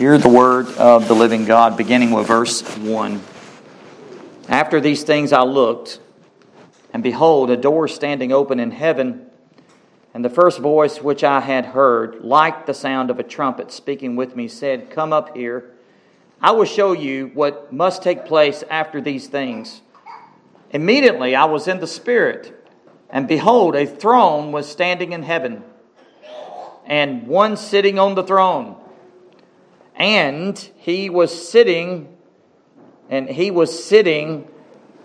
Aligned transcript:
Hear 0.00 0.16
the 0.16 0.30
word 0.30 0.66
of 0.78 1.08
the 1.08 1.14
living 1.14 1.44
God, 1.44 1.76
beginning 1.76 2.10
with 2.10 2.26
verse 2.26 2.62
1. 2.78 3.20
After 4.48 4.80
these 4.80 5.02
things 5.02 5.30
I 5.30 5.42
looked, 5.42 6.00
and 6.94 7.02
behold, 7.02 7.50
a 7.50 7.56
door 7.58 7.86
standing 7.86 8.32
open 8.32 8.58
in 8.60 8.70
heaven. 8.70 9.26
And 10.14 10.24
the 10.24 10.30
first 10.30 10.58
voice 10.58 11.02
which 11.02 11.22
I 11.22 11.40
had 11.40 11.66
heard, 11.66 12.24
like 12.24 12.64
the 12.64 12.72
sound 12.72 13.10
of 13.10 13.18
a 13.18 13.22
trumpet 13.22 13.70
speaking 13.70 14.16
with 14.16 14.34
me, 14.34 14.48
said, 14.48 14.88
Come 14.88 15.12
up 15.12 15.36
here. 15.36 15.70
I 16.40 16.52
will 16.52 16.64
show 16.64 16.92
you 16.92 17.30
what 17.34 17.70
must 17.70 18.02
take 18.02 18.24
place 18.24 18.64
after 18.70 19.02
these 19.02 19.26
things. 19.26 19.82
Immediately 20.70 21.34
I 21.34 21.44
was 21.44 21.68
in 21.68 21.78
the 21.78 21.86
Spirit, 21.86 22.66
and 23.10 23.28
behold, 23.28 23.76
a 23.76 23.84
throne 23.84 24.50
was 24.50 24.66
standing 24.66 25.12
in 25.12 25.24
heaven, 25.24 25.62
and 26.86 27.26
one 27.26 27.58
sitting 27.58 27.98
on 27.98 28.14
the 28.14 28.24
throne. 28.24 28.79
And 30.00 30.58
he 30.78 31.10
was 31.10 31.50
sitting, 31.50 32.16
and 33.10 33.28
he 33.28 33.50
was 33.50 33.84
sitting, 33.84 34.48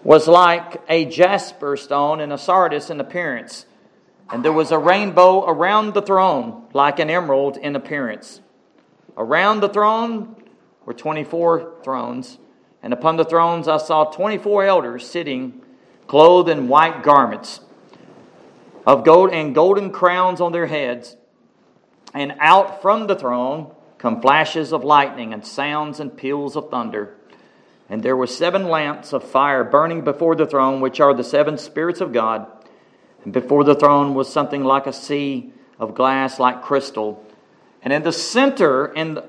was 0.05 0.25
like 0.25 0.81
a 0.87 1.03
jasper 1.03 1.75
stone 1.75 2.21
and 2.21 2.31
a 2.31 2.37
sardis 2.37 2.89
in 2.89 3.01
appearance. 3.01 3.65
And 4.31 4.45
there 4.45 4.53
was 4.53 4.71
a 4.71 4.79
rainbow 4.79 5.43
around 5.45 5.95
the 5.95 6.01
throne, 6.01 6.67
like 6.71 6.99
an 6.99 7.09
emerald 7.09 7.57
in 7.57 7.75
appearance. 7.75 8.39
Around 9.17 9.59
the 9.59 9.67
throne 9.67 10.37
were 10.85 10.93
24 10.93 11.81
thrones, 11.83 12.37
and 12.81 12.93
upon 12.93 13.17
the 13.17 13.25
thrones 13.25 13.67
I 13.67 13.79
saw 13.79 14.05
24 14.05 14.63
elders 14.63 15.05
sitting, 15.05 15.61
clothed 16.07 16.47
in 16.47 16.69
white 16.69 17.03
garments 17.03 17.59
of 18.87 19.03
gold 19.03 19.31
and 19.33 19.53
golden 19.53 19.91
crowns 19.91 20.39
on 20.39 20.53
their 20.53 20.67
heads. 20.67 21.17
And 22.13 22.35
out 22.39 22.81
from 22.81 23.07
the 23.07 23.15
throne 23.17 23.74
come 23.97 24.21
flashes 24.21 24.73
of 24.73 24.83
lightning 24.83 25.33
and 25.33 25.45
sounds 25.45 25.99
and 25.99 26.15
peals 26.15 26.55
of 26.55 26.69
thunder. 26.69 27.15
And 27.89 28.01
there 28.01 28.15
were 28.15 28.27
seven 28.27 28.67
lamps 28.67 29.13
of 29.13 29.23
fire 29.23 29.63
burning 29.63 30.01
before 30.01 30.35
the 30.35 30.47
throne, 30.47 30.81
which 30.81 30.99
are 30.99 31.13
the 31.13 31.23
seven 31.23 31.57
spirits 31.57 32.01
of 32.01 32.13
God. 32.13 32.47
And 33.23 33.33
before 33.33 33.63
the 33.63 33.75
throne 33.75 34.13
was 34.13 34.31
something 34.31 34.63
like 34.63 34.87
a 34.87 34.93
sea 34.93 35.53
of 35.79 35.95
glass, 35.95 36.39
like 36.39 36.63
crystal. 36.63 37.23
And 37.81 37.93
in 37.93 38.03
the 38.03 38.11
center 38.11 38.85
and, 38.85 39.21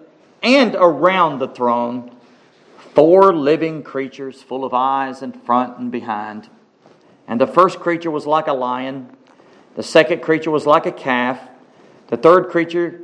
and 0.43 0.75
around 0.75 1.39
the 1.39 1.49
throne, 1.49 2.17
four 2.95 3.35
living 3.35 3.83
creatures 3.83 4.43
full 4.43 4.65
of 4.65 4.73
eyes 4.73 5.23
in 5.23 5.33
front 5.33 5.79
and 5.79 5.93
behind. 5.93 6.49
And 7.29 7.41
the 7.41 7.47
first 7.47 7.81
creature 7.81 8.11
was 8.11 8.27
like 8.27 8.47
a 8.47 8.55
lion, 8.55 9.11
the 9.75 9.83
second 9.83 10.23
creature 10.23 10.51
was 10.51 10.65
like 10.65 10.87
a 10.87 10.93
calf, 10.93 11.39
the 12.09 12.17
third 12.17 12.49
creature 12.49 13.03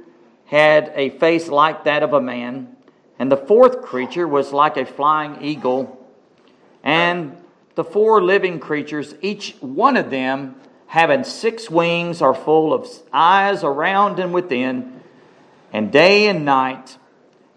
had 0.53 0.93
a 0.97 1.09
face 1.09 1.49
like 1.49 1.85
that 1.85 2.03
of 2.03 2.13
a 2.13 2.21
man, 2.21 2.77
and 3.19 3.33
the 3.33 3.39
fourth 3.39 3.81
creature 3.81 4.29
was 4.29 4.53
like 4.53 4.77
a 4.77 4.85
flying 4.85 5.41
eagle. 5.41 5.99
And 6.85 7.39
the 7.75 7.83
four 7.83 8.23
living 8.23 8.61
creatures, 8.61 9.15
each 9.23 9.57
one 9.61 9.97
of 9.97 10.11
them 10.11 10.57
having 10.89 11.25
six 11.25 11.71
wings, 11.71 12.21
are 12.21 12.35
full 12.35 12.75
of 12.75 12.87
eyes 13.15 13.65
around 13.65 14.19
and 14.19 14.35
within, 14.35 15.01
and 15.73 15.91
day 15.91 16.29
and 16.29 16.45
night 16.45 16.99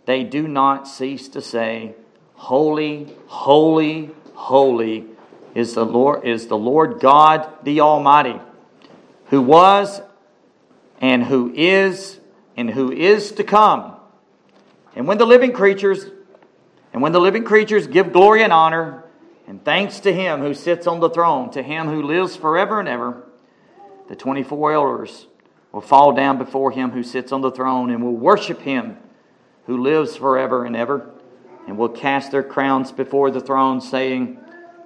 they 0.05 0.23
do 0.23 0.47
not 0.47 0.88
cease 0.88 1.27
to 1.27 1.41
say, 1.41 1.95
Holy, 2.35 3.13
holy, 3.27 4.11
holy 4.35 5.03
is 5.53 5.73
the 5.73 5.85
Lord, 5.85 6.25
is 6.25 6.47
the 6.47 6.57
Lord 6.57 7.01
God 7.01 7.45
the 7.61 7.81
Almighty, 7.81 8.39
who 9.25 9.41
was 9.41 10.01
and 11.01 11.25
who 11.25 11.51
is 11.53 12.21
and 12.58 12.70
who 12.70 12.92
is 12.92 13.31
to 13.34 13.44
come. 13.44 13.95
And 14.95 15.08
when 15.08 15.17
the 15.17 15.25
living 15.25 15.52
creatures 15.52 16.06
and 16.94 17.02
when 17.02 17.12
the 17.12 17.20
living 17.20 17.44
creatures 17.44 17.88
give 17.88 18.14
glory 18.14 18.42
and 18.42 18.53
honor 18.53 19.03
and 19.47 19.64
thanks 19.64 20.00
to 20.02 20.14
him 20.14 20.39
who 20.39 20.53
sits 20.53 20.88
on 20.88 21.02
the 21.02 21.09
throne, 21.09 21.52
to 21.52 21.62
him 21.62 21.88
who 21.89 22.02
lives 22.02 22.38
forever 22.38 22.79
and 22.79 22.88
ever, 22.88 23.28
the 24.07 24.16
24 24.16 24.72
elders 24.72 25.28
will 25.74 25.81
fall 25.81 26.13
down 26.13 26.38
before 26.38 26.72
him 26.72 26.91
who 26.91 27.03
sits 27.03 27.34
on 27.34 27.41
the 27.41 27.52
throne 27.52 27.90
and 27.90 28.02
will 28.02 28.16
worship 28.16 28.62
him 28.62 28.97
who 29.66 29.81
lives 29.81 30.16
forever 30.16 30.63
and 30.63 30.75
ever, 30.75 31.09
and 31.68 31.78
will 31.78 31.90
cast 31.90 32.31
their 32.31 32.44
crowns 32.44 32.91
before 32.91 33.31
the 33.31 33.41
throne, 33.41 33.81
saying, 33.81 34.40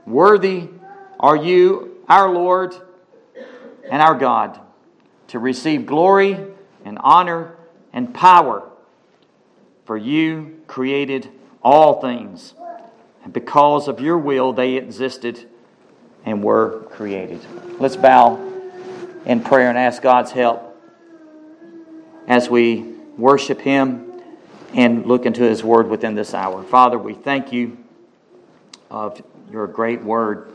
Worthy 0.05 0.69
are 1.19 1.35
you, 1.35 1.97
our 2.07 2.33
Lord 2.33 2.73
and 3.89 4.01
our 4.01 4.15
God, 4.15 4.59
to 5.27 5.39
receive 5.39 5.85
glory 5.85 6.39
and 6.85 6.97
honor 7.01 7.55
and 7.93 8.13
power. 8.13 8.67
For 9.85 9.97
you 9.97 10.61
created 10.67 11.29
all 11.63 11.99
things, 11.99 12.53
and 13.23 13.33
because 13.33 13.87
of 13.87 13.99
your 13.99 14.17
will 14.17 14.53
they 14.53 14.75
existed 14.75 15.47
and 16.25 16.43
were 16.43 16.81
created. 16.91 17.39
Let's 17.79 17.95
bow 17.95 18.45
in 19.25 19.41
prayer 19.41 19.69
and 19.69 19.77
ask 19.77 20.01
God's 20.01 20.31
help 20.31 20.77
as 22.27 22.49
we 22.49 22.81
worship 23.17 23.59
Him 23.59 24.21
and 24.73 25.05
look 25.05 25.25
into 25.25 25.43
His 25.43 25.63
Word 25.63 25.89
within 25.89 26.15
this 26.15 26.33
hour. 26.33 26.63
Father, 26.63 26.97
we 26.97 27.13
thank 27.13 27.51
you 27.51 27.77
of 28.91 29.21
your 29.51 29.67
great 29.67 30.03
Word. 30.03 30.53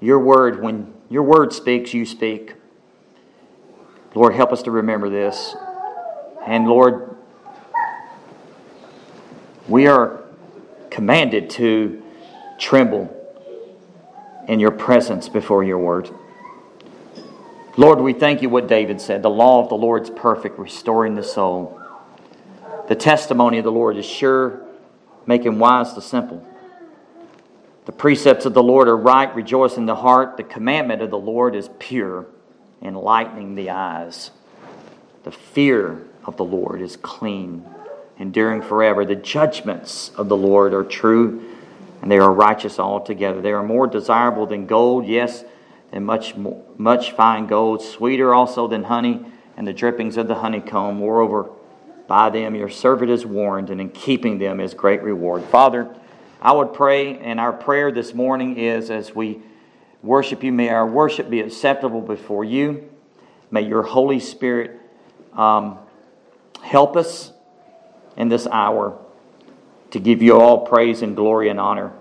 Your 0.00 0.18
Word, 0.18 0.62
when 0.62 0.92
your 1.08 1.22
Word 1.22 1.52
speaks, 1.52 1.94
you 1.94 2.04
speak. 2.04 2.54
Lord, 4.14 4.34
help 4.34 4.52
us 4.52 4.62
to 4.64 4.70
remember 4.70 5.08
this. 5.08 5.54
And 6.46 6.66
Lord, 6.66 7.16
we 9.68 9.86
are 9.86 10.22
commanded 10.90 11.48
to 11.50 12.02
tremble 12.58 13.18
in 14.48 14.60
your 14.60 14.70
presence 14.70 15.28
before 15.28 15.64
your 15.64 15.78
word. 15.78 16.10
Lord, 17.78 18.00
we 18.00 18.12
thank 18.12 18.42
you 18.42 18.50
what 18.50 18.68
David 18.68 19.00
said. 19.00 19.22
The 19.22 19.30
law 19.30 19.62
of 19.62 19.70
the 19.70 19.76
Lord 19.76 20.02
is 20.02 20.10
perfect, 20.10 20.58
restoring 20.58 21.14
the 21.14 21.22
soul. 21.22 21.80
The 22.88 22.94
testimony 22.94 23.58
of 23.58 23.64
the 23.64 23.72
Lord 23.72 23.96
is 23.96 24.04
sure, 24.04 24.60
making 25.26 25.58
wise 25.58 25.94
the 25.94 26.02
simple. 26.02 26.46
The 27.86 27.92
precepts 27.92 28.44
of 28.44 28.52
the 28.52 28.62
Lord 28.62 28.88
are 28.88 28.96
right, 28.96 29.34
rejoicing 29.34 29.86
the 29.86 29.96
heart. 29.96 30.36
The 30.36 30.44
commandment 30.44 31.00
of 31.00 31.10
the 31.10 31.18
Lord 31.18 31.54
is 31.54 31.70
pure 31.78 32.26
enlightening 32.82 33.54
the 33.54 33.70
eyes. 33.70 34.30
The 35.24 35.30
fear 35.30 36.02
of 36.24 36.36
the 36.36 36.44
Lord 36.44 36.80
is 36.80 36.96
clean, 36.96 37.64
enduring 38.18 38.62
forever. 38.62 39.04
The 39.04 39.16
judgments 39.16 40.10
of 40.16 40.28
the 40.28 40.36
Lord 40.36 40.74
are 40.74 40.84
true, 40.84 41.42
and 42.00 42.10
they 42.10 42.18
are 42.18 42.32
righteous 42.32 42.78
altogether. 42.78 43.40
They 43.40 43.52
are 43.52 43.62
more 43.62 43.86
desirable 43.86 44.46
than 44.46 44.66
gold, 44.66 45.06
yes, 45.06 45.44
than 45.92 46.04
much, 46.04 46.34
much 46.76 47.12
fine 47.12 47.46
gold, 47.46 47.82
sweeter 47.82 48.34
also 48.34 48.66
than 48.66 48.84
honey 48.84 49.24
and 49.56 49.66
the 49.66 49.72
drippings 49.72 50.16
of 50.16 50.28
the 50.28 50.36
honeycomb. 50.36 50.96
Moreover, 50.96 51.50
by 52.06 52.30
them 52.30 52.54
your 52.54 52.68
servant 52.68 53.10
is 53.10 53.24
warned, 53.24 53.70
and 53.70 53.80
in 53.80 53.90
keeping 53.90 54.38
them 54.38 54.60
is 54.60 54.74
great 54.74 55.02
reward. 55.02 55.44
Father, 55.44 55.94
I 56.40 56.52
would 56.52 56.74
pray, 56.74 57.18
and 57.18 57.38
our 57.38 57.52
prayer 57.52 57.92
this 57.92 58.14
morning 58.14 58.56
is 58.56 58.90
as 58.90 59.14
we 59.14 59.40
worship 60.02 60.42
you. 60.42 60.52
May 60.52 60.68
our 60.68 60.86
worship 60.86 61.30
be 61.30 61.40
acceptable 61.40 62.00
before 62.00 62.44
you. 62.44 62.88
May 63.50 63.62
your 63.62 63.82
Holy 63.82 64.20
Spirit 64.20 64.80
um, 65.34 65.78
help 66.62 66.96
us 66.96 67.32
in 68.16 68.28
this 68.28 68.46
hour 68.46 68.98
to 69.90 69.98
give 69.98 70.22
you 70.22 70.40
all 70.40 70.66
praise 70.66 71.02
and 71.02 71.14
glory 71.14 71.48
and 71.48 71.60
honor. 71.60 71.92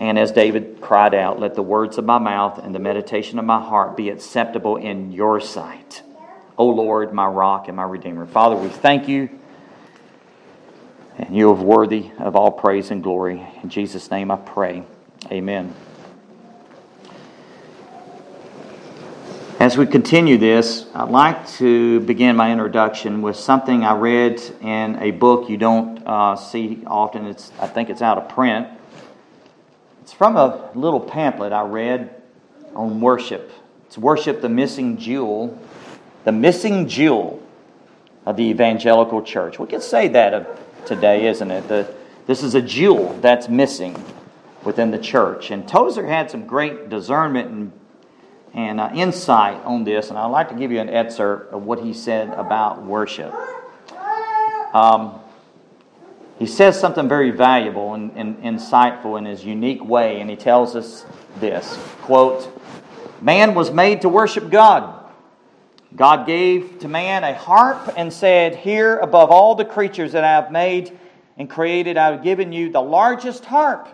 And 0.00 0.18
as 0.18 0.32
David 0.32 0.80
cried 0.80 1.14
out, 1.14 1.38
let 1.38 1.54
the 1.54 1.62
words 1.62 1.98
of 1.98 2.04
my 2.04 2.18
mouth 2.18 2.58
and 2.58 2.74
the 2.74 2.80
meditation 2.80 3.38
of 3.38 3.44
my 3.44 3.60
heart 3.60 3.96
be 3.96 4.10
acceptable 4.10 4.76
in 4.76 5.12
your 5.12 5.40
sight. 5.40 6.02
O 6.58 6.68
Lord, 6.68 7.12
my 7.12 7.26
rock 7.26 7.68
and 7.68 7.76
my 7.76 7.84
redeemer. 7.84 8.26
Father, 8.26 8.56
we 8.56 8.68
thank 8.68 9.08
you. 9.08 9.28
And 11.16 11.36
you 11.36 11.48
are 11.50 11.54
worthy 11.54 12.10
of 12.18 12.34
all 12.34 12.50
praise 12.50 12.90
and 12.90 13.02
glory. 13.02 13.46
In 13.62 13.68
Jesus' 13.68 14.10
name 14.10 14.32
I 14.32 14.36
pray. 14.36 14.82
Amen. 15.30 15.72
As 19.60 19.78
we 19.78 19.86
continue 19.86 20.36
this, 20.36 20.84
I'd 20.94 21.10
like 21.10 21.48
to 21.58 22.00
begin 22.00 22.34
my 22.34 22.50
introduction 22.50 23.22
with 23.22 23.36
something 23.36 23.84
I 23.84 23.94
read 23.94 24.42
in 24.60 24.96
a 24.96 25.12
book 25.12 25.48
you 25.48 25.56
don't 25.56 26.04
uh, 26.04 26.34
see 26.34 26.82
often. 26.88 27.26
It's, 27.26 27.52
I 27.60 27.68
think 27.68 27.88
it's 27.88 28.02
out 28.02 28.18
of 28.18 28.28
print. 28.28 28.66
It's 30.02 30.12
from 30.12 30.36
a 30.36 30.70
little 30.74 30.98
pamphlet 30.98 31.52
I 31.52 31.62
read 31.62 32.20
on 32.74 33.00
worship. 33.00 33.52
It's 33.86 33.96
Worship 33.96 34.40
the 34.40 34.48
Missing 34.48 34.96
Jewel, 34.96 35.56
the 36.24 36.32
missing 36.32 36.88
jewel 36.88 37.40
of 38.26 38.36
the 38.36 38.44
evangelical 38.44 39.22
church. 39.22 39.60
We 39.60 39.68
could 39.68 39.82
say 39.82 40.08
that 40.08 40.84
today, 40.84 41.26
isn't 41.28 41.50
it? 41.50 41.68
The, 41.68 41.94
this 42.26 42.42
is 42.42 42.56
a 42.56 42.60
jewel 42.60 43.16
that's 43.20 43.48
missing 43.48 44.02
within 44.64 44.90
the 44.90 44.98
church. 44.98 45.52
And 45.52 45.66
Tozer 45.66 46.08
had 46.08 46.28
some 46.28 46.44
great 46.44 46.88
discernment 46.88 47.50
and 47.50 47.72
and 48.54 48.80
uh, 48.80 48.90
insight 48.94 49.62
on 49.64 49.84
this, 49.84 50.10
and 50.10 50.18
I'd 50.18 50.26
like 50.26 50.48
to 50.50 50.54
give 50.54 50.70
you 50.70 50.80
an 50.80 50.88
excerpt 50.88 51.52
of 51.52 51.64
what 51.64 51.80
he 51.80 51.92
said 51.92 52.28
about 52.30 52.82
worship. 52.84 53.34
um, 54.72 55.20
he 56.38 56.46
says 56.46 56.78
something 56.78 57.08
very 57.08 57.30
valuable 57.30 57.94
and, 57.94 58.12
and 58.16 58.38
insightful 58.42 59.18
in 59.18 59.24
his 59.24 59.44
unique 59.44 59.84
way, 59.84 60.20
and 60.20 60.30
he 60.30 60.36
tells 60.36 60.76
us 60.76 61.04
this 61.40 61.76
quote, 62.02 62.48
Man 63.20 63.54
was 63.54 63.70
made 63.70 64.02
to 64.02 64.08
worship 64.08 64.50
God. 64.50 65.00
God 65.96 66.26
gave 66.26 66.80
to 66.80 66.88
man 66.88 67.22
a 67.22 67.34
harp 67.34 67.94
and 67.96 68.12
said, 68.12 68.56
Here 68.56 68.98
above 68.98 69.30
all 69.30 69.54
the 69.54 69.64
creatures 69.64 70.12
that 70.12 70.24
I 70.24 70.32
have 70.32 70.50
made 70.50 70.96
and 71.36 71.48
created, 71.48 71.96
I 71.96 72.10
have 72.10 72.22
given 72.22 72.52
you 72.52 72.70
the 72.70 72.82
largest 72.82 73.44
harp. 73.44 73.88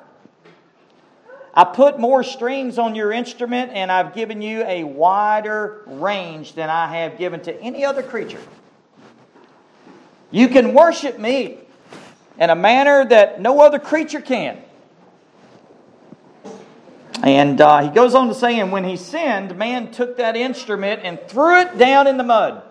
I 1.53 1.65
put 1.65 1.99
more 1.99 2.23
strings 2.23 2.79
on 2.79 2.95
your 2.95 3.13
instrument, 3.13 3.73
and 3.75 3.91
I've 3.91 4.15
given 4.15 4.41
you 4.41 4.63
a 4.65 4.85
wider 4.85 5.83
range 5.87 6.55
than 6.55 6.71
I 6.71 6.97
have 6.99 7.19
given 7.19 7.41
to 7.43 7.61
any 7.61 7.85
other 7.85 8.03
creature. 8.03 8.41
You 10.31 10.49
can 10.49 10.75
worship 10.75 11.19
me 11.19 11.59
in 12.39 12.51
a 12.51 12.55
manner 12.55 13.05
that 13.05 13.41
no 13.41 13.61
other 13.61 13.79
creature 13.79 14.21
can. 14.21 14.63
And 17.23 17.61
uh, 17.61 17.83
he 17.83 17.91
goes 17.91 18.15
on 18.15 18.29
to 18.29 18.35
say, 18.35 18.61
and 18.61 18.73
when 18.73 18.85
he 18.85 18.97
sinned, 18.97 19.57
man 19.57 19.91
took 19.91 20.17
that 20.17 20.37
instrument 20.37 21.03
and 21.05 21.21
threw 21.29 21.61
it 21.61 21.77
down 21.77 22.07
in 22.07 22.17
the 22.17 22.25
mud. 22.25 22.63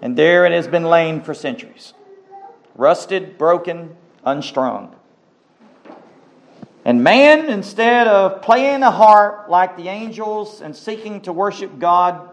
And 0.00 0.16
there 0.16 0.46
it 0.46 0.52
has 0.52 0.66
been 0.66 0.84
lain 0.84 1.22
for 1.22 1.34
centuries 1.34 1.92
rusted, 2.76 3.38
broken, 3.38 3.96
unstrung. 4.24 4.94
And 6.84 7.02
man, 7.02 7.48
instead 7.48 8.06
of 8.06 8.42
playing 8.42 8.82
a 8.82 8.90
harp 8.90 9.48
like 9.48 9.76
the 9.76 9.88
angels 9.88 10.60
and 10.60 10.76
seeking 10.76 11.22
to 11.22 11.32
worship 11.32 11.78
God 11.78 12.28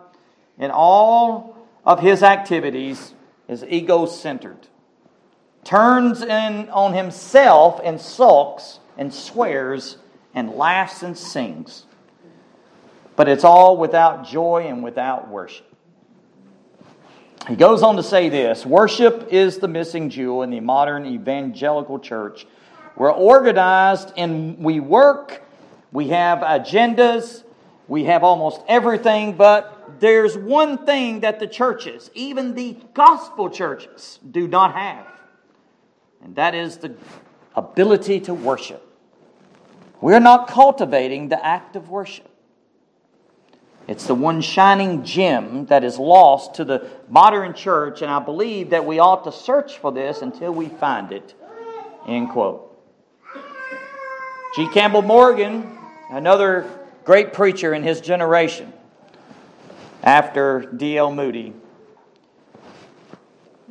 in 0.60 0.72
all 0.72 1.56
of 1.86 2.02
his 2.02 2.22
activities, 2.22 3.14
is 3.48 3.66
ego 3.68 4.06
centered, 4.06 4.68
turns 5.64 6.22
in 6.22 6.70
on 6.70 6.94
himself 6.94 7.82
and 7.84 8.00
sulks 8.00 8.80
and 8.98 9.14
swears 9.14 9.98
and 10.34 10.52
laughs 10.52 11.04
and 11.04 11.18
sings. 11.18 11.86
But 13.16 13.28
it's 13.28 13.44
all 13.44 13.78
without 13.78 14.26
joy 14.26 14.66
and 14.68 14.84
without 14.84 15.30
worship. 15.30 15.68
He 17.48 17.56
goes 17.56 17.84
on 17.84 17.98
to 17.98 18.04
say 18.04 18.30
this 18.30 18.66
Worship 18.66 19.28
is 19.32 19.58
the 19.58 19.68
missing 19.68 20.10
jewel 20.10 20.44
in 20.44 20.50
the 20.50 20.60
modern 20.60 21.06
evangelical 21.06 22.00
church. 22.00 22.46
We're 23.02 23.10
organized 23.10 24.14
and 24.16 24.60
we 24.60 24.80
work, 24.80 25.42
we 25.92 26.10
have 26.10 26.42
agendas, 26.42 27.44
we 27.88 28.04
have 28.04 28.24
almost 28.24 28.62
everything, 28.68 29.34
but 29.38 30.00
there's 30.00 30.38
one 30.38 30.86
thing 30.86 31.22
that 31.22 31.40
the 31.40 31.48
churches, 31.48 32.12
even 32.14 32.54
the 32.54 32.78
gospel 32.94 33.50
churches, 33.50 34.20
do 34.30 34.48
not 34.48 34.76
have, 34.76 35.08
and 36.24 36.36
that 36.36 36.54
is 36.54 36.78
the 36.78 36.94
ability 37.56 38.20
to 38.20 38.36
worship. 38.36 38.88
We're 40.00 40.20
not 40.20 40.48
cultivating 40.48 41.30
the 41.30 41.44
act 41.44 41.76
of 41.76 41.90
worship. 41.90 42.30
It's 43.88 44.06
the 44.06 44.14
one 44.14 44.42
shining 44.42 45.04
gem 45.04 45.66
that 45.66 45.84
is 45.84 45.98
lost 45.98 46.54
to 46.58 46.66
the 46.66 46.88
modern 47.10 47.56
church, 47.56 48.04
and 48.04 48.12
I 48.12 48.20
believe 48.20 48.70
that 48.70 48.86
we 48.86 49.00
ought 49.00 49.24
to 49.24 49.32
search 49.32 49.80
for 49.80 49.92
this 49.92 50.22
until 50.22 50.54
we 50.54 50.70
find 50.70 51.12
it. 51.12 51.34
End 52.08 52.30
quote. 52.30 52.71
G. 54.56 54.68
Campbell 54.68 55.02
Morgan, 55.02 55.78
another 56.10 56.70
great 57.04 57.34
preacher 57.34 57.74
in 57.74 57.84
his 57.84 58.02
generation, 58.02 58.74
after 60.04 60.62
D.L. 60.62 61.14
Moody. 61.14 61.54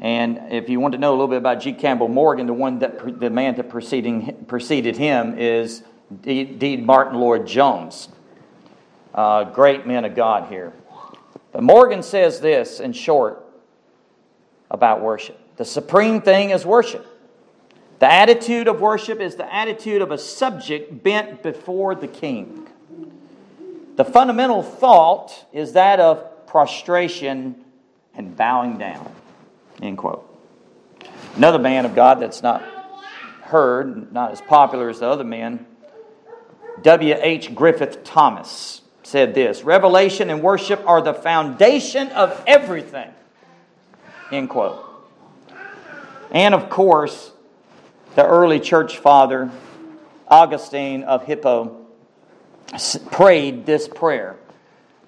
And 0.00 0.52
if 0.52 0.70
you 0.70 0.80
want 0.80 0.92
to 0.92 0.98
know 0.98 1.10
a 1.10 1.16
little 1.16 1.28
bit 1.28 1.38
about 1.38 1.60
G. 1.60 1.74
Campbell 1.74 2.08
Morgan, 2.08 2.46
the 2.46 2.54
one 2.54 2.78
that 2.78 3.20
the 3.20 3.28
man 3.28 3.56
that 3.56 3.68
preceding, 3.68 4.44
preceded 4.46 4.96
him 4.96 5.38
is 5.38 5.82
D. 6.22 6.44
D. 6.44 6.76
Martyn 6.78 7.20
Lloyd-Jones 7.20 8.08
uh, 9.14 9.44
great 9.44 9.86
men 9.86 10.04
of 10.04 10.14
God 10.14 10.48
here. 10.48 10.72
But 11.52 11.62
Morgan 11.62 12.02
says 12.02 12.40
this 12.40 12.80
in 12.80 12.92
short 12.92 13.44
about 14.70 15.02
worship 15.02 15.38
the 15.56 15.64
supreme 15.64 16.22
thing 16.22 16.50
is 16.50 16.64
worship. 16.64 17.06
The 18.00 18.10
attitude 18.10 18.66
of 18.66 18.80
worship 18.80 19.20
is 19.20 19.36
the 19.36 19.54
attitude 19.54 20.00
of 20.00 20.10
a 20.10 20.16
subject 20.16 21.02
bent 21.04 21.42
before 21.42 21.94
the 21.94 22.08
king. 22.08 22.66
The 23.96 24.06
fundamental 24.06 24.62
thought 24.62 25.44
is 25.52 25.74
that 25.74 26.00
of 26.00 26.46
prostration 26.46 27.62
and 28.14 28.34
bowing 28.34 28.78
down. 28.78 29.12
End 29.82 29.98
quote. 29.98 30.26
Another 31.36 31.58
man 31.58 31.84
of 31.84 31.94
God 31.94 32.20
that's 32.20 32.42
not 32.42 32.62
heard, 33.42 34.10
not 34.14 34.32
as 34.32 34.40
popular 34.40 34.88
as 34.88 35.00
the 35.00 35.06
other 35.06 35.24
men, 35.24 35.66
W.H. 36.80 37.54
Griffith 37.54 38.02
Thomas 38.02 38.80
said 39.02 39.34
this 39.34 39.62
Revelation 39.62 40.30
and 40.30 40.42
worship 40.42 40.82
are 40.86 41.02
the 41.02 41.12
foundation 41.12 42.08
of 42.12 42.42
everything. 42.46 43.10
End 44.32 44.48
quote. 44.48 44.86
And 46.30 46.54
of 46.54 46.70
course, 46.70 47.32
the 48.14 48.26
early 48.26 48.60
church 48.60 48.98
father, 48.98 49.50
Augustine 50.28 51.04
of 51.04 51.24
Hippo, 51.24 51.86
prayed 53.10 53.66
this 53.66 53.88
prayer 53.88 54.36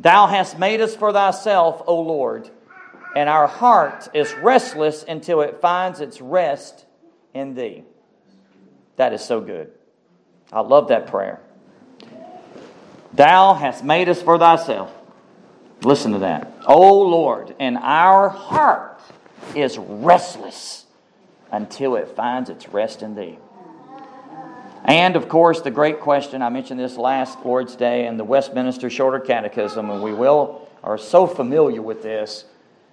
Thou 0.00 0.26
hast 0.26 0.58
made 0.58 0.80
us 0.80 0.96
for 0.96 1.12
thyself, 1.12 1.82
O 1.86 2.00
Lord, 2.00 2.50
and 3.14 3.28
our 3.28 3.46
heart 3.46 4.08
is 4.14 4.32
restless 4.34 5.04
until 5.06 5.42
it 5.42 5.60
finds 5.60 6.00
its 6.00 6.20
rest 6.20 6.86
in 7.34 7.54
thee. 7.54 7.84
That 8.96 9.12
is 9.12 9.22
so 9.22 9.40
good. 9.40 9.70
I 10.52 10.60
love 10.60 10.88
that 10.88 11.06
prayer. 11.06 11.40
Thou 13.12 13.54
hast 13.54 13.84
made 13.84 14.08
us 14.08 14.20
for 14.20 14.38
thyself. 14.38 14.92
Listen 15.82 16.12
to 16.12 16.18
that. 16.20 16.52
O 16.66 17.02
Lord, 17.02 17.54
and 17.58 17.76
our 17.76 18.28
heart 18.28 19.00
is 19.54 19.76
restless 19.78 20.86
until 21.52 21.94
it 21.94 22.08
finds 22.16 22.50
its 22.50 22.68
rest 22.70 23.02
in 23.02 23.14
thee. 23.14 23.38
And 24.84 25.14
of 25.14 25.28
course, 25.28 25.60
the 25.60 25.70
great 25.70 26.00
question 26.00 26.42
I 26.42 26.48
mentioned 26.48 26.80
this 26.80 26.96
last 26.96 27.38
Lord's 27.44 27.76
Day 27.76 28.06
in 28.06 28.16
the 28.16 28.24
Westminster 28.24 28.90
Shorter 28.90 29.20
Catechism, 29.20 29.88
and 29.88 30.02
we 30.02 30.12
will 30.12 30.68
are 30.82 30.98
so 30.98 31.28
familiar 31.28 31.80
with 31.80 32.02
this, 32.02 32.44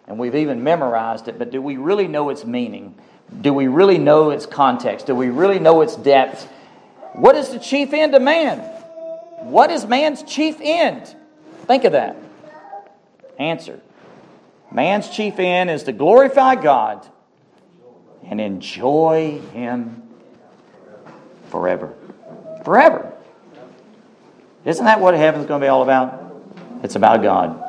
and 0.06 0.19
we've 0.19 0.35
even 0.35 0.63
memorized 0.63 1.27
it, 1.27 1.39
but 1.39 1.51
do 1.51 1.61
we 1.61 1.77
really 1.77 2.07
know 2.07 2.29
its 2.29 2.45
meaning? 2.45 2.94
Do 3.41 3.53
we 3.53 3.67
really 3.67 3.97
know 3.97 4.29
its 4.29 4.45
context? 4.45 5.07
Do 5.07 5.15
we 5.15 5.29
really 5.29 5.57
know 5.57 5.81
its 5.81 5.95
depth? 5.95 6.48
What 7.13 7.36
is 7.36 7.50
the 7.50 7.60
chief 7.60 7.93
end 7.93 8.13
of 8.13 8.22
man? 8.22 8.60
What 9.39 9.72
is 9.72 9.86
man's 9.86 10.22
chief 10.24 10.57
end? 10.62 11.15
Think 11.65 11.86
of 11.86 11.93
that. 11.93 12.15
Answer 13.39 13.79
Man's 14.72 15.10
chief 15.10 15.39
end 15.39 15.72
is 15.72 15.84
to 15.84 15.91
glorify 15.91 16.55
God 16.55 17.07
and 18.29 18.39
enjoy 18.39 19.41
Him 19.51 20.03
forever. 21.50 21.93
Forever. 22.63 23.12
Isn't 24.63 24.86
that 24.86 25.00
what 25.01 25.15
heaven's 25.15 25.48
going 25.48 25.62
to 25.62 25.65
be 25.65 25.69
all 25.69 25.83
about? 25.83 26.33
It's 26.83 26.95
about 26.95 27.21
God. 27.21 27.63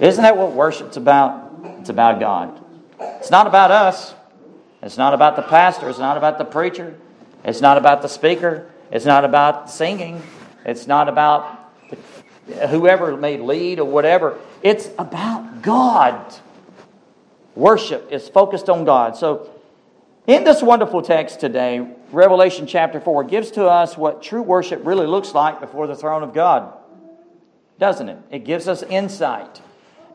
Isn't 0.00 0.22
that 0.22 0.36
what 0.36 0.52
worship's 0.52 0.96
about? 0.96 1.50
It's 1.80 1.88
about 1.88 2.20
God. 2.20 2.64
It's 3.00 3.30
not 3.30 3.46
about 3.46 3.70
us. 3.70 4.14
It's 4.82 4.96
not 4.96 5.14
about 5.14 5.36
the 5.36 5.42
pastor. 5.42 5.88
It's 5.88 5.98
not 5.98 6.16
about 6.16 6.38
the 6.38 6.44
preacher. 6.44 6.96
It's 7.44 7.60
not 7.60 7.78
about 7.78 8.02
the 8.02 8.08
speaker. 8.08 8.70
It's 8.90 9.04
not 9.04 9.24
about 9.24 9.70
singing. 9.70 10.22
It's 10.64 10.86
not 10.86 11.08
about 11.08 11.72
whoever 12.68 13.16
may 13.16 13.38
lead 13.38 13.80
or 13.80 13.84
whatever. 13.84 14.38
It's 14.62 14.88
about 14.98 15.62
God. 15.62 16.34
Worship 17.54 18.12
is 18.12 18.28
focused 18.28 18.68
on 18.68 18.84
God. 18.84 19.16
So, 19.16 19.50
in 20.28 20.44
this 20.44 20.62
wonderful 20.62 21.00
text 21.00 21.40
today, 21.40 21.88
Revelation 22.12 22.66
chapter 22.66 23.00
4 23.00 23.24
gives 23.24 23.50
to 23.52 23.66
us 23.66 23.96
what 23.96 24.22
true 24.22 24.42
worship 24.42 24.84
really 24.84 25.06
looks 25.06 25.32
like 25.32 25.58
before 25.58 25.86
the 25.86 25.96
throne 25.96 26.22
of 26.22 26.34
God, 26.34 26.70
doesn't 27.78 28.10
it? 28.10 28.18
It 28.30 28.44
gives 28.44 28.68
us 28.68 28.82
insight. 28.82 29.62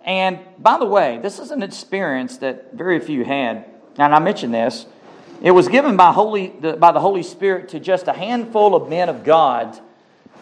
And 0.05 0.39
by 0.59 0.77
the 0.77 0.85
way, 0.85 1.17
this 1.19 1.39
is 1.39 1.49
an 1.49 1.63
experience 1.63 2.37
that 2.37 2.73
very 2.73 2.99
few 2.99 3.25
had. 3.25 3.65
And 3.97 4.13
I 4.13 4.19
mentioned 4.19 4.53
this. 4.53 4.85
It 5.41 5.51
was 5.51 5.67
given 5.67 5.97
by, 5.97 6.11
Holy, 6.11 6.49
by 6.49 6.91
the 6.91 6.99
Holy 6.99 7.23
Spirit 7.23 7.69
to 7.69 7.79
just 7.79 8.07
a 8.07 8.13
handful 8.13 8.75
of 8.75 8.89
men 8.89 9.09
of 9.09 9.23
God 9.23 9.79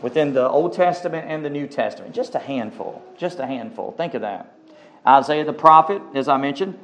within 0.02 0.34
the 0.34 0.50
Old 0.50 0.74
Testament 0.74 1.30
and 1.30 1.46
the 1.46 1.50
New 1.50 1.68
Testament. 1.68 2.14
Just 2.14 2.36
a 2.36 2.40
handful. 2.40 3.02
Just 3.18 3.40
a 3.40 3.48
handful. 3.48 3.94
Think 3.94 4.16
of 4.16 4.22
that. 4.22 4.54
Isaiah 5.08 5.46
the 5.46 5.54
prophet, 5.54 6.02
as 6.14 6.28
I 6.28 6.36
mentioned, 6.36 6.78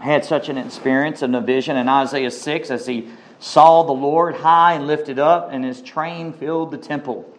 had 0.00 0.24
such 0.24 0.48
an 0.48 0.58
experience 0.58 1.22
and 1.22 1.34
a 1.34 1.40
vision 1.40 1.76
in 1.76 1.88
Isaiah 1.88 2.30
6 2.30 2.70
as 2.70 2.86
he 2.86 3.08
saw 3.38 3.82
the 3.82 3.92
Lord 3.92 4.34
high 4.34 4.74
and 4.74 4.86
lifted 4.86 5.18
up, 5.18 5.50
and 5.52 5.64
his 5.64 5.82
train 5.82 6.32
filled 6.32 6.70
the 6.70 6.78
temple. 6.78 7.30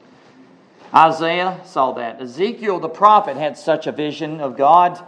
Isaiah 0.94 1.60
saw 1.66 1.94
that. 1.94 2.22
Ezekiel 2.22 2.80
the 2.80 2.90
prophet 2.90 3.36
had 3.36 3.58
such 3.58 3.88
a 3.88 3.92
vision 3.92 4.40
of 4.40 4.58
God 4.58 5.04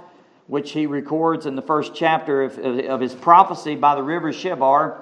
which 0.48 0.72
he 0.72 0.88
records 0.88 1.46
in 1.46 1.56
the 1.56 1.62
first 1.62 1.94
chapter 1.94 2.42
of, 2.42 2.58
of 2.58 3.00
his 3.00 3.14
prophecy 3.14 3.76
by 3.76 3.96
the 3.96 4.02
river 4.02 4.32
Chebar. 4.32 5.02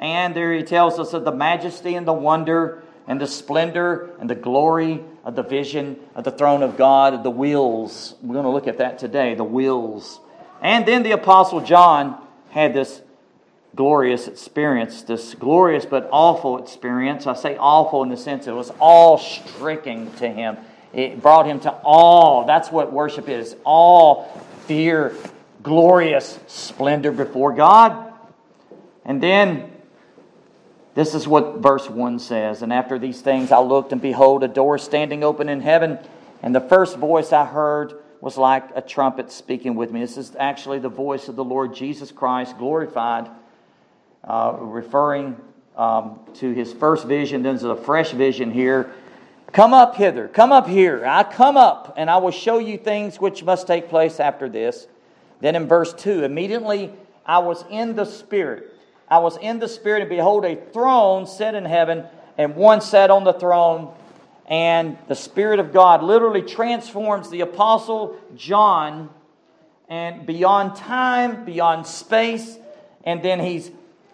And 0.00 0.34
there 0.34 0.52
he 0.52 0.64
tells 0.64 0.98
us 0.98 1.12
of 1.12 1.24
the 1.24 1.32
majesty 1.32 1.94
and 1.94 2.06
the 2.06 2.12
wonder 2.12 2.82
and 3.06 3.20
the 3.20 3.26
splendor 3.26 4.10
and 4.18 4.28
the 4.28 4.34
glory 4.34 5.04
of 5.24 5.36
the 5.36 5.42
vision 5.42 5.98
of 6.14 6.24
the 6.24 6.30
throne 6.30 6.62
of 6.62 6.76
God, 6.76 7.14
of 7.14 7.22
the 7.22 7.30
wheels. 7.30 8.16
We're 8.20 8.34
going 8.34 8.44
to 8.44 8.50
look 8.50 8.66
at 8.66 8.78
that 8.78 8.98
today, 8.98 9.34
the 9.34 9.44
wheels. 9.44 10.20
And 10.60 10.86
then 10.86 11.02
the 11.02 11.12
Apostle 11.12 11.60
John 11.60 12.20
had 12.50 12.74
this 12.74 13.00
glorious 13.74 14.28
experience, 14.28 15.02
this 15.02 15.34
glorious 15.34 15.86
but 15.86 16.08
awful 16.12 16.58
experience. 16.62 17.26
I 17.26 17.34
say 17.34 17.56
awful 17.56 18.02
in 18.02 18.08
the 18.08 18.16
sense 18.16 18.46
it 18.46 18.52
was 18.52 18.70
all 18.78 19.18
stricken 19.18 20.12
to 20.16 20.28
him. 20.28 20.56
It 20.92 21.22
brought 21.22 21.46
him 21.46 21.60
to 21.60 21.72
awe. 21.84 22.44
That's 22.46 22.70
what 22.70 22.92
worship 22.92 23.28
is 23.28 23.56
all 23.64 24.24
fear, 24.66 25.14
glorious 25.62 26.38
splendor 26.46 27.12
before 27.12 27.52
God. 27.52 28.12
And 29.04 29.22
then 29.22 29.70
this 30.94 31.14
is 31.14 31.28
what 31.28 31.58
verse 31.58 31.88
1 31.88 32.18
says. 32.18 32.62
And 32.62 32.72
after 32.72 32.98
these 32.98 33.20
things 33.20 33.52
I 33.52 33.60
looked, 33.60 33.92
and 33.92 34.02
behold, 34.02 34.42
a 34.42 34.48
door 34.48 34.78
standing 34.78 35.22
open 35.22 35.48
in 35.48 35.60
heaven. 35.60 35.98
And 36.42 36.54
the 36.54 36.60
first 36.60 36.96
voice 36.96 37.32
I 37.32 37.44
heard 37.44 37.94
was 38.20 38.36
like 38.36 38.64
a 38.74 38.82
trumpet 38.82 39.32
speaking 39.32 39.74
with 39.74 39.90
me. 39.90 40.00
This 40.00 40.16
is 40.16 40.36
actually 40.38 40.78
the 40.78 40.88
voice 40.88 41.28
of 41.28 41.36
the 41.36 41.44
Lord 41.44 41.74
Jesus 41.74 42.12
Christ 42.12 42.58
glorified, 42.58 43.30
uh, 44.24 44.56
referring 44.60 45.36
um, 45.76 46.20
to 46.34 46.52
his 46.52 46.72
first 46.72 47.06
vision. 47.06 47.42
Then 47.42 47.56
there's 47.56 47.64
a 47.64 47.76
fresh 47.76 48.12
vision 48.12 48.50
here. 48.50 48.92
Come 49.52 49.74
up 49.74 49.96
hither, 49.96 50.28
come 50.28 50.52
up 50.52 50.68
here. 50.68 51.04
I 51.04 51.24
come 51.24 51.56
up, 51.56 51.94
and 51.96 52.08
I 52.08 52.18
will 52.18 52.30
show 52.30 52.58
you 52.58 52.78
things 52.78 53.18
which 53.18 53.42
must 53.42 53.66
take 53.66 53.88
place 53.88 54.20
after 54.20 54.48
this. 54.48 54.86
Then 55.40 55.56
in 55.56 55.66
verse 55.66 55.92
2, 55.94 56.22
immediately 56.22 56.92
I 57.26 57.38
was 57.38 57.64
in 57.70 57.96
the 57.96 58.04
Spirit. 58.04 58.74
I 59.08 59.18
was 59.18 59.36
in 59.38 59.58
the 59.58 59.66
Spirit, 59.66 60.02
and 60.02 60.10
behold, 60.10 60.44
a 60.44 60.54
throne 60.54 61.26
set 61.26 61.56
in 61.56 61.64
heaven, 61.64 62.04
and 62.38 62.54
one 62.54 62.80
sat 62.80 63.10
on 63.10 63.24
the 63.24 63.32
throne 63.32 63.92
and 64.50 64.98
the 65.06 65.14
Spirit 65.14 65.60
of 65.60 65.72
God 65.72 66.02
literally 66.02 66.42
transforms 66.42 67.30
the 67.30 67.40
Apostle 67.40 68.16
John 68.34 69.08
and 69.88 70.26
beyond 70.26 70.74
time, 70.74 71.44
beyond 71.44 71.86
space, 71.86 72.58
and 73.04 73.22
then 73.22 73.38
he's 73.38 73.70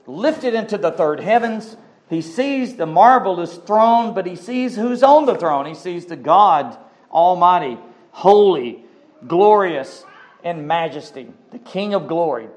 lifted 0.06 0.52
into 0.52 0.76
the 0.76 0.92
third 0.92 1.20
heavens. 1.20 1.76
He 2.10 2.20
sees 2.20 2.76
the 2.76 2.86
marvelous 2.86 3.56
throne, 3.56 4.14
but 4.14 4.26
he 4.26 4.36
sees 4.36 4.76
who's 4.76 5.02
on 5.02 5.24
the 5.24 5.36
throne. 5.36 5.64
He 5.64 5.74
sees 5.74 6.04
the 6.04 6.16
God 6.16 6.78
Almighty, 7.10 7.78
holy, 8.10 8.84
glorious, 9.26 10.04
in 10.44 10.66
majesty, 10.66 11.28
the 11.50 11.58
King 11.58 11.94
of 11.94 12.06
glory. 12.06 12.48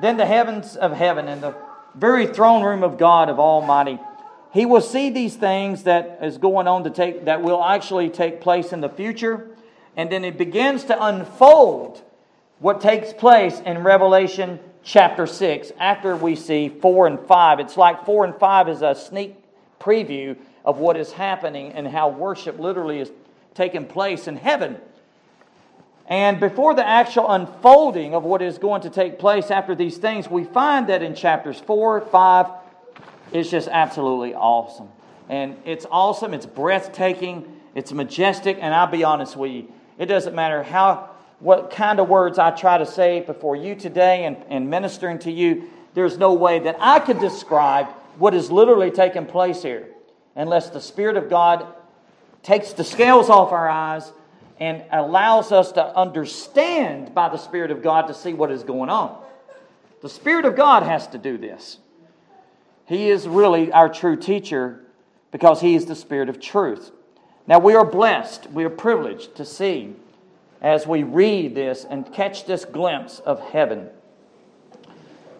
Then 0.00 0.18
the 0.18 0.26
heavens 0.26 0.76
of 0.76 0.92
heaven 0.92 1.28
and 1.28 1.42
the 1.42 1.56
very 1.94 2.26
throne 2.26 2.62
room 2.62 2.84
of 2.84 2.98
God 2.98 3.28
of 3.28 3.40
Almighty 3.40 3.98
he 4.52 4.66
will 4.66 4.82
see 4.82 5.08
these 5.08 5.34
things 5.34 5.84
that 5.84 6.18
is 6.22 6.36
going 6.36 6.68
on 6.68 6.84
to 6.84 6.90
take 6.90 7.24
that 7.24 7.42
will 7.42 7.64
actually 7.64 8.10
take 8.10 8.40
place 8.40 8.72
in 8.72 8.80
the 8.80 8.88
future. 8.88 9.48
And 9.96 10.10
then 10.10 10.24
it 10.24 10.36
begins 10.36 10.84
to 10.84 11.04
unfold 11.04 12.02
what 12.58 12.80
takes 12.80 13.12
place 13.12 13.60
in 13.60 13.82
revelation 13.82 14.60
chapter 14.84 15.26
6 15.26 15.72
after 15.78 16.16
we 16.16 16.36
see 16.36 16.68
4 16.68 17.06
and 17.06 17.20
5 17.20 17.60
it's 17.60 17.76
like 17.76 18.04
4 18.04 18.24
and 18.24 18.34
5 18.34 18.68
is 18.68 18.82
a 18.82 18.94
sneak 18.94 19.36
preview 19.80 20.36
of 20.64 20.78
what 20.78 20.96
is 20.96 21.12
happening 21.12 21.72
and 21.72 21.86
how 21.86 22.08
worship 22.08 22.58
literally 22.58 22.98
is 22.98 23.10
taking 23.54 23.86
place 23.86 24.26
in 24.26 24.36
heaven. 24.36 24.76
And 26.08 26.40
before 26.40 26.74
the 26.74 26.86
actual 26.86 27.30
unfolding 27.30 28.14
of 28.14 28.24
what 28.24 28.42
is 28.42 28.58
going 28.58 28.82
to 28.82 28.90
take 28.90 29.18
place 29.18 29.50
after 29.50 29.74
these 29.74 29.96
things 29.96 30.28
we 30.28 30.44
find 30.44 30.88
that 30.88 31.02
in 31.02 31.14
chapters 31.14 31.58
4 31.60 32.02
5 32.02 32.46
it's 33.32 33.50
just 33.50 33.68
absolutely 33.68 34.34
awesome. 34.34 34.88
And 35.28 35.56
it's 35.64 35.86
awesome, 35.90 36.34
it's 36.34 36.46
breathtaking, 36.46 37.60
it's 37.74 37.92
majestic, 37.92 38.58
and 38.60 38.74
I'll 38.74 38.86
be 38.86 39.04
honest 39.04 39.36
with 39.36 39.50
you, 39.50 39.68
it 39.98 40.06
doesn't 40.06 40.34
matter 40.34 40.62
how 40.62 41.10
what 41.38 41.70
kind 41.70 41.98
of 41.98 42.08
words 42.08 42.38
I 42.38 42.52
try 42.52 42.78
to 42.78 42.86
say 42.86 43.20
before 43.20 43.56
you 43.56 43.74
today 43.74 44.24
and, 44.24 44.36
and 44.48 44.70
ministering 44.70 45.18
to 45.20 45.32
you, 45.32 45.68
there's 45.94 46.16
no 46.16 46.34
way 46.34 46.60
that 46.60 46.76
I 46.78 47.00
could 47.00 47.18
describe 47.18 47.88
what 48.16 48.32
is 48.32 48.50
literally 48.50 48.90
taking 48.90 49.26
place 49.26 49.62
here 49.62 49.88
unless 50.36 50.70
the 50.70 50.80
Spirit 50.80 51.16
of 51.16 51.28
God 51.28 51.66
takes 52.42 52.72
the 52.72 52.84
scales 52.84 53.28
off 53.28 53.52
our 53.52 53.68
eyes 53.68 54.12
and 54.60 54.84
allows 54.92 55.50
us 55.50 55.72
to 55.72 55.84
understand 55.96 57.14
by 57.14 57.28
the 57.28 57.36
Spirit 57.36 57.72
of 57.72 57.82
God 57.82 58.06
to 58.06 58.14
see 58.14 58.32
what 58.32 58.52
is 58.52 58.62
going 58.62 58.90
on. 58.90 59.20
The 60.00 60.08
Spirit 60.08 60.44
of 60.44 60.54
God 60.54 60.84
has 60.84 61.08
to 61.08 61.18
do 61.18 61.38
this. 61.38 61.78
He 62.92 63.08
is 63.08 63.26
really 63.26 63.72
our 63.72 63.88
true 63.88 64.16
teacher 64.16 64.78
because 65.30 65.62
He 65.62 65.74
is 65.74 65.86
the 65.86 65.94
Spirit 65.94 66.28
of 66.28 66.38
truth. 66.38 66.90
Now, 67.46 67.58
we 67.58 67.74
are 67.74 67.86
blessed, 67.86 68.50
we 68.50 68.64
are 68.64 68.70
privileged 68.70 69.34
to 69.36 69.46
see 69.46 69.94
as 70.60 70.86
we 70.86 71.02
read 71.02 71.54
this 71.54 71.86
and 71.88 72.12
catch 72.12 72.44
this 72.44 72.66
glimpse 72.66 73.18
of 73.20 73.40
heaven. 73.40 73.88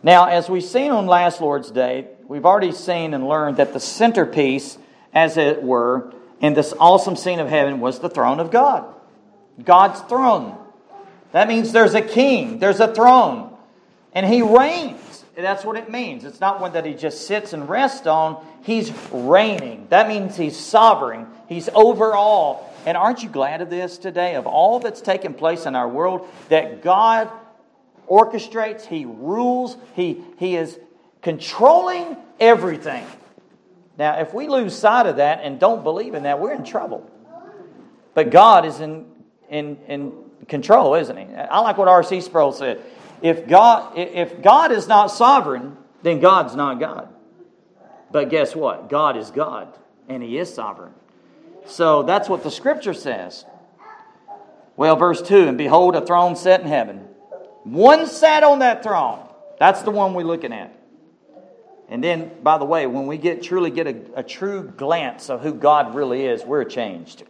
Now, 0.03 0.29
as 0.29 0.49
we've 0.49 0.65
seen 0.65 0.93
on 0.93 1.07
last 1.07 1.43
Lord's 1.43 1.71
Day, 1.71 2.07
we've 2.27 2.47
already 2.47 2.73
seen 2.73 3.13
and 3.13 3.29
learned 3.29 3.59
that 3.59 3.75
the 3.75 3.81
centerpiece, 3.81 4.79
as 5.13 5.37
it 5.37 5.63
were, 5.63 6.15
in 6.41 6.55
this 6.55 6.73
awesome 6.81 7.17
scene 7.17 7.39
of 7.39 7.51
heaven 7.51 7.81
was 7.81 7.99
the 7.99 8.09
throne 8.09 8.41
of 8.41 8.51
God. 8.51 8.87
God's 9.63 10.01
throne. 10.01 10.57
That 11.33 11.49
means 11.49 11.73
there's 11.73 11.95
a 11.95 12.01
king, 12.01 12.61
there's 12.61 12.81
a 12.81 12.95
throne, 12.95 13.55
and 14.15 14.25
he 14.25 14.41
reigns. 14.41 15.12
That's 15.35 15.65
what 15.65 15.77
it 15.77 15.91
means. 15.91 16.25
It's 16.25 16.41
not 16.41 16.61
one 16.61 16.73
that 16.75 16.85
he 16.85 16.95
just 16.95 17.27
sits 17.27 17.53
and 17.53 17.69
rests 17.69 18.07
on. 18.07 18.45
He's 18.63 18.93
reigning. 19.11 19.87
That 19.89 20.09
means 20.09 20.37
he's 20.37 20.57
sovereign. 20.57 21.27
He's 21.49 21.69
over 21.75 22.15
all. 22.15 22.73
And 22.85 22.97
aren't 22.97 23.23
you 23.23 23.29
glad 23.29 23.63
of 23.63 23.71
this 23.71 23.97
today? 23.97 24.35
Of 24.35 24.47
all 24.47 24.81
that's 24.81 25.01
taken 25.01 25.35
place 25.35 25.67
in 25.67 25.75
our 25.75 25.89
world, 25.89 26.29
that 26.49 26.83
God 26.83 27.31
orchestrates, 28.09 28.85
He 28.85 29.05
rules, 29.07 29.77
He, 29.95 30.23
he 30.39 30.57
is 30.57 30.79
controlling 31.23 32.17
everything. 32.39 33.07
Now, 33.97 34.21
if 34.21 34.35
we 34.35 34.49
lose 34.49 34.77
sight 34.77 35.07
of 35.07 35.17
that 35.17 35.41
and 35.43 35.61
don't 35.61 35.83
believe 35.83 36.15
in 36.15 36.25
that, 36.25 36.41
we're 36.41 36.53
in 36.53 36.65
trouble. 36.65 37.09
But 38.15 38.31
God 38.31 38.67
is 38.67 38.81
in, 38.81 39.07
in, 39.49 39.79
in 39.87 40.13
control, 40.49 40.95
isn't 40.97 41.17
He? 41.17 41.35
I 41.35 41.61
like 41.61 41.79
what 41.79 41.89
R.C. 41.89 42.21
Sproul 42.21 42.53
said 42.53 42.83
if 43.23 43.47
God, 43.47 43.97
if 43.97 44.43
God 44.43 44.73
is 44.73 44.89
not 44.89 45.07
sovereign, 45.07 45.77
then 46.03 46.21
God's 46.21 46.55
not 46.55 46.81
God. 46.81 47.09
But 48.11 48.29
guess 48.29 48.55
what? 48.55 48.91
God 48.91 49.17
is 49.17 49.31
God, 49.31 49.77
and 50.09 50.23
He 50.23 50.39
is 50.39 50.53
sovereign. 50.53 50.93
So 51.67 52.03
that's 52.03 52.29
what 52.29 52.43
the 52.43 52.51
scripture 52.51 52.95
says. 52.95 53.45
Well, 54.77 54.97
verse 54.97 55.23
2 55.23 55.49
And 55.49 55.59
behold, 55.59 55.97
a 55.97 56.05
throne 56.05 56.37
set 56.37 56.61
in 56.61 56.67
heaven. 56.67 56.99
One 57.65 58.07
sat 58.07 58.43
on 58.43 58.59
that 58.59 58.83
throne. 58.83 59.21
That's 59.59 59.83
the 59.83 59.93
one 59.93 60.15
we're 60.15 60.25
looking 60.25 60.53
at. 60.53 60.77
And 61.89 62.03
then, 62.03 62.33
by 62.43 62.59
the 62.59 62.65
way, 62.65 62.87
when 62.87 63.07
we 63.07 63.19
get 63.19 63.43
truly 63.43 63.71
get 63.71 63.87
a, 63.87 64.21
a 64.21 64.23
true 64.23 64.73
glance 64.77 65.31
of 65.31 65.43
who 65.43 65.55
God 65.55 65.95
really 65.95 66.25
is, 66.27 66.43
we're 66.43 66.65
changed. 66.65 67.23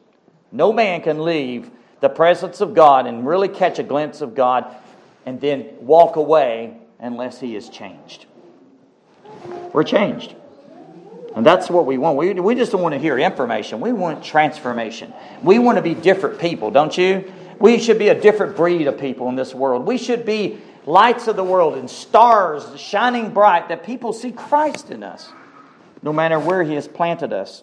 No 0.50 0.72
man 0.72 1.02
can 1.02 1.24
leave 1.24 1.70
the 2.00 2.08
presence 2.08 2.60
of 2.60 2.74
God 2.74 3.06
and 3.06 3.26
really 3.26 3.48
catch 3.48 3.78
a 3.78 3.82
glimpse 3.82 4.20
of 4.20 4.34
God 4.34 4.74
and 5.26 5.40
then 5.40 5.68
walk 5.80 6.16
away 6.16 6.76
unless 6.98 7.40
he 7.40 7.56
is 7.56 7.68
changed. 7.68 8.26
We're 9.72 9.84
changed. 9.84 10.34
And 11.34 11.46
that's 11.46 11.70
what 11.70 11.86
we 11.86 11.96
want. 11.96 12.18
We, 12.18 12.34
we 12.34 12.54
just 12.54 12.72
don't 12.72 12.82
want 12.82 12.94
to 12.94 12.98
hear 12.98 13.18
information. 13.18 13.80
We 13.80 13.92
want 13.92 14.22
transformation. 14.22 15.12
We 15.42 15.58
want 15.58 15.76
to 15.76 15.82
be 15.82 15.94
different 15.94 16.38
people, 16.38 16.70
don't 16.70 16.96
you? 16.96 17.32
We 17.58 17.78
should 17.78 17.98
be 17.98 18.08
a 18.08 18.20
different 18.20 18.56
breed 18.56 18.86
of 18.86 18.98
people 18.98 19.28
in 19.28 19.36
this 19.36 19.54
world. 19.54 19.86
We 19.86 19.96
should 19.96 20.26
be 20.26 20.58
lights 20.84 21.28
of 21.28 21.36
the 21.36 21.44
world 21.44 21.76
and 21.76 21.88
stars 21.88 22.78
shining 22.78 23.30
bright 23.32 23.68
that 23.68 23.84
people 23.84 24.12
see 24.12 24.32
Christ 24.32 24.90
in 24.90 25.02
us, 25.02 25.30
no 26.02 26.12
matter 26.12 26.38
where 26.38 26.62
He 26.64 26.74
has 26.74 26.88
planted 26.88 27.32
us. 27.32 27.62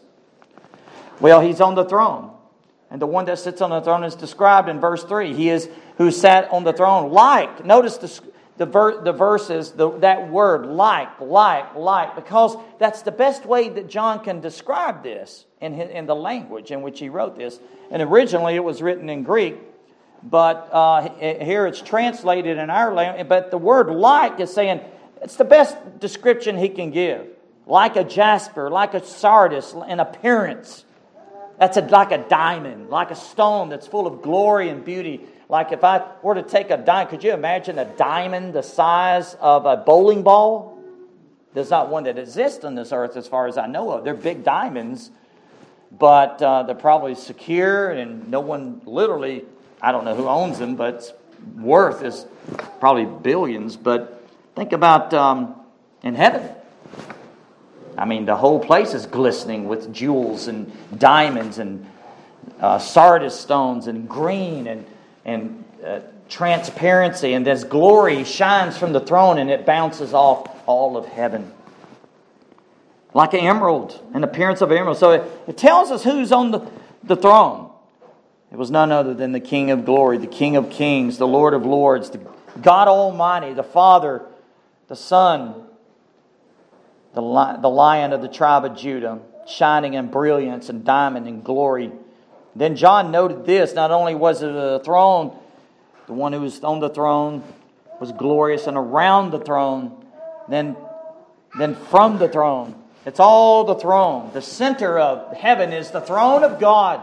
Well, 1.19 1.41
He's 1.41 1.61
on 1.61 1.75
the 1.75 1.85
throne. 1.85 2.31
And 2.91 3.01
the 3.01 3.07
one 3.07 3.25
that 3.25 3.37
sits 3.39 3.61
on 3.61 3.69
the 3.69 3.81
throne 3.81 4.03
is 4.03 4.15
described 4.15 4.67
in 4.67 4.79
verse 4.79 5.03
3. 5.03 5.33
He 5.33 5.49
is 5.49 5.69
who 5.97 6.11
sat 6.11 6.51
on 6.51 6.63
the 6.63 6.73
throne 6.73 7.11
like. 7.11 7.63
Notice 7.63 7.97
the, 7.97 8.21
the, 8.57 8.65
ver, 8.65 9.01
the 9.01 9.11
verses, 9.11 9.71
the, 9.71 9.91
that 9.99 10.29
word, 10.29 10.65
like, 10.65 11.21
like, 11.21 11.75
like, 11.75 12.15
because 12.15 12.57
that's 12.79 13.03
the 13.03 13.11
best 13.11 13.45
way 13.45 13.69
that 13.69 13.89
John 13.89 14.23
can 14.23 14.41
describe 14.41 15.03
this 15.03 15.45
in, 15.61 15.73
his, 15.73 15.89
in 15.89 16.07
the 16.07 16.15
language 16.15 16.71
in 16.71 16.81
which 16.81 16.99
he 16.99 17.09
wrote 17.09 17.37
this. 17.37 17.59
And 17.91 18.01
originally 18.01 18.55
it 18.55 18.63
was 18.63 18.81
written 18.81 19.07
in 19.09 19.23
Greek, 19.23 19.57
but 20.23 20.69
uh, 20.71 21.09
here 21.19 21.67
it's 21.67 21.81
translated 21.81 22.57
in 22.57 22.69
our 22.69 22.93
language. 22.93 23.27
But 23.27 23.51
the 23.51 23.57
word 23.57 23.89
like 23.89 24.39
is 24.39 24.51
saying 24.51 24.81
it's 25.21 25.35
the 25.35 25.45
best 25.45 25.99
description 25.99 26.57
he 26.57 26.69
can 26.69 26.91
give. 26.91 27.27
Like 27.65 27.95
a 27.95 28.03
jasper, 28.03 28.69
like 28.69 28.93
a 28.93 29.05
sardis 29.05 29.75
in 29.87 29.99
appearance. 29.99 30.85
That's 31.59 31.75
a, 31.75 31.81
like 31.81 32.11
a 32.11 32.17
diamond, 32.17 32.89
like 32.89 33.11
a 33.11 33.15
stone 33.15 33.67
that's 33.67 33.85
full 33.85 34.07
of 34.07 34.21
glory 34.21 34.69
and 34.69 34.83
beauty, 34.83 35.21
like 35.49 35.71
if 35.71 35.83
I 35.83 36.05
were 36.21 36.35
to 36.35 36.43
take 36.43 36.69
a 36.69 36.77
diamond, 36.77 37.09
could 37.09 37.23
you 37.23 37.33
imagine 37.33 37.77
a 37.79 37.85
diamond 37.85 38.53
the 38.53 38.61
size 38.61 39.35
of 39.41 39.65
a 39.65 39.75
bowling 39.77 40.23
ball? 40.23 40.81
There's 41.53 41.71
not 41.71 41.89
one 41.89 42.03
that 42.03 42.17
exists 42.17 42.63
on 42.63 42.75
this 42.75 42.93
earth 42.93 43.17
as 43.17 43.27
far 43.27 43.47
as 43.47 43.57
I 43.57 43.65
know 43.65 43.91
of. 43.91 44.03
They're 44.03 44.13
big 44.13 44.43
diamonds, 44.43 45.09
but 45.91 46.41
uh, 46.41 46.63
they're 46.63 46.75
probably 46.75 47.15
secure 47.15 47.89
and 47.89 48.29
no 48.29 48.39
one 48.39 48.81
literally, 48.85 49.43
I 49.81 49.91
don't 49.91 50.05
know 50.05 50.15
who 50.15 50.27
owns 50.27 50.59
them, 50.59 50.75
but 50.75 51.19
worth 51.57 52.03
is 52.03 52.25
probably 52.79 53.05
billions. 53.05 53.75
But 53.75 54.23
think 54.55 54.71
about 54.71 55.13
um, 55.13 55.55
in 56.03 56.15
heaven. 56.15 56.47
I 57.99 58.05
mean, 58.05 58.25
the 58.25 58.37
whole 58.37 58.59
place 58.59 58.93
is 58.93 59.05
glistening 59.05 59.67
with 59.67 59.93
jewels 59.93 60.47
and 60.47 60.71
diamonds 60.97 61.57
and 61.57 61.85
uh, 62.61 62.79
sardis 62.79 63.37
stones 63.37 63.87
and 63.87 64.07
green 64.07 64.67
and, 64.67 64.85
and 65.25 65.65
uh, 65.85 65.99
transparency. 66.29 67.33
And 67.33 67.45
this 67.45 67.65
glory 67.65 68.23
shines 68.23 68.77
from 68.77 68.93
the 68.93 69.01
throne 69.01 69.37
and 69.37 69.49
it 69.49 69.65
bounces 69.65 70.13
off 70.13 70.49
all 70.65 70.95
of 70.95 71.07
heaven. 71.07 71.51
Like 73.13 73.33
an 73.33 73.41
emerald, 73.41 74.01
an 74.13 74.23
appearance 74.23 74.61
of 74.61 74.71
emerald. 74.71 74.97
So 74.97 75.11
it, 75.11 75.23
it 75.47 75.57
tells 75.57 75.91
us 75.91 76.01
who's 76.01 76.31
on 76.31 76.51
the, 76.51 76.71
the 77.03 77.17
throne. 77.17 77.69
It 78.49 78.57
was 78.57 78.71
none 78.71 78.93
other 78.93 79.13
than 79.13 79.33
the 79.33 79.41
King 79.41 79.71
of 79.71 79.83
glory, 79.83 80.17
the 80.17 80.27
King 80.27 80.55
of 80.55 80.69
kings, 80.69 81.17
the 81.17 81.27
Lord 81.27 81.53
of 81.53 81.65
lords, 81.65 82.11
the 82.11 82.21
God 82.61 82.87
Almighty, 82.87 83.53
the 83.53 83.61
Father, 83.61 84.25
the 84.87 84.95
Son, 84.95 85.65
the, 87.13 87.21
Lion 87.21 88.13
of 88.13 88.21
the 88.21 88.27
tribe 88.27 88.65
of 88.65 88.77
Judah, 88.77 89.19
shining 89.47 89.93
in 89.95 90.07
brilliance 90.07 90.69
and 90.69 90.85
diamond 90.85 91.27
and 91.27 91.43
glory. 91.43 91.91
Then 92.55 92.75
John 92.75 93.11
noted 93.11 93.45
this 93.45 93.73
not 93.73 93.91
only 93.91 94.15
was 94.15 94.41
it 94.41 94.49
a 94.49 94.81
throne, 94.83 95.37
the 96.07 96.13
one 96.13 96.33
who 96.33 96.41
was 96.41 96.63
on 96.63 96.79
the 96.79 96.89
throne 96.89 97.43
was 97.99 98.11
glorious, 98.11 98.67
and 98.67 98.77
around 98.77 99.31
the 99.31 99.39
throne, 99.39 100.05
then, 100.47 100.75
then 101.57 101.75
from 101.75 102.17
the 102.17 102.29
throne, 102.29 102.75
it's 103.05 103.19
all 103.19 103.63
the 103.63 103.75
throne. 103.75 104.31
The 104.33 104.41
center 104.41 104.97
of 104.97 105.35
heaven 105.35 105.73
is 105.73 105.91
the 105.91 106.01
throne 106.01 106.43
of 106.43 106.59
God, 106.59 107.01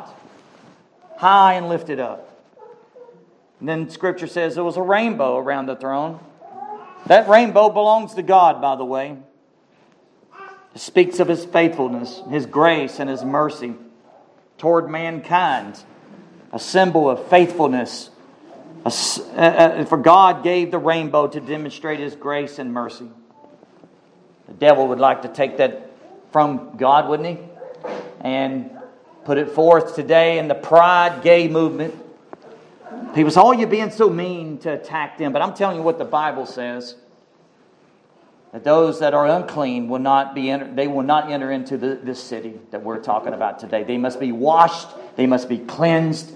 high 1.16 1.54
and 1.54 1.68
lifted 1.68 2.00
up. 2.00 2.26
And 3.60 3.68
then 3.68 3.90
scripture 3.90 4.26
says 4.26 4.54
there 4.54 4.64
was 4.64 4.76
a 4.76 4.82
rainbow 4.82 5.36
around 5.36 5.66
the 5.66 5.76
throne. 5.76 6.20
That 7.06 7.28
rainbow 7.28 7.70
belongs 7.70 8.14
to 8.14 8.22
God, 8.22 8.60
by 8.60 8.76
the 8.76 8.84
way. 8.84 9.16
Speaks 10.76 11.20
of 11.20 11.28
his 11.28 11.44
faithfulness, 11.44 12.22
his 12.28 12.44
grace, 12.44 13.00
and 13.00 13.08
his 13.08 13.24
mercy 13.24 13.74
toward 14.58 14.90
mankind, 14.90 15.82
a 16.52 16.58
symbol 16.58 17.08
of 17.08 17.28
faithfulness. 17.28 18.10
Uh, 18.84 18.90
uh, 19.36 19.84
for 19.86 19.96
God 19.96 20.44
gave 20.44 20.70
the 20.70 20.78
rainbow 20.78 21.28
to 21.28 21.40
demonstrate 21.40 21.98
his 21.98 22.14
grace 22.14 22.58
and 22.58 22.72
mercy. 22.74 23.08
The 24.48 24.52
devil 24.52 24.88
would 24.88 25.00
like 25.00 25.22
to 25.22 25.28
take 25.28 25.56
that 25.56 25.90
from 26.30 26.76
God, 26.76 27.08
wouldn't 27.08 27.38
he? 27.38 27.44
And 28.20 28.70
put 29.24 29.38
it 29.38 29.50
forth 29.50 29.94
today 29.94 30.38
in 30.38 30.46
the 30.46 30.54
pride 30.54 31.22
gay 31.22 31.48
movement. 31.48 31.94
People 33.14 33.30
say, 33.30 33.40
Oh, 33.40 33.52
you're 33.52 33.66
being 33.66 33.90
so 33.90 34.10
mean 34.10 34.58
to 34.58 34.74
attack 34.74 35.16
them. 35.16 35.32
But 35.32 35.40
I'm 35.40 35.54
telling 35.54 35.78
you 35.78 35.82
what 35.82 35.98
the 35.98 36.04
Bible 36.04 36.44
says 36.44 36.96
that 38.52 38.64
those 38.64 39.00
that 39.00 39.14
are 39.14 39.26
unclean 39.26 39.88
will 39.88 39.98
not 39.98 40.34
be 40.34 40.50
enter, 40.50 40.72
they 40.72 40.86
will 40.86 41.02
not 41.02 41.30
enter 41.30 41.50
into 41.50 41.76
the, 41.76 41.96
this 42.02 42.22
city 42.22 42.58
that 42.70 42.82
we're 42.82 43.00
talking 43.00 43.34
about 43.34 43.58
today. 43.58 43.84
They 43.84 43.98
must 43.98 44.20
be 44.20 44.32
washed, 44.32 44.88
they 45.16 45.26
must 45.26 45.48
be 45.48 45.58
cleansed. 45.58 46.32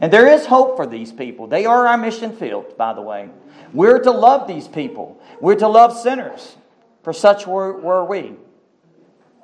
And 0.00 0.12
there 0.12 0.26
is 0.26 0.46
hope 0.46 0.76
for 0.76 0.86
these 0.86 1.12
people. 1.12 1.46
They 1.46 1.64
are 1.66 1.86
our 1.86 1.96
mission 1.96 2.36
field, 2.36 2.76
by 2.76 2.92
the 2.92 3.00
way. 3.00 3.30
We're 3.72 4.00
to 4.00 4.10
love 4.10 4.46
these 4.46 4.68
people. 4.68 5.20
We're 5.40 5.54
to 5.56 5.68
love 5.68 5.96
sinners, 5.96 6.56
for 7.02 7.12
such 7.12 7.46
were, 7.46 7.72
were 7.80 8.04
we. 8.04 8.34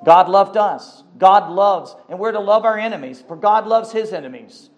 God 0.03 0.29
loved 0.29 0.57
us. 0.57 1.03
God 1.17 1.51
loves, 1.51 1.95
and 2.09 2.19
we're 2.19 2.31
to 2.31 2.39
love 2.39 2.65
our 2.65 2.77
enemies, 2.77 3.23
for 3.25 3.35
God 3.35 3.67
loves 3.67 3.91
his 3.91 4.11
enemies. 4.11 4.69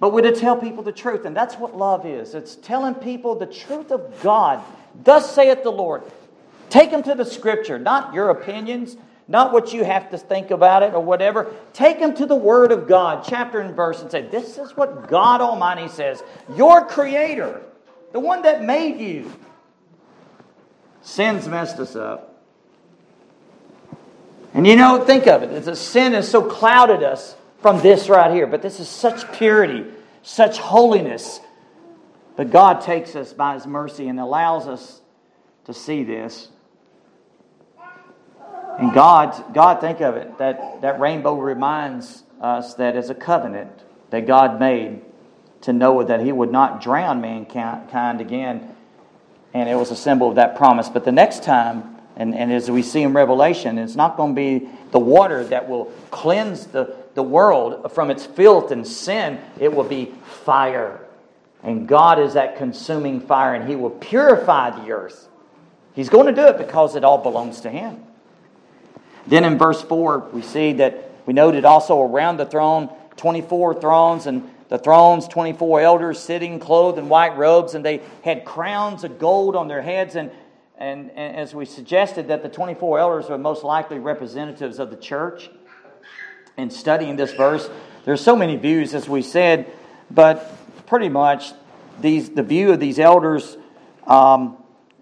But 0.00 0.12
we're 0.12 0.22
to 0.22 0.32
tell 0.32 0.56
people 0.56 0.82
the 0.82 0.92
truth, 0.92 1.24
and 1.24 1.36
that's 1.36 1.56
what 1.56 1.76
love 1.76 2.06
is. 2.06 2.34
It's 2.34 2.56
telling 2.56 2.94
people 2.94 3.34
the 3.34 3.46
truth 3.46 3.90
of 3.90 4.22
God 4.22 4.62
Thus 5.02 5.34
saith 5.34 5.62
the 5.62 5.70
Lord. 5.70 6.02
Take 6.70 6.90
them 6.90 7.02
to 7.02 7.14
the 7.14 7.24
scripture, 7.24 7.78
not 7.78 8.14
your 8.14 8.30
opinions, 8.30 8.96
not 9.26 9.52
what 9.52 9.72
you 9.72 9.84
have 9.84 10.10
to 10.10 10.18
think 10.18 10.50
about 10.50 10.82
it 10.82 10.94
or 10.94 11.00
whatever. 11.00 11.54
Take 11.72 11.98
them 11.98 12.14
to 12.16 12.26
the 12.26 12.34
Word 12.34 12.72
of 12.72 12.86
God, 12.86 13.24
chapter 13.26 13.60
and 13.60 13.74
verse, 13.74 14.02
and 14.02 14.10
say, 14.10 14.22
This 14.22 14.58
is 14.58 14.76
what 14.76 15.08
God 15.08 15.40
Almighty 15.40 15.88
says. 15.88 16.22
Your 16.56 16.86
Creator, 16.86 17.62
the 18.12 18.20
one 18.20 18.42
that 18.42 18.62
made 18.62 19.00
you. 19.00 19.32
Sin's 21.02 21.48
messed 21.48 21.78
us 21.78 21.96
up. 21.96 22.42
And 24.54 24.66
you 24.66 24.76
know, 24.76 25.04
think 25.04 25.26
of 25.26 25.42
it. 25.42 25.50
It's 25.50 25.66
a 25.66 25.76
sin 25.76 26.12
has 26.12 26.30
so 26.30 26.42
clouded 26.42 27.02
us 27.02 27.36
from 27.60 27.80
this 27.80 28.08
right 28.08 28.30
here. 28.30 28.46
But 28.46 28.62
this 28.62 28.78
is 28.78 28.88
such 28.88 29.30
purity, 29.32 29.84
such 30.22 30.58
holiness, 30.58 31.40
but 32.36 32.50
God 32.50 32.80
takes 32.80 33.14
us 33.16 33.32
by 33.32 33.54
His 33.54 33.66
mercy 33.66 34.08
and 34.08 34.18
allows 34.18 34.66
us 34.66 35.00
to 35.66 35.74
see 35.74 36.04
this. 36.04 36.48
And 38.78 38.92
God, 38.92 39.54
God, 39.54 39.80
think 39.80 40.00
of 40.00 40.16
it, 40.16 40.38
that, 40.38 40.80
that 40.80 40.98
rainbow 40.98 41.38
reminds 41.38 42.24
us 42.40 42.74
that 42.74 42.96
as 42.96 43.08
a 43.08 43.14
covenant 43.14 43.70
that 44.10 44.26
God 44.26 44.58
made 44.58 45.02
to 45.62 45.72
Noah 45.72 46.04
that 46.06 46.20
he 46.20 46.30
would 46.32 46.52
not 46.52 46.82
drown 46.82 47.20
mankind 47.20 48.20
again. 48.20 48.74
And 49.54 49.68
it 49.68 49.76
was 49.76 49.90
a 49.90 49.96
symbol 49.96 50.28
of 50.28 50.34
that 50.34 50.56
promise. 50.56 50.88
But 50.88 51.04
the 51.04 51.12
next 51.12 51.42
time, 51.42 51.96
and, 52.16 52.34
and 52.34 52.52
as 52.52 52.70
we 52.70 52.82
see 52.82 53.02
in 53.02 53.12
Revelation, 53.14 53.78
it's 53.78 53.94
not 53.94 54.16
going 54.16 54.34
to 54.34 54.36
be 54.36 54.68
the 54.90 54.98
water 54.98 55.44
that 55.44 55.68
will 55.68 55.86
cleanse 56.10 56.66
the, 56.66 56.94
the 57.14 57.22
world 57.22 57.92
from 57.92 58.10
its 58.10 58.26
filth 58.26 58.72
and 58.72 58.86
sin, 58.86 59.40
it 59.58 59.74
will 59.74 59.84
be 59.84 60.12
fire. 60.44 61.03
And 61.64 61.88
God 61.88 62.20
is 62.20 62.34
that 62.34 62.56
consuming 62.56 63.20
fire, 63.20 63.54
and 63.54 63.68
He 63.68 63.74
will 63.74 63.90
purify 63.90 64.70
the 64.70 64.92
earth. 64.92 65.28
He's 65.94 66.10
going 66.10 66.26
to 66.26 66.32
do 66.32 66.46
it 66.48 66.58
because 66.58 66.94
it 66.94 67.04
all 67.04 67.18
belongs 67.18 67.62
to 67.62 67.70
Him. 67.70 68.04
Then 69.26 69.44
in 69.44 69.56
verse 69.56 69.80
4, 69.80 70.28
we 70.32 70.42
see 70.42 70.74
that 70.74 71.10
we 71.24 71.32
noted 71.32 71.64
also 71.64 72.02
around 72.02 72.36
the 72.36 72.44
throne 72.44 72.90
24 73.16 73.80
thrones, 73.80 74.26
and 74.26 74.50
the 74.68 74.78
thrones, 74.78 75.28
24 75.28 75.80
elders 75.80 76.18
sitting 76.18 76.58
clothed 76.58 76.98
in 76.98 77.08
white 77.08 77.36
robes, 77.36 77.74
and 77.74 77.84
they 77.84 78.02
had 78.24 78.44
crowns 78.44 79.04
of 79.04 79.18
gold 79.18 79.56
on 79.56 79.68
their 79.68 79.80
heads. 79.80 80.16
And, 80.16 80.30
and, 80.76 81.10
and 81.12 81.36
as 81.36 81.54
we 81.54 81.64
suggested, 81.64 82.28
that 82.28 82.42
the 82.42 82.48
24 82.48 82.98
elders 82.98 83.30
are 83.30 83.38
most 83.38 83.62
likely 83.64 83.98
representatives 83.98 84.78
of 84.78 84.90
the 84.90 84.96
church. 84.96 85.48
In 86.56 86.70
studying 86.70 87.16
this 87.16 87.32
verse, 87.32 87.70
there's 88.04 88.20
so 88.20 88.36
many 88.36 88.56
views, 88.56 88.94
as 88.94 89.08
we 89.08 89.22
said, 89.22 89.70
but 90.10 90.56
pretty 90.94 91.08
much 91.08 91.52
these, 92.00 92.30
the 92.30 92.42
view 92.44 92.70
of 92.70 92.78
these 92.78 93.00
elders, 93.00 93.56
um, 94.06 94.56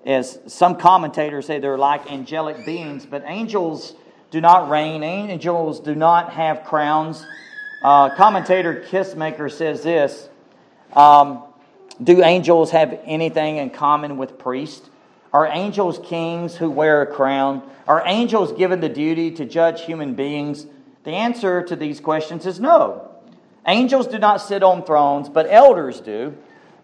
as 0.07 0.39
some 0.47 0.75
commentators 0.75 1.45
say, 1.45 1.59
they're 1.59 1.77
like 1.77 2.11
angelic 2.11 2.65
beings, 2.65 3.05
but 3.05 3.23
angels 3.27 3.95
do 4.31 4.41
not 4.41 4.71
reign, 4.71 5.03
angels 5.03 5.81
do 5.81 5.95
not 5.95 6.33
have 6.33 6.65
crowns. 6.65 7.27
Uh, 7.83 8.09
commentator 8.15 8.83
Kistemaker 8.89 9.53
says 9.53 9.83
this 9.83 10.31
um, 10.95 11.43
Do 12.03 12.25
angels 12.25 12.71
have 12.71 12.99
anything 13.05 13.59
in 13.59 13.69
common 13.69 14.17
with 14.17 14.39
priests? 14.39 14.89
Are 15.31 15.47
angels 15.47 16.01
kings 16.03 16.57
who 16.57 16.71
wear 16.71 17.03
a 17.03 17.07
crown? 17.07 17.71
Are 17.87 18.03
angels 18.07 18.51
given 18.53 18.81
the 18.81 18.89
duty 18.89 19.31
to 19.33 19.45
judge 19.45 19.85
human 19.85 20.15
beings? 20.15 20.65
The 21.05 21.11
answer 21.11 21.63
to 21.65 21.77
these 21.77 22.01
questions 22.01 22.47
is 22.47 22.59
no. 22.59 23.12
Angels 23.66 24.07
do 24.07 24.18
not 24.18 24.38
sit 24.38 24.62
on 24.62 24.85
thrones, 24.85 25.29
but 25.29 25.46
elders 25.48 26.01
do. 26.01 26.37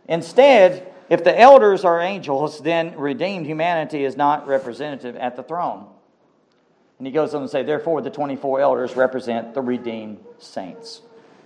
Instead, 0.08 0.92
if 1.08 1.24
the 1.24 1.38
elders 1.38 1.84
are 1.84 2.00
angels, 2.00 2.60
then 2.60 2.96
redeemed 2.96 3.46
humanity 3.46 4.04
is 4.04 4.16
not 4.16 4.46
representative 4.46 5.16
at 5.16 5.36
the 5.36 5.42
throne. 5.42 5.86
And 6.98 7.06
he 7.06 7.12
goes 7.12 7.34
on 7.34 7.42
to 7.42 7.48
say, 7.48 7.62
therefore, 7.62 8.02
the 8.02 8.10
24 8.10 8.60
elders 8.60 8.96
represent 8.96 9.54
the 9.54 9.62
redeemed 9.62 10.18
saints. 10.38 11.02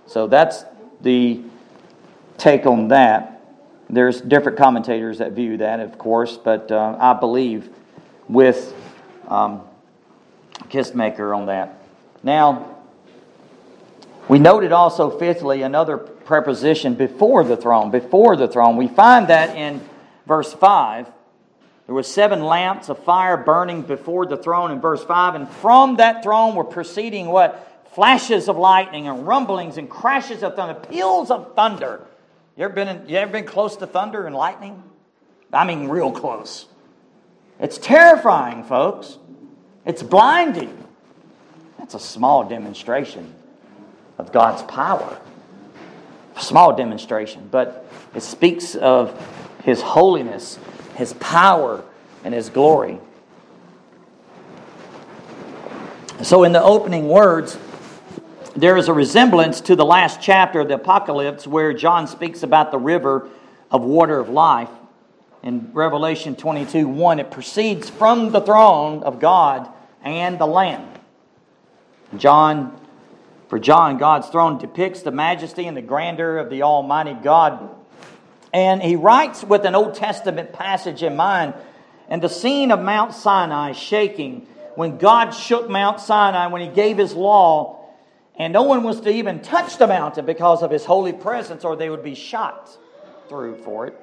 So 0.07 0.27
that's 0.27 0.65
the 1.01 1.41
take 2.37 2.65
on 2.65 2.89
that. 2.89 3.41
There's 3.89 4.21
different 4.21 4.57
commentators 4.57 5.19
that 5.19 5.33
view 5.33 5.57
that, 5.57 5.79
of 5.79 5.97
course, 5.97 6.37
but 6.37 6.71
uh, 6.71 6.97
I 6.99 7.13
believe 7.13 7.69
with 8.27 8.73
um, 9.27 9.61
Kistemaker 10.69 11.35
on 11.35 11.45
that. 11.47 11.83
Now, 12.23 12.72
we 14.29 14.39
noted 14.39 14.71
also, 14.71 15.09
fifthly, 15.09 15.63
another 15.63 15.97
preposition 15.97 16.93
before 16.93 17.43
the 17.43 17.57
throne. 17.57 17.91
Before 17.91 18.35
the 18.35 18.47
throne. 18.47 18.77
We 18.77 18.87
find 18.87 19.27
that 19.27 19.55
in 19.55 19.81
verse 20.25 20.53
5. 20.53 21.07
There 21.85 21.95
were 21.95 22.03
seven 22.03 22.43
lamps 22.43 22.87
of 22.87 23.03
fire 23.03 23.35
burning 23.35 23.81
before 23.81 24.25
the 24.25 24.37
throne 24.37 24.71
in 24.71 24.79
verse 24.79 25.03
5, 25.03 25.35
and 25.35 25.49
from 25.49 25.97
that 25.97 26.23
throne 26.23 26.55
were 26.55 26.63
proceeding 26.63 27.27
what? 27.27 27.69
Flashes 27.93 28.47
of 28.47 28.57
lightning 28.57 29.07
and 29.07 29.27
rumblings 29.27 29.77
and 29.77 29.89
crashes 29.89 30.41
of 30.41 30.55
thunder, 30.55 30.79
peals 30.79 31.29
of 31.29 31.53
thunder. 31.55 32.01
You 32.55 32.63
ever 32.65 32.73
been 32.73 32.87
in, 32.87 33.09
you 33.09 33.17
ever 33.17 33.31
been 33.31 33.45
close 33.45 33.75
to 33.77 33.87
thunder 33.87 34.25
and 34.25 34.33
lightning? 34.33 34.81
I 35.51 35.65
mean, 35.65 35.89
real 35.89 36.11
close. 36.11 36.65
It's 37.59 37.77
terrifying, 37.77 38.63
folks. 38.63 39.19
It's 39.85 40.01
blinding. 40.01 40.87
That's 41.77 41.93
a 41.93 41.99
small 41.99 42.45
demonstration 42.45 43.35
of 44.17 44.31
God's 44.31 44.63
power. 44.63 45.19
Small 46.37 46.75
demonstration, 46.75 47.47
but 47.51 47.85
it 48.15 48.21
speaks 48.21 48.75
of 48.75 49.13
His 49.63 49.81
holiness, 49.81 50.57
His 50.95 51.13
power, 51.13 51.83
and 52.23 52.33
His 52.33 52.49
glory. 52.49 52.99
So, 56.21 56.43
in 56.43 56.51
the 56.51 56.63
opening 56.63 57.09
words, 57.09 57.57
there 58.55 58.77
is 58.77 58.87
a 58.87 58.93
resemblance 58.93 59.61
to 59.61 59.75
the 59.75 59.85
last 59.85 60.21
chapter 60.21 60.59
of 60.59 60.67
the 60.67 60.75
Apocalypse 60.75 61.47
where 61.47 61.73
John 61.73 62.07
speaks 62.07 62.43
about 62.43 62.71
the 62.71 62.77
river 62.77 63.29
of 63.71 63.83
water 63.83 64.19
of 64.19 64.29
life. 64.29 64.69
In 65.41 65.71
Revelation 65.73 66.35
22 66.35 66.87
1, 66.87 67.19
it 67.19 67.31
proceeds 67.31 67.89
from 67.89 68.31
the 68.31 68.39
throne 68.39 69.03
of 69.03 69.19
God 69.19 69.67
and 70.03 70.39
the 70.39 70.45
Lamb. 70.45 70.87
John, 72.17 72.79
for 73.53 73.59
John, 73.59 73.99
God's 73.99 74.29
throne 74.29 74.57
depicts 74.57 75.03
the 75.03 75.11
majesty 75.11 75.67
and 75.67 75.77
the 75.77 75.81
grandeur 75.83 76.39
of 76.39 76.49
the 76.49 76.63
Almighty 76.63 77.13
God. 77.13 77.69
And 78.51 78.81
he 78.81 78.95
writes 78.95 79.43
with 79.43 79.63
an 79.65 79.75
Old 79.75 79.93
Testament 79.93 80.53
passage 80.53 81.03
in 81.03 81.15
mind, 81.15 81.53
and 82.09 82.19
the 82.19 82.29
scene 82.29 82.71
of 82.71 82.81
Mount 82.81 83.13
Sinai 83.13 83.73
shaking, 83.73 84.47
when 84.73 84.97
God 84.97 85.35
shook 85.35 85.69
Mount 85.69 85.99
Sinai, 85.99 86.47
when 86.47 86.63
he 86.63 86.67
gave 86.67 86.97
his 86.97 87.13
law, 87.13 87.79
and 88.37 88.53
no 88.53 88.63
one 88.63 88.81
was 88.81 89.01
to 89.01 89.11
even 89.11 89.39
touch 89.39 89.77
the 89.77 89.85
mountain 89.85 90.25
because 90.25 90.63
of 90.63 90.71
his 90.71 90.85
holy 90.85 91.13
presence, 91.13 91.63
or 91.63 91.75
they 91.75 91.91
would 91.91 92.03
be 92.03 92.15
shot 92.15 92.75
through 93.29 93.57
for 93.57 93.85
it. 93.85 93.93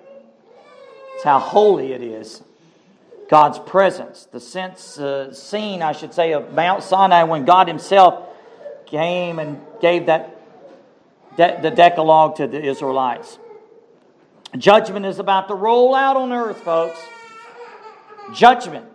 It's 1.16 1.24
how 1.24 1.40
holy 1.40 1.92
it 1.92 2.02
is. 2.02 2.40
God's 3.28 3.58
presence, 3.58 4.28
the 4.30 4.38
sense, 4.38 4.96
uh, 4.96 5.32
scene, 5.32 5.82
I 5.82 5.90
should 5.90 6.14
say, 6.14 6.34
of 6.34 6.52
Mount 6.52 6.84
Sinai 6.84 7.24
when 7.24 7.44
God 7.44 7.66
Himself 7.66 8.29
came 8.90 9.38
and 9.38 9.60
gave 9.80 10.06
that 10.06 10.36
de- 11.36 11.60
the 11.62 11.70
Decalogue 11.70 12.36
to 12.36 12.46
the 12.46 12.62
Israelites. 12.62 13.38
Judgment 14.56 15.06
is 15.06 15.18
about 15.18 15.48
to 15.48 15.54
roll 15.54 15.94
out 15.94 16.16
on 16.16 16.32
earth, 16.32 16.60
folks. 16.62 16.98
Judgment. 18.34 18.86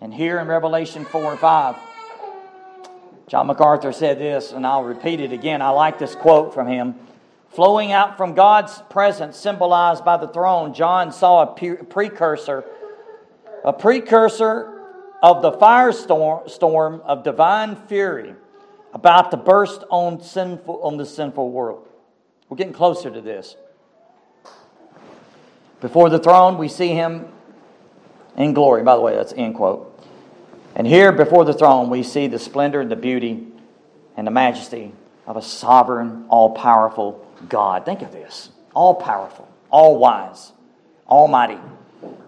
And 0.00 0.12
here 0.12 0.38
in 0.40 0.48
Revelation 0.48 1.04
4 1.04 1.32
and 1.32 1.40
5, 1.40 1.76
John 3.28 3.46
MacArthur 3.46 3.92
said 3.92 4.18
this, 4.18 4.52
and 4.52 4.66
I'll 4.66 4.82
repeat 4.82 5.20
it 5.20 5.32
again. 5.32 5.62
I 5.62 5.68
like 5.68 5.98
this 5.98 6.14
quote 6.14 6.52
from 6.52 6.66
him. 6.66 6.96
Flowing 7.50 7.92
out 7.92 8.16
from 8.16 8.34
God's 8.34 8.82
presence, 8.88 9.36
symbolized 9.36 10.04
by 10.04 10.16
the 10.16 10.28
throne, 10.28 10.72
John 10.72 11.12
saw 11.12 11.42
a 11.42 11.46
precursor, 11.84 12.64
a 13.62 13.72
precursor 13.74 14.82
of 15.22 15.42
the 15.42 15.52
firestorm 15.52 17.00
of 17.02 17.22
divine 17.22 17.76
fury 17.76 18.34
about 18.92 19.30
to 19.30 19.36
burst 19.36 19.84
on, 19.90 20.22
sinful, 20.22 20.82
on 20.82 20.96
the 20.96 21.06
sinful 21.06 21.50
world. 21.50 21.88
We're 22.48 22.56
getting 22.56 22.72
closer 22.72 23.10
to 23.10 23.20
this. 23.20 23.56
Before 25.80 26.10
the 26.10 26.18
throne, 26.18 26.58
we 26.58 26.68
see 26.68 26.88
him 26.88 27.26
in 28.36 28.54
glory. 28.54 28.82
By 28.82 28.94
the 28.94 29.00
way, 29.00 29.16
that's 29.16 29.32
end 29.32 29.54
quote. 29.54 29.88
And 30.74 30.86
here 30.86 31.12
before 31.12 31.44
the 31.44 31.54
throne, 31.54 31.90
we 31.90 32.02
see 32.02 32.26
the 32.26 32.38
splendor 32.38 32.80
and 32.80 32.90
the 32.90 32.96
beauty 32.96 33.46
and 34.16 34.26
the 34.26 34.30
majesty 34.30 34.92
of 35.26 35.36
a 35.36 35.42
sovereign, 35.42 36.26
all 36.28 36.50
powerful 36.50 37.26
God. 37.48 37.84
Think 37.84 38.02
of 38.02 38.12
this 38.12 38.50
all 38.74 38.94
powerful, 38.94 39.48
all 39.70 39.98
wise, 39.98 40.52
almighty, 41.08 41.58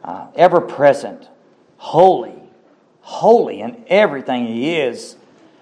uh, 0.02 0.26
ever 0.34 0.60
present, 0.60 1.28
holy, 1.78 2.34
holy 3.00 3.60
in 3.60 3.84
everything 3.88 4.46
He 4.46 4.76
is. 4.76 5.16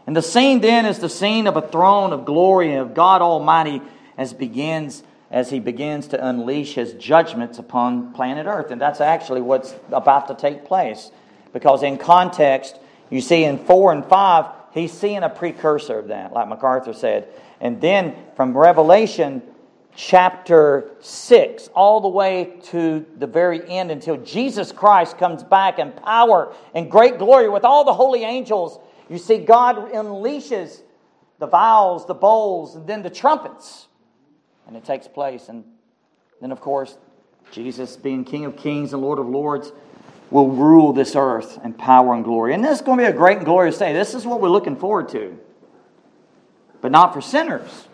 And 0.06 0.16
the 0.16 0.22
scene 0.22 0.60
then 0.60 0.86
is 0.86 0.98
the 0.98 1.08
scene 1.08 1.46
of 1.46 1.56
a 1.56 1.62
throne 1.62 2.12
of 2.12 2.24
glory 2.24 2.74
of 2.74 2.94
God 2.94 3.22
Almighty 3.22 3.82
as 4.16 4.32
begins 4.32 5.02
as 5.30 5.48
he 5.48 5.58
begins 5.58 6.08
to 6.08 6.28
unleash 6.28 6.74
his 6.74 6.92
judgments 6.92 7.58
upon 7.58 8.12
planet 8.12 8.46
Earth. 8.46 8.70
And 8.70 8.78
that's 8.78 9.00
actually 9.00 9.40
what's 9.40 9.74
about 9.90 10.28
to 10.28 10.34
take 10.34 10.66
place. 10.66 11.10
Because 11.54 11.82
in 11.82 11.96
context, 11.96 12.78
you 13.08 13.22
see 13.22 13.44
in 13.44 13.58
4 13.58 13.92
and 13.92 14.04
5, 14.04 14.46
he's 14.72 14.92
seeing 14.92 15.22
a 15.22 15.30
precursor 15.30 15.98
of 15.98 16.08
that, 16.08 16.34
like 16.34 16.48
MacArthur 16.48 16.92
said. 16.92 17.28
And 17.62 17.80
then 17.80 18.14
from 18.36 18.56
Revelation 18.56 19.42
chapter 19.94 20.90
6 21.00 21.68
all 21.74 22.00
the 22.02 22.08
way 22.08 22.58
to 22.64 23.04
the 23.16 23.26
very 23.26 23.66
end 23.68 23.90
until 23.90 24.18
Jesus 24.18 24.70
Christ 24.70 25.16
comes 25.16 25.42
back 25.42 25.78
in 25.78 25.92
power 25.92 26.52
and 26.74 26.90
great 26.90 27.18
glory 27.18 27.48
with 27.48 27.64
all 27.64 27.84
the 27.84 27.94
holy 27.94 28.24
angels, 28.24 28.78
you 29.12 29.18
see 29.18 29.38
God 29.38 29.92
unleashes 29.92 30.80
the 31.38 31.46
vials, 31.46 32.06
the 32.06 32.14
bowls, 32.14 32.74
and 32.76 32.86
then 32.86 33.02
the 33.02 33.10
trumpets. 33.10 33.88
And 34.66 34.76
it 34.76 34.84
takes 34.84 35.08
place. 35.08 35.48
And 35.48 35.64
then, 36.40 36.52
of 36.52 36.60
course, 36.60 36.96
Jesus, 37.50 37.96
being 37.96 38.24
King 38.24 38.44
of 38.44 38.56
Kings 38.56 38.92
and 38.92 39.02
Lord 39.02 39.18
of 39.18 39.28
Lords, 39.28 39.72
will 40.30 40.48
rule 40.48 40.92
this 40.92 41.14
earth 41.14 41.58
in 41.62 41.74
power 41.74 42.14
and 42.14 42.24
glory. 42.24 42.54
And 42.54 42.64
this 42.64 42.78
is 42.78 42.82
going 42.82 42.98
to 42.98 43.04
be 43.04 43.08
a 43.08 43.12
great 43.12 43.38
and 43.38 43.44
glorious 43.44 43.76
day. 43.76 43.92
This 43.92 44.14
is 44.14 44.24
what 44.24 44.40
we're 44.40 44.48
looking 44.48 44.76
forward 44.76 45.10
to. 45.10 45.38
But 46.80 46.90
not 46.90 47.12
for 47.12 47.20
sinners, 47.20 47.88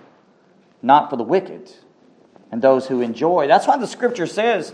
not 0.80 1.10
for 1.10 1.16
the 1.16 1.24
wicked, 1.24 1.70
and 2.52 2.62
those 2.62 2.86
who 2.86 3.00
enjoy. 3.00 3.48
That's 3.48 3.66
why 3.66 3.76
the 3.76 3.86
scripture 3.86 4.26
says, 4.26 4.72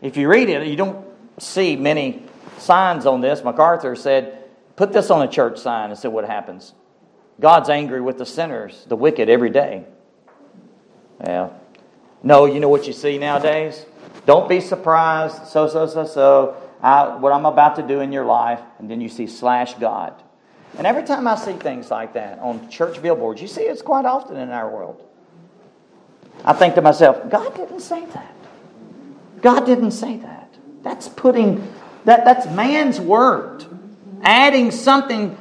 if 0.00 0.16
you 0.16 0.28
read 0.28 0.48
it, 0.48 0.66
you 0.66 0.76
don't 0.76 1.06
see 1.38 1.76
many 1.76 2.24
signs 2.58 3.04
on 3.04 3.20
this. 3.20 3.44
MacArthur 3.44 3.94
said, 3.94 4.41
put 4.76 4.92
this 4.92 5.10
on 5.10 5.26
a 5.26 5.30
church 5.30 5.58
sign 5.58 5.90
and 5.90 5.98
see 5.98 6.08
what 6.08 6.24
happens. 6.24 6.74
God's 7.40 7.68
angry 7.68 8.00
with 8.00 8.18
the 8.18 8.26
sinners, 8.26 8.84
the 8.88 8.96
wicked, 8.96 9.28
every 9.28 9.50
day. 9.50 9.84
Yeah. 11.22 11.50
no, 12.22 12.46
you 12.46 12.60
know 12.60 12.68
what 12.68 12.86
you 12.86 12.92
see 12.92 13.16
nowadays? 13.18 13.86
Don't 14.26 14.48
be 14.48 14.60
surprised. 14.60 15.46
So, 15.46 15.68
so, 15.68 15.86
so, 15.86 16.04
so. 16.04 16.56
I, 16.82 17.16
what 17.16 17.32
I'm 17.32 17.46
about 17.46 17.76
to 17.76 17.82
do 17.82 18.00
in 18.00 18.10
your 18.10 18.24
life, 18.24 18.60
and 18.80 18.90
then 18.90 19.00
you 19.00 19.08
see 19.08 19.28
slash 19.28 19.74
God. 19.74 20.20
And 20.76 20.86
every 20.86 21.04
time 21.04 21.28
I 21.28 21.36
see 21.36 21.52
things 21.52 21.90
like 21.90 22.14
that 22.14 22.40
on 22.40 22.68
church 22.68 23.00
billboards, 23.00 23.40
you 23.40 23.46
see 23.46 23.62
it's 23.62 23.82
quite 23.82 24.04
often 24.04 24.36
in 24.36 24.50
our 24.50 24.68
world. 24.68 25.08
I 26.44 26.54
think 26.54 26.74
to 26.74 26.82
myself, 26.82 27.30
God 27.30 27.54
didn't 27.54 27.80
say 27.80 28.04
that. 28.06 28.34
God 29.42 29.64
didn't 29.64 29.92
say 29.92 30.16
that. 30.18 30.54
That's 30.82 31.08
putting 31.08 31.72
that 32.04 32.24
that's 32.24 32.46
man's 32.46 33.00
word, 33.00 33.64
adding 34.22 34.70
something 34.70 35.36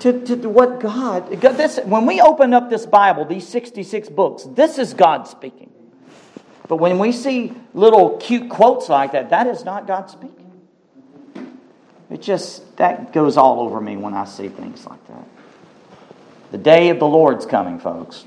to, 0.00 0.24
to, 0.24 0.36
to 0.36 0.48
what 0.48 0.80
God. 0.80 1.30
This, 1.30 1.78
when 1.84 2.06
we 2.06 2.20
open 2.20 2.52
up 2.52 2.70
this 2.70 2.86
Bible, 2.86 3.24
these 3.24 3.46
66 3.46 4.08
books, 4.08 4.44
this 4.44 4.78
is 4.78 4.94
God 4.94 5.28
speaking. 5.28 5.70
But 6.68 6.76
when 6.76 6.98
we 6.98 7.12
see 7.12 7.52
little 7.74 8.16
cute 8.16 8.50
quotes 8.50 8.88
like 8.88 9.12
that, 9.12 9.30
that 9.30 9.46
is 9.46 9.64
not 9.64 9.86
God 9.86 10.10
speaking. 10.10 10.42
It 12.10 12.20
just, 12.20 12.76
that 12.76 13.12
goes 13.12 13.36
all 13.36 13.60
over 13.60 13.80
me 13.80 13.96
when 13.96 14.14
I 14.14 14.24
see 14.24 14.48
things 14.48 14.86
like 14.86 15.06
that. 15.08 15.24
The 16.50 16.58
day 16.58 16.90
of 16.90 16.98
the 16.98 17.06
Lord's 17.06 17.46
coming, 17.46 17.78
folks. 17.78 18.26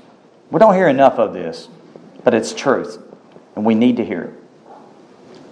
We 0.50 0.58
don't 0.58 0.74
hear 0.74 0.88
enough 0.88 1.18
of 1.18 1.32
this, 1.32 1.68
but 2.24 2.34
it's 2.34 2.52
truth, 2.52 2.98
and 3.54 3.64
we 3.64 3.74
need 3.74 3.98
to 3.98 4.04
hear 4.04 4.22
it. 4.22 4.34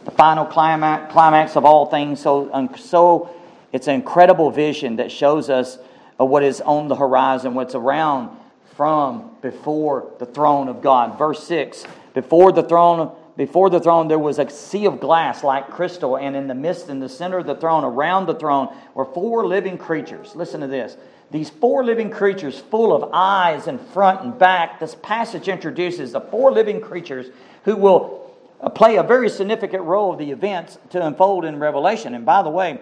The 0.05 0.11
final 0.11 0.45
climax, 0.45 1.13
climax 1.13 1.57
of 1.57 1.65
all 1.65 1.87
things, 1.87 2.21
so, 2.21 2.69
so 2.79 3.31
it's 3.75 3.89
an 3.89 3.97
incredible 3.97 4.53
vision 4.53 4.97
that 4.97 5.11
shows 5.11 5.51
us 5.51 5.79
what 6.17 6.45
is 6.45 6.61
on 6.61 6.87
the 6.87 6.95
horizon, 6.95 7.55
what's 7.55 7.75
around 7.75 8.31
from 8.77 9.33
before 9.43 10.13
the 10.21 10.27
throne 10.27 10.69
of 10.69 10.81
God. 10.81 11.19
Verse 11.19 11.43
6 11.43 11.85
before 12.15 12.53
the 12.53 12.63
throne, 12.63 13.17
before 13.37 13.69
the 13.71 13.81
throne, 13.81 14.07
there 14.07 14.21
was 14.21 14.39
a 14.39 14.49
sea 14.49 14.87
of 14.87 15.01
glass 15.01 15.43
like 15.43 15.69
crystal, 15.71 16.17
and 16.17 16.37
in 16.37 16.47
the 16.47 16.55
midst, 16.55 16.89
in 16.89 17.01
the 17.01 17.09
center 17.09 17.39
of 17.39 17.47
the 17.47 17.57
throne, 17.57 17.83
around 17.83 18.27
the 18.27 18.37
throne, 18.37 18.73
were 18.95 19.05
four 19.05 19.45
living 19.45 19.77
creatures. 19.77 20.37
Listen 20.37 20.61
to 20.61 20.69
this. 20.69 20.97
These 21.33 21.51
four 21.51 21.85
living 21.85 22.11
creatures, 22.11 22.61
full 22.61 22.95
of 22.95 23.11
eyes 23.13 23.67
in 23.67 23.79
front 23.79 24.21
and 24.21 24.39
back. 24.39 24.79
This 24.79 24.95
passage 24.95 25.49
introduces 25.49 26.13
the 26.13 26.21
four 26.21 26.53
living 26.53 26.81
creatures 26.81 27.27
who 27.65 27.75
will 27.75 28.31
uh, 28.61 28.69
play 28.71 28.95
a 28.95 29.03
very 29.03 29.29
significant 29.29 29.83
role 29.83 30.13
of 30.13 30.19
the 30.21 30.31
events 30.31 30.79
to 30.91 31.05
unfold 31.05 31.45
in 31.45 31.59
Revelation. 31.59 32.15
And 32.15 32.25
by 32.25 32.45
the 32.45 32.51
way, 32.51 32.79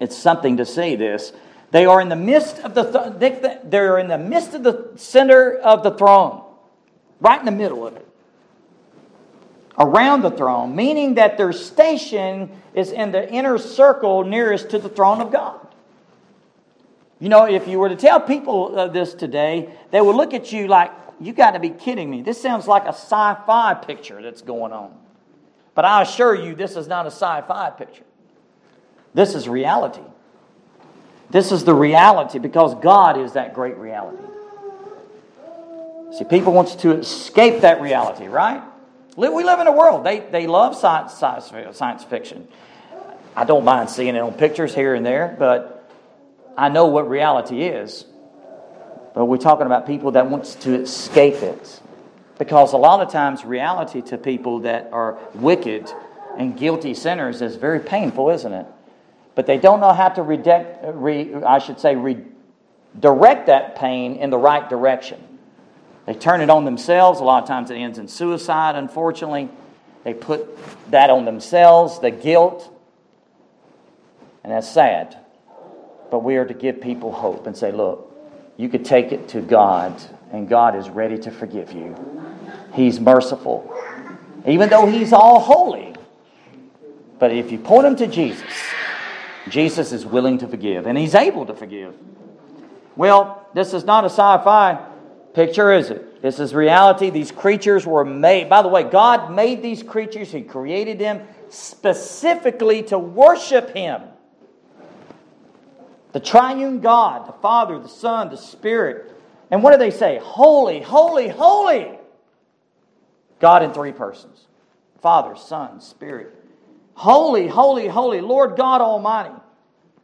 it's 0.00 0.16
something 0.16 0.56
to 0.56 0.66
see 0.66 0.96
this. 0.96 1.32
They 1.70 1.86
are 1.86 2.00
in 2.00 2.08
the 2.08 2.16
midst 2.16 2.58
of 2.60 2.74
the 2.74 2.84
th- 2.84 3.58
they're 3.62 3.98
in 3.98 4.08
the 4.08 4.18
midst 4.18 4.54
of 4.54 4.64
the 4.64 4.90
center 4.96 5.54
of 5.54 5.84
the 5.84 5.92
throne, 5.92 6.42
right 7.20 7.38
in 7.38 7.44
the 7.44 7.52
middle 7.52 7.86
of 7.86 7.94
it 7.96 8.06
around 9.80 10.20
the 10.20 10.30
throne, 10.30 10.76
meaning 10.76 11.14
that 11.14 11.38
their 11.38 11.52
station 11.52 12.50
is 12.74 12.92
in 12.92 13.10
the 13.10 13.28
inner 13.30 13.56
circle 13.56 14.24
nearest 14.24 14.70
to 14.70 14.78
the 14.78 14.90
throne 14.90 15.20
of 15.20 15.32
God. 15.32 15.66
You 17.18 17.30
know, 17.30 17.46
if 17.46 17.66
you 17.66 17.78
were 17.78 17.88
to 17.88 17.96
tell 17.96 18.20
people 18.20 18.78
uh, 18.78 18.88
this 18.88 19.14
today, 19.14 19.74
they 19.90 20.00
would 20.00 20.16
look 20.16 20.34
at 20.34 20.52
you 20.52 20.68
like, 20.68 20.92
you 21.18 21.32
got 21.32 21.52
to 21.52 21.58
be 21.58 21.70
kidding 21.70 22.10
me. 22.10 22.22
This 22.22 22.40
sounds 22.40 22.66
like 22.66 22.84
a 22.84 22.88
sci 22.88 23.34
fi 23.46 23.74
picture 23.74 24.22
that's 24.22 24.42
going 24.42 24.72
on. 24.72 24.94
But 25.74 25.84
I 25.84 26.02
assure 26.02 26.34
you, 26.34 26.54
this 26.54 26.76
is 26.76 26.86
not 26.86 27.06
a 27.06 27.10
sci 27.10 27.40
fi 27.42 27.70
picture. 27.70 28.04
This 29.14 29.34
is 29.34 29.48
reality. 29.48 30.02
This 31.30 31.52
is 31.52 31.64
the 31.64 31.74
reality 31.74 32.38
because 32.38 32.74
God 32.76 33.18
is 33.18 33.32
that 33.34 33.54
great 33.54 33.76
reality. 33.76 34.22
See, 36.18 36.24
people 36.24 36.52
want 36.52 36.68
to 36.80 36.98
escape 36.98 37.60
that 37.60 37.80
reality, 37.80 38.26
right? 38.26 38.62
We 39.16 39.44
live 39.44 39.60
in 39.60 39.66
a 39.66 39.72
world. 39.72 40.04
They, 40.04 40.20
they 40.20 40.46
love 40.46 40.76
science, 40.76 41.14
science, 41.14 41.52
science 41.76 42.04
fiction. 42.04 42.48
I 43.36 43.44
don't 43.44 43.64
mind 43.64 43.90
seeing 43.90 44.16
it 44.16 44.20
on 44.20 44.34
pictures 44.34 44.74
here 44.74 44.94
and 44.94 45.06
there, 45.06 45.36
but 45.38 45.88
I 46.56 46.68
know 46.68 46.86
what 46.86 47.08
reality 47.08 47.62
is. 47.62 48.04
But 49.14 49.26
we're 49.26 49.36
talking 49.36 49.66
about 49.66 49.86
people 49.86 50.12
that 50.12 50.28
wants 50.28 50.54
to 50.56 50.74
escape 50.80 51.42
it. 51.42 51.80
Because 52.38 52.72
a 52.72 52.76
lot 52.76 53.00
of 53.00 53.12
times 53.12 53.44
reality 53.44 54.00
to 54.02 54.18
people 54.18 54.60
that 54.60 54.88
are 54.92 55.18
wicked 55.34 55.92
and 56.38 56.56
guilty 56.56 56.94
sinners 56.94 57.42
is 57.42 57.56
very 57.56 57.80
painful, 57.80 58.30
isn't 58.30 58.52
it? 58.52 58.66
But 59.40 59.46
they 59.46 59.56
don't 59.56 59.80
know 59.80 59.94
how 59.94 60.10
to 60.10 60.22
redirect, 60.22 60.84
re, 60.84 61.34
I 61.34 61.60
should 61.60 61.80
say, 61.80 61.96
redirect 61.96 63.46
that 63.46 63.74
pain 63.74 64.16
in 64.16 64.28
the 64.28 64.36
right 64.36 64.68
direction. 64.68 65.38
They 66.04 66.12
turn 66.12 66.42
it 66.42 66.50
on 66.50 66.66
themselves. 66.66 67.20
A 67.20 67.24
lot 67.24 67.42
of 67.42 67.48
times 67.48 67.70
it 67.70 67.76
ends 67.76 67.96
in 67.96 68.06
suicide, 68.06 68.76
unfortunately. 68.76 69.48
They 70.04 70.12
put 70.12 70.46
that 70.90 71.08
on 71.08 71.24
themselves, 71.24 72.00
the 72.00 72.10
guilt. 72.10 72.70
And 74.44 74.52
that's 74.52 74.68
sad. 74.68 75.16
But 76.10 76.18
we 76.18 76.36
are 76.36 76.44
to 76.44 76.52
give 76.52 76.82
people 76.82 77.10
hope 77.10 77.46
and 77.46 77.56
say, 77.56 77.72
look, 77.72 78.14
you 78.58 78.68
could 78.68 78.84
take 78.84 79.10
it 79.10 79.28
to 79.28 79.40
God, 79.40 79.98
and 80.32 80.50
God 80.50 80.76
is 80.76 80.90
ready 80.90 81.16
to 81.16 81.30
forgive 81.30 81.72
you. 81.72 81.96
He's 82.74 83.00
merciful, 83.00 83.74
even 84.46 84.68
though 84.68 84.84
He's 84.84 85.14
all 85.14 85.40
holy. 85.40 85.94
But 87.18 87.32
if 87.32 87.50
you 87.50 87.56
point 87.56 87.84
them 87.84 87.96
to 87.96 88.06
Jesus, 88.06 88.44
Jesus 89.48 89.92
is 89.92 90.04
willing 90.04 90.38
to 90.38 90.48
forgive, 90.48 90.86
and 90.86 90.98
He's 90.98 91.14
able 91.14 91.46
to 91.46 91.54
forgive. 91.54 91.94
Well, 92.96 93.46
this 93.54 93.72
is 93.72 93.84
not 93.84 94.04
a 94.04 94.10
sci 94.10 94.44
fi 94.44 94.78
picture, 95.34 95.72
is 95.72 95.90
it? 95.90 96.22
This 96.22 96.38
is 96.38 96.54
reality. 96.54 97.10
These 97.10 97.32
creatures 97.32 97.86
were 97.86 98.04
made. 98.04 98.48
By 98.48 98.62
the 98.62 98.68
way, 98.68 98.82
God 98.82 99.32
made 99.32 99.62
these 99.62 99.82
creatures, 99.82 100.30
He 100.30 100.42
created 100.42 100.98
them 100.98 101.26
specifically 101.48 102.82
to 102.84 102.98
worship 102.98 103.70
Him. 103.74 104.02
The 106.12 106.20
triune 106.20 106.80
God, 106.80 107.28
the 107.28 107.32
Father, 107.40 107.78
the 107.78 107.88
Son, 107.88 108.30
the 108.30 108.36
Spirit. 108.36 109.12
And 109.50 109.62
what 109.62 109.72
do 109.72 109.78
they 109.78 109.90
say? 109.90 110.18
Holy, 110.22 110.80
holy, 110.80 111.28
holy. 111.28 111.98
God 113.40 113.62
in 113.62 113.72
three 113.72 113.92
persons 113.92 114.46
Father, 115.00 115.36
Son, 115.36 115.80
Spirit. 115.80 116.39
Holy, 117.00 117.48
holy, 117.48 117.88
holy, 117.88 118.20
Lord 118.20 118.58
God 118.58 118.82
Almighty. 118.82 119.34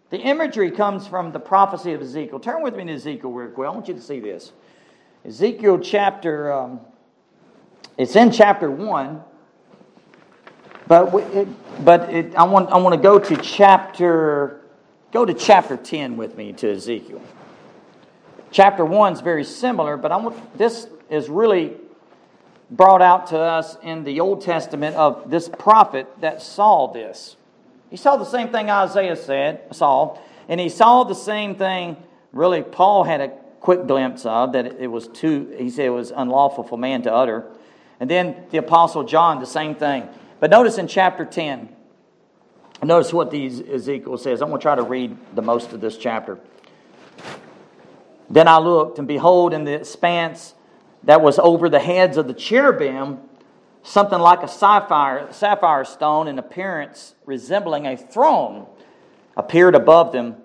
The 0.09 0.17
imagery 0.17 0.71
comes 0.71 1.07
from 1.07 1.31
the 1.31 1.39
prophecy 1.39 1.93
of 1.93 2.01
Ezekiel. 2.01 2.41
Turn 2.41 2.63
with 2.63 2.75
me 2.75 2.85
to 2.87 2.95
Ezekiel 2.95 3.31
real 3.31 3.51
quick. 3.51 3.69
I 3.69 3.71
want 3.71 3.87
you 3.87 3.93
to 3.93 4.01
see 4.01 4.19
this. 4.19 4.53
Ezekiel 5.27 5.79
chapter, 5.79 6.51
um, 6.51 6.81
it's 7.99 8.17
in 8.17 8.31
chapter 8.31 8.71
1, 8.71 9.23
but, 10.87 11.13
it, 11.35 11.85
but 11.85 12.09
it, 12.09 12.35
I, 12.35 12.45
want, 12.45 12.71
I 12.71 12.79
want 12.79 12.95
to 12.95 13.03
go 13.03 13.19
to 13.19 13.37
chapter, 13.43 14.63
go 15.13 15.27
to 15.27 15.35
chapter 15.35 15.77
10 15.77 16.17
with 16.17 16.35
me 16.35 16.55
to 16.55 16.73
Ezekiel. 16.73 17.21
Chapter 18.51 18.87
1 18.87 19.13
is 19.13 19.21
very 19.21 19.45
similar, 19.45 19.99
but 19.99 20.13
I 20.13 20.17
want, 20.17 20.57
this 20.57 20.89
is 21.11 21.29
really 21.29 21.77
brought 22.71 23.03
out 23.03 23.29
to 23.29 23.39
us 23.39 23.77
in 23.83 24.05
the 24.05 24.21
Old 24.21 24.43
Testament 24.43 24.97
of 24.97 25.31
this 25.31 25.49
prophet 25.49 26.09
that 26.21 26.43
saw 26.43 26.93
this. 26.93 27.37
He 27.91 27.97
saw 27.97 28.17
the 28.17 28.25
same 28.25 28.49
thing 28.49 28.71
Isaiah 28.71 29.17
said, 29.17 29.63
saw, 29.73 30.19
and 30.49 30.61
he 30.61 30.69
saw 30.69 31.05
the 31.05 31.15
same 31.15 31.55
thing, 31.55 31.97
really, 32.33 32.63
Paul 32.63 33.05
had 33.05 33.21
a 33.21 33.29
quick 33.61 33.87
glimpse 33.87 34.27
of 34.27 34.53
that 34.53 34.81
it 34.81 34.89
was 34.89 35.09
too, 35.09 35.55
he 35.59 35.71
said 35.71 35.87
it 35.87 35.91
was 35.91 36.11
unlawful 36.11 36.65
for 36.65 36.79
man 36.79 37.03
to 37.03 37.13
utter. 37.13 37.45
And 38.01 38.11
then 38.11 38.37
the 38.51 38.59
Apostle 38.59 39.05
John, 39.05 39.41
the 39.41 39.47
same 39.47 39.75
thing. 39.75 40.09
But 40.41 40.51
notice 40.51 40.79
in 40.79 40.87
chapter 40.87 41.25
10, 41.25 41.69
notice 42.83 43.13
what 43.13 43.31
these 43.31 43.61
Ezekiel 43.61 44.19
says. 44.19 44.43
I'm 44.43 44.49
going 44.49 44.61
to 44.61 44.63
try 44.63 44.75
to 44.75 44.83
read 44.83 45.17
the 45.35 45.43
most 45.43 45.73
of 45.73 45.81
this 45.81 45.97
chapter. 45.97 46.39
Then 48.29 48.49
I 48.49 48.59
looked, 48.59 48.99
and 48.99 49.09
behold, 49.09 49.55
in 49.55 49.65
the 49.65 49.73
expanse 49.73 50.55
that 51.07 51.23
was 51.23 51.39
over 51.39 51.69
the 51.69 51.81
heads 51.81 52.17
of 52.17 52.29
the 52.29 52.35
cherubim, 52.35 53.19
something 53.83 54.19
like 54.19 54.43
a 54.43 54.49
sapphire, 54.49 55.33
sapphire 55.33 55.85
stone 55.85 56.29
in 56.29 56.39
appearance 56.39 57.15
resembling 57.25 57.87
a 57.87 57.97
throne 57.97 58.67
appeared 59.37 59.75
above 59.75 60.13
them. 60.13 60.37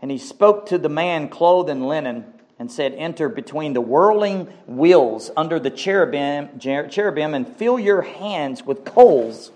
And 0.00 0.10
he 0.10 0.18
spoke 0.18 0.66
to 0.66 0.78
the 0.78 0.90
man 0.90 1.28
clothed 1.28 1.70
in 1.70 1.86
linen 1.86 2.26
and 2.58 2.70
said, 2.70 2.94
Enter 2.94 3.28
between 3.28 3.72
the 3.72 3.80
whirling 3.80 4.46
wheels 4.66 5.30
under 5.36 5.58
the 5.58 5.70
cherubim, 5.70 6.58
cherubim 6.58 7.34
and 7.34 7.48
fill 7.56 7.78
your 7.78 8.02
hands 8.02 8.62
with 8.62 8.84
coals 8.84 9.50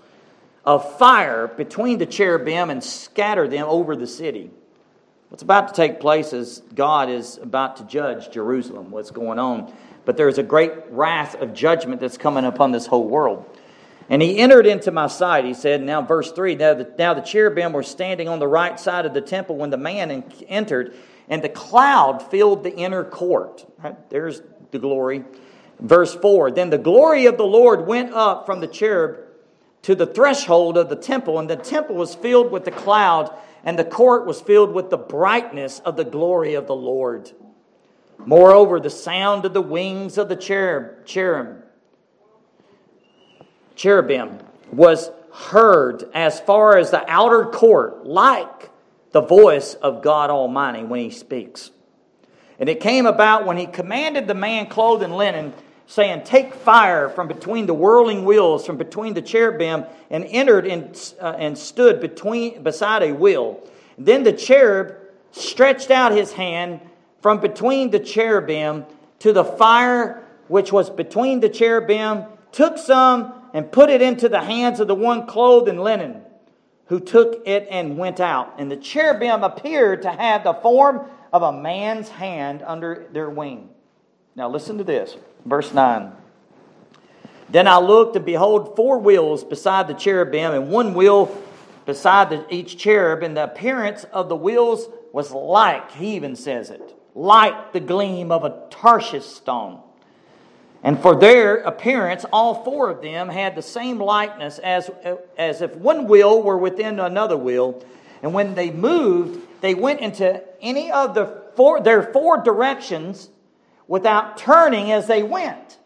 of 0.65 0.97
fire 0.97 1.47
between 1.47 1.97
the 1.97 2.05
cherubim 2.05 2.69
and 2.69 2.83
scatter 2.83 3.47
them 3.47 3.65
over 3.67 3.95
the 3.95 4.07
city. 4.07 4.51
What's 5.29 5.43
about 5.43 5.69
to 5.69 5.73
take 5.73 5.99
place 5.99 6.33
is 6.33 6.61
God 6.75 7.09
is 7.09 7.37
about 7.37 7.77
to 7.77 7.85
judge 7.85 8.31
Jerusalem, 8.31 8.91
what's 8.91 9.11
going 9.11 9.39
on. 9.39 9.71
But 10.05 10.17
there's 10.17 10.37
a 10.37 10.43
great 10.43 10.71
wrath 10.89 11.35
of 11.35 11.53
judgment 11.53 12.01
that's 12.01 12.17
coming 12.17 12.45
upon 12.45 12.71
this 12.71 12.87
whole 12.87 13.07
world. 13.07 13.45
And 14.09 14.21
he 14.21 14.39
entered 14.39 14.65
into 14.65 14.91
my 14.91 15.07
sight, 15.07 15.45
he 15.45 15.53
said, 15.53 15.81
now 15.81 16.01
verse 16.01 16.31
3 16.31 16.55
now 16.55 16.73
the, 16.73 16.93
now 16.97 17.13
the 17.13 17.21
cherubim 17.21 17.71
were 17.71 17.83
standing 17.83 18.27
on 18.27 18.39
the 18.39 18.47
right 18.47 18.79
side 18.79 19.05
of 19.05 19.13
the 19.13 19.21
temple 19.21 19.55
when 19.55 19.69
the 19.69 19.77
man 19.77 20.23
entered 20.49 20.95
and 21.29 21.41
the 21.41 21.49
cloud 21.49 22.21
filled 22.29 22.63
the 22.63 22.75
inner 22.75 23.05
court. 23.05 23.65
Right? 23.81 24.09
There's 24.09 24.41
the 24.71 24.79
glory. 24.79 25.23
Verse 25.79 26.13
4 26.13 26.51
Then 26.51 26.69
the 26.69 26.77
glory 26.77 27.25
of 27.25 27.37
the 27.37 27.45
Lord 27.45 27.87
went 27.87 28.13
up 28.13 28.45
from 28.45 28.59
the 28.59 28.67
cherub 28.67 29.17
to 29.83 29.95
the 29.95 30.05
threshold 30.05 30.77
of 30.77 30.89
the 30.89 30.95
temple, 30.95 31.39
and 31.39 31.49
the 31.49 31.55
temple 31.55 31.95
was 31.95 32.13
filled 32.13 32.51
with 32.51 32.65
the 32.65 32.71
cloud, 32.71 33.33
and 33.63 33.79
the 33.79 33.85
court 33.85 34.25
was 34.25 34.41
filled 34.41 34.73
with 34.73 34.89
the 34.89 34.97
brightness 34.97 35.79
of 35.79 35.95
the 35.95 36.03
glory 36.03 36.53
of 36.53 36.67
the 36.67 36.75
Lord. 36.75 37.31
Moreover, 38.25 38.79
the 38.79 38.89
sound 38.89 39.45
of 39.45 39.53
the 39.53 39.61
wings 39.61 40.17
of 40.17 40.29
the 40.29 40.35
cherub, 40.35 41.05
cherub, 41.05 41.63
cherubim 43.75 44.39
was 44.71 45.09
heard 45.33 46.03
as 46.13 46.39
far 46.39 46.77
as 46.77 46.91
the 46.91 47.03
outer 47.09 47.45
court, 47.45 48.05
like 48.05 48.69
the 49.11 49.21
voice 49.21 49.73
of 49.75 50.01
God 50.01 50.29
Almighty 50.29 50.83
when 50.83 50.99
he 50.99 51.09
speaks. 51.09 51.71
And 52.59 52.69
it 52.69 52.79
came 52.79 53.05
about 53.05 53.45
when 53.45 53.57
he 53.57 53.65
commanded 53.65 54.27
the 54.27 54.33
man 54.33 54.67
clothed 54.67 55.03
in 55.03 55.11
linen, 55.11 55.53
saying, 55.87 56.23
Take 56.23 56.53
fire 56.53 57.09
from 57.09 57.27
between 57.27 57.65
the 57.65 57.73
whirling 57.73 58.23
wheels, 58.23 58.65
from 58.65 58.77
between 58.77 59.13
the 59.13 59.21
cherubim, 59.21 59.85
and 60.09 60.25
entered 60.25 60.65
in, 60.65 60.93
uh, 61.19 61.35
and 61.37 61.57
stood 61.57 61.99
between, 61.99 62.61
beside 62.61 63.03
a 63.03 63.13
wheel. 63.13 63.67
Then 63.97 64.23
the 64.23 64.33
cherub 64.33 64.95
stretched 65.31 65.91
out 65.91 66.11
his 66.11 66.33
hand 66.33 66.81
from 67.21 67.39
between 67.39 67.91
the 67.91 67.99
cherubim 67.99 68.85
to 69.19 69.33
the 69.33 69.43
fire 69.43 70.23
which 70.47 70.71
was 70.71 70.89
between 70.89 71.39
the 71.39 71.49
cherubim, 71.49 72.25
took 72.51 72.77
some 72.77 73.33
and 73.53 73.71
put 73.71 73.89
it 73.89 74.01
into 74.01 74.27
the 74.27 74.41
hands 74.41 74.79
of 74.79 74.87
the 74.87 74.95
one 74.95 75.25
clothed 75.25 75.69
in 75.69 75.77
linen 75.77 76.21
who 76.87 76.99
took 76.99 77.41
it 77.47 77.67
and 77.71 77.97
went 77.97 78.19
out. 78.19 78.55
And 78.57 78.69
the 78.69 78.75
cherubim 78.75 79.43
appeared 79.43 80.01
to 80.01 80.11
have 80.11 80.43
the 80.43 80.53
form 80.55 81.09
of 81.31 81.41
a 81.41 81.53
man's 81.53 82.09
hand 82.09 82.63
under 82.65 83.07
their 83.13 83.29
wing. 83.29 83.69
Now 84.35 84.49
listen 84.49 84.77
to 84.77 84.83
this. 84.83 85.15
Verse 85.45 85.73
9. 85.73 86.11
Then 87.49 87.67
I 87.67 87.79
looked, 87.79 88.15
and 88.17 88.25
behold, 88.25 88.75
four 88.75 88.99
wheels 88.99 89.43
beside 89.43 89.87
the 89.87 89.93
cherubim, 89.93 90.53
and 90.53 90.69
one 90.69 90.93
wheel 90.93 91.41
beside 91.85 92.29
the, 92.29 92.45
each 92.53 92.77
cherub, 92.77 93.23
and 93.23 93.35
the 93.35 93.43
appearance 93.45 94.03
of 94.05 94.29
the 94.29 94.35
wheels 94.35 94.89
was 95.13 95.31
like, 95.31 95.91
he 95.91 96.15
even 96.15 96.35
says 96.35 96.69
it, 96.69 96.95
like 97.15 97.73
the 97.73 97.79
gleam 97.79 98.31
of 98.31 98.43
a 98.43 98.67
Tarshish 98.69 99.25
stone. 99.25 99.81
And 100.83 100.99
for 100.99 101.15
their 101.15 101.57
appearance, 101.57 102.25
all 102.33 102.63
four 102.63 102.89
of 102.89 103.01
them 103.01 103.29
had 103.29 103.55
the 103.55 103.61
same 103.61 103.99
likeness 103.99 104.57
as, 104.59 104.89
as 105.37 105.61
if 105.61 105.75
one 105.75 106.07
wheel 106.07 106.41
were 106.41 106.57
within 106.57 106.99
another 106.99 107.37
wheel. 107.37 107.83
And 108.23 108.33
when 108.33 108.55
they 108.55 108.71
moved, 108.71 109.39
they 109.61 109.75
went 109.75 109.99
into 109.99 110.43
any 110.59 110.91
of 110.91 111.13
the 111.13 111.43
four, 111.55 111.81
their 111.81 112.01
four 112.01 112.41
directions 112.41 113.29
without 113.87 114.37
turning 114.37 114.91
as 114.91 115.07
they 115.07 115.21
went. 115.21 115.77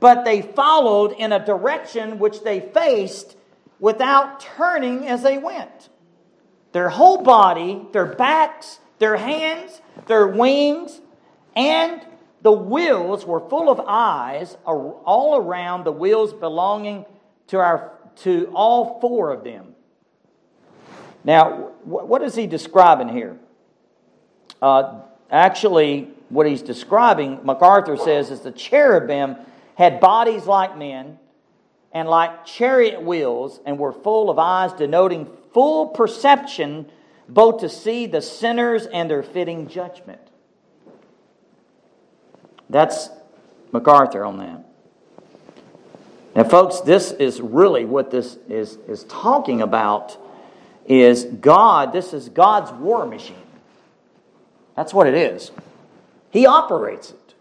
But 0.00 0.24
they 0.24 0.42
followed 0.42 1.12
in 1.12 1.32
a 1.32 1.44
direction 1.44 2.18
which 2.18 2.42
they 2.42 2.60
faced 2.60 3.36
without 3.78 4.40
turning 4.40 5.06
as 5.06 5.22
they 5.22 5.38
went. 5.38 5.90
Their 6.72 6.88
whole 6.88 7.22
body, 7.22 7.86
their 7.92 8.06
backs, 8.06 8.80
their 8.98 9.16
hands, 9.16 9.80
their 10.06 10.26
wings, 10.26 11.00
and 11.54 12.02
the 12.42 12.52
wheels 12.52 13.24
were 13.24 13.40
full 13.40 13.70
of 13.70 13.80
eyes 13.86 14.56
all 14.64 15.36
around 15.36 15.84
the 15.84 15.92
wheels 15.92 16.32
belonging 16.32 17.04
to, 17.48 17.58
our, 17.58 17.92
to 18.16 18.50
all 18.54 19.00
four 19.00 19.32
of 19.32 19.44
them. 19.44 19.74
Now, 21.24 21.72
what 21.82 22.22
is 22.22 22.36
he 22.36 22.46
describing 22.46 23.08
here? 23.08 23.36
Uh, 24.62 25.00
actually, 25.30 26.10
what 26.28 26.46
he's 26.46 26.62
describing, 26.62 27.40
MacArthur 27.44 27.96
says, 27.96 28.30
is 28.30 28.40
the 28.40 28.52
cherubim 28.52 29.36
had 29.74 30.00
bodies 30.00 30.46
like 30.46 30.78
men 30.78 31.18
and 31.92 32.08
like 32.08 32.44
chariot 32.44 33.02
wheels 33.02 33.60
and 33.66 33.78
were 33.78 33.92
full 33.92 34.30
of 34.30 34.38
eyes, 34.38 34.72
denoting 34.72 35.28
full 35.52 35.88
perception 35.88 36.90
both 37.28 37.60
to 37.60 37.68
see 37.68 38.06
the 38.06 38.22
sinners 38.22 38.86
and 38.86 39.10
their 39.10 39.22
fitting 39.22 39.68
judgment. 39.68 40.20
That's 42.68 43.08
MacArthur 43.72 44.24
on 44.24 44.38
that. 44.38 44.64
Now, 46.34 46.44
folks, 46.44 46.80
this 46.80 47.12
is 47.12 47.40
really 47.40 47.84
what 47.84 48.10
this 48.10 48.36
is, 48.48 48.76
is 48.88 49.04
talking 49.04 49.62
about 49.62 50.18
is 50.86 51.24
God, 51.24 51.92
this 51.92 52.12
is 52.12 52.28
God's 52.28 52.70
war 52.72 53.06
machine. 53.06 53.36
That's 54.76 54.92
what 54.92 55.06
it 55.06 55.14
is. 55.14 55.50
He 56.30 56.46
operates 56.46 57.10
it. 57.10 57.34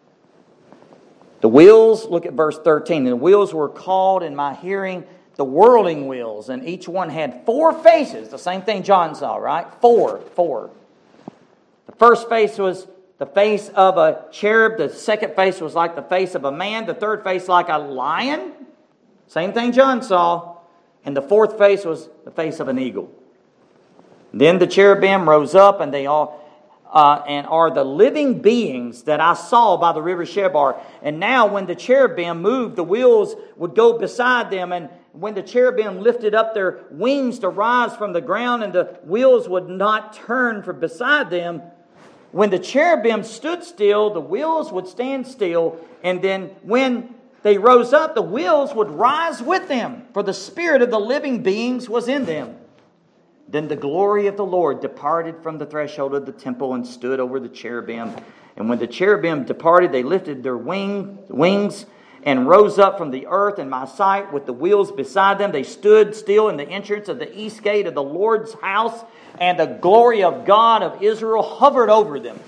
The 1.42 1.50
wheels, 1.50 2.06
look 2.06 2.26
at 2.26 2.34
verse 2.34 2.58
13. 2.58 3.04
The 3.04 3.16
wheels 3.16 3.54
were 3.54 3.70
called 3.70 4.24
in 4.24 4.36
my 4.36 4.56
hearing 4.56 5.04
the 5.36 5.46
whirling 5.46 6.08
wheels, 6.08 6.50
and 6.50 6.68
each 6.68 6.88
one 6.88 7.10
had 7.10 7.46
four 7.46 7.74
faces. 7.74 8.30
The 8.30 8.38
same 8.38 8.62
thing 8.62 8.84
John 8.84 9.16
saw, 9.16 9.36
right? 9.36 9.68
Four, 9.82 10.20
four. 10.36 10.70
The 11.88 11.96
first 11.96 12.30
face 12.30 12.58
was 12.58 12.88
the 13.18 13.26
face 13.26 13.70
of 13.70 13.98
a 13.98 14.26
cherub. 14.32 14.78
The 14.78 14.90
second 14.90 15.36
face 15.36 15.60
was 15.60 15.76
like 15.76 15.96
the 15.96 16.02
face 16.02 16.36
of 16.36 16.46
a 16.46 16.52
man. 16.52 16.86
The 16.86 16.94
third 16.94 17.24
face 17.24 17.48
like 17.48 17.70
a 17.70 17.78
lion. 17.78 18.54
Same 19.28 19.54
thing 19.54 19.72
John 19.72 20.02
saw. 20.02 20.58
And 21.04 21.16
the 21.16 21.22
fourth 21.22 21.58
face 21.58 21.86
was 21.86 22.10
the 22.24 22.32
face 22.32 22.60
of 22.60 22.68
an 22.68 22.80
eagle. 22.80 23.12
Then 24.34 24.58
the 24.60 24.68
cherubim 24.68 25.30
rose 25.30 25.56
up, 25.56 25.80
and 25.80 25.94
they 25.94 26.08
all 26.08 26.46
uh, 26.92 27.22
and 27.28 27.46
are 27.48 27.72
the 27.72 27.84
living 27.84 28.42
beings 28.42 29.04
that 29.04 29.20
I 29.20 29.34
saw 29.34 29.76
by 29.76 29.92
the 29.92 30.02
river 30.02 30.26
Chebar. 30.26 30.80
And 31.02 31.20
now, 31.20 31.46
when 31.46 31.66
the 31.66 31.76
cherubim 31.76 32.42
moved, 32.42 32.78
the 32.78 32.84
wheels 32.84 33.36
would 33.58 33.76
go 33.76 33.98
beside 33.98 34.50
them. 34.50 34.72
And 34.72 34.90
when 35.18 35.34
the 35.34 35.42
cherubim 35.42 36.02
lifted 36.02 36.36
up 36.36 36.54
their 36.54 36.84
wings 36.92 37.40
to 37.40 37.50
rise 37.50 37.96
from 37.96 38.14
the 38.14 38.22
ground, 38.22 38.64
and 38.64 38.74
the 38.74 39.00
wheels 39.04 39.48
would 39.48 39.70
not 39.70 40.14
turn 40.14 40.62
from 40.62 40.80
beside 40.80 41.30
them, 41.30 41.62
when 42.32 42.50
the 42.50 42.60
cherubim 42.60 43.24
stood 43.24 43.64
still, 43.64 44.14
the 44.14 44.20
wheels 44.20 44.72
would 44.72 44.88
stand 44.88 45.26
still. 45.26 45.80
And 46.04 46.22
then, 46.22 46.48
when 46.64 47.16
they 47.44 47.58
rose 47.58 47.94
up, 47.94 48.14
the 48.14 48.22
wheels 48.22 48.74
would 48.74 48.92
rise 48.92 49.42
with 49.42 49.70
them, 49.70 50.04
for 50.14 50.22
the 50.22 50.34
spirit 50.34 50.82
of 50.82 50.92
the 50.92 51.00
living 51.00 51.44
beings 51.44 51.90
was 51.90 52.10
in 52.10 52.26
them. 52.26 52.58
Then 53.48 53.70
the 53.70 53.76
glory 53.78 54.28
of 54.28 54.36
the 54.36 54.46
Lord 54.46 54.82
departed 54.82 55.42
from 55.44 55.60
the 55.60 55.66
threshold 55.66 56.14
of 56.14 56.26
the 56.26 56.32
temple 56.34 56.74
and 56.74 56.86
stood 56.86 57.22
over 57.22 57.40
the 57.40 57.48
cherubim. 57.48 58.12
And 58.58 58.68
when 58.68 58.80
the 58.80 58.88
cherubim 58.88 59.46
departed, 59.46 59.92
they 59.92 60.04
lifted 60.04 60.44
their 60.44 60.58
wing, 60.58 61.20
wings 61.30 61.86
and 62.26 62.50
rose 62.50 62.80
up 62.80 62.98
from 62.98 63.12
the 63.12 63.28
earth 63.28 63.60
in 63.60 63.70
my 63.70 63.86
sight 63.86 64.34
with 64.34 64.48
the 64.48 64.54
wheels 64.54 64.92
beside 64.92 65.38
them. 65.38 65.52
They 65.52 65.64
stood 65.64 66.16
still 66.16 66.50
in 66.50 66.58
the 66.58 66.68
entrance 66.68 67.08
of 67.08 67.20
the 67.20 67.40
east 67.40 67.62
gate 67.62 67.86
of 67.86 67.94
the 67.94 68.04
Lord's 68.04 68.54
house, 68.56 69.06
and 69.40 69.60
the 69.60 69.68
glory 69.68 70.24
of 70.24 70.44
God 70.44 70.82
of 70.82 71.04
Israel 71.04 71.44
hovered 71.44 71.90
over 71.90 72.20
them. 72.20 72.40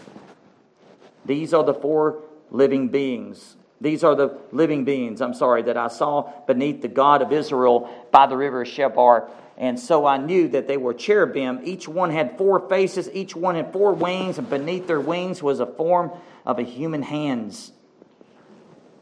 These 1.26 1.54
are 1.54 1.64
the 1.64 1.76
four 1.76 2.24
living 2.50 2.88
beings. 2.88 3.56
These 3.80 4.04
are 4.04 4.16
the 4.16 4.40
living 4.52 4.84
beings, 4.84 5.22
I'm 5.22 5.36
sorry, 5.36 5.62
that 5.64 5.78
I 5.78 5.90
saw 5.90 6.32
beneath 6.48 6.82
the 6.82 6.88
God 6.88 7.22
of 7.22 7.32
Israel 7.32 7.88
by 8.12 8.26
the 8.26 8.36
river 8.36 8.66
Chebar. 8.66 9.30
and 9.56 9.80
so 9.80 10.08
I 10.08 10.18
knew 10.18 10.48
that 10.50 10.68
they 10.68 10.78
were 10.78 10.96
cherubim. 10.96 11.60
Each 11.64 11.88
one 11.88 12.10
had 12.10 12.38
four 12.40 12.68
faces, 12.68 13.10
each 13.14 13.36
one 13.36 13.54
had 13.54 13.72
four 13.72 13.94
wings, 13.94 14.40
and 14.40 14.50
beneath 14.50 14.88
their 14.88 15.00
wings 15.00 15.44
was 15.44 15.60
a 15.60 15.68
form 15.68 16.12
of 16.46 16.58
a 16.58 16.64
human 16.64 17.04
hands. 17.04 17.72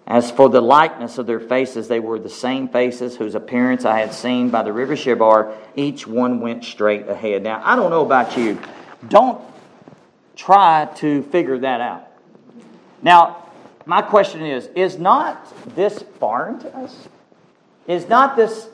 As 0.08 0.30
for 0.30 0.50
the 0.50 0.62
likeness 0.62 1.18
of 1.18 1.26
their 1.26 1.40
faces, 1.40 1.88
they 1.88 2.00
were 2.00 2.20
the 2.20 2.30
same 2.30 2.68
faces 2.70 3.16
whose 3.16 3.34
appearance 3.34 3.86
I 3.86 4.00
had 4.00 4.14
seen 4.14 4.50
by 4.50 4.62
the 4.62 4.72
river 4.72 4.96
Chebar. 4.96 5.56
Each 5.76 6.06
one 6.06 6.42
went 6.42 6.64
straight 6.64 7.08
ahead. 7.08 7.42
Now, 7.42 7.62
I 7.64 7.76
don't 7.76 7.90
know 7.90 8.06
about 8.06 8.38
you. 8.38 8.60
Don't 9.08 9.42
try 10.36 10.88
to 10.98 11.24
figure 11.24 11.58
that 11.60 11.82
out. 11.82 12.08
Now, 13.02 13.46
my 13.86 14.02
question 14.02 14.46
is 14.46 14.68
Is 14.76 15.00
not 15.00 15.76
this 15.76 16.04
foreign 16.20 16.60
to 16.60 16.78
us? 16.78 17.08
Is 17.88 18.08
not 18.08 18.36
this 18.36 18.70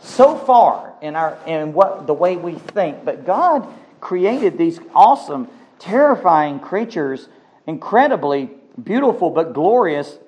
so 0.00 0.36
far 0.36 0.94
in 1.02 1.16
our 1.16 1.38
in 1.46 1.72
what 1.72 2.06
the 2.06 2.14
way 2.14 2.36
we 2.36 2.54
think. 2.54 3.04
But 3.04 3.24
God 3.24 3.66
created 4.00 4.58
these 4.58 4.78
awesome, 4.94 5.48
terrifying 5.78 6.60
creatures, 6.60 7.28
incredibly 7.66 8.50
beautiful 8.82 9.30
but 9.30 9.52
glorious, 9.52 10.18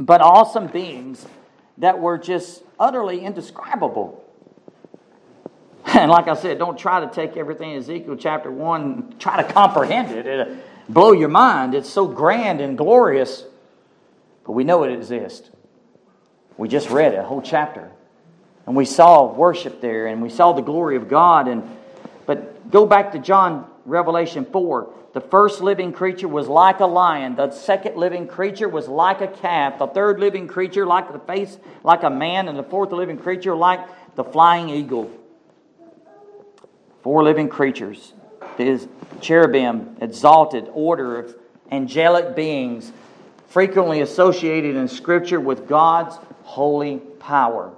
but 0.00 0.22
awesome 0.22 0.66
beings 0.66 1.26
that 1.76 2.00
were 2.00 2.16
just 2.16 2.62
utterly 2.78 3.20
indescribable. 3.20 4.24
And 5.92 6.10
like 6.10 6.28
I 6.28 6.34
said, 6.34 6.58
don't 6.58 6.78
try 6.78 7.00
to 7.00 7.08
take 7.08 7.36
everything 7.36 7.72
in 7.72 7.78
Ezekiel 7.78 8.16
chapter 8.16 8.50
1 8.50 8.82
and 8.82 9.20
try 9.20 9.42
to 9.42 9.52
comprehend 9.52 10.12
it. 10.12 10.26
It'll 10.26 10.56
blow 10.88 11.12
your 11.12 11.28
mind. 11.28 11.74
It's 11.74 11.88
so 11.88 12.06
grand 12.06 12.60
and 12.60 12.78
glorious, 12.78 13.44
but 14.44 14.52
we 14.52 14.62
know 14.62 14.84
it 14.84 14.92
exists. 14.92 15.50
We 16.56 16.68
just 16.68 16.90
read 16.90 17.14
a 17.14 17.24
whole 17.24 17.42
chapter 17.42 17.90
and 18.66 18.76
we 18.76 18.84
saw 18.84 19.32
worship 19.32 19.80
there 19.80 20.06
and 20.06 20.22
we 20.22 20.28
saw 20.28 20.52
the 20.52 20.62
glory 20.62 20.96
of 20.96 21.08
God 21.08 21.48
and 21.48 21.68
but 22.26 22.70
go 22.70 22.86
back 22.86 23.12
to 23.12 23.18
John 23.18 23.69
Revelation 23.84 24.44
4 24.44 24.92
the 25.12 25.20
first 25.20 25.60
living 25.60 25.92
creature 25.92 26.28
was 26.28 26.46
like 26.46 26.78
a 26.78 26.86
lion. 26.86 27.34
The 27.34 27.50
second 27.50 27.96
living 27.96 28.28
creature 28.28 28.68
was 28.68 28.86
like 28.86 29.20
a 29.20 29.26
calf. 29.26 29.78
The 29.78 29.88
third 29.88 30.20
living 30.20 30.46
creature 30.46 30.86
like 30.86 31.12
the 31.12 31.18
face 31.18 31.58
like 31.82 32.04
a 32.04 32.10
man 32.10 32.48
and 32.48 32.56
the 32.56 32.62
fourth 32.62 32.92
living 32.92 33.18
creature 33.18 33.56
like 33.56 33.80
the 34.14 34.22
flying 34.22 34.68
eagle. 34.68 35.10
Four 37.02 37.24
living 37.24 37.48
creatures. 37.48 38.12
His 38.56 38.86
cherubim 39.20 39.96
exalted 40.00 40.68
order 40.72 41.18
of 41.18 41.34
angelic 41.72 42.36
beings 42.36 42.92
frequently 43.48 44.00
associated 44.00 44.76
in 44.76 44.86
scripture 44.86 45.40
with 45.40 45.66
God's 45.66 46.16
holy 46.44 46.98
power. 47.18 47.72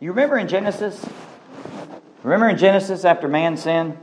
You 0.00 0.10
remember 0.10 0.38
in 0.38 0.48
Genesis? 0.48 1.04
Remember 2.22 2.48
in 2.48 2.56
Genesis 2.56 3.04
after 3.04 3.28
man 3.28 3.58
sinned? 3.58 3.98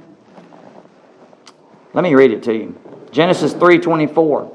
Let 1.93 2.03
me 2.03 2.15
read 2.15 2.31
it 2.31 2.43
to 2.43 2.53
you. 2.53 2.79
Genesis 3.11 3.53
3:24. 3.53 4.51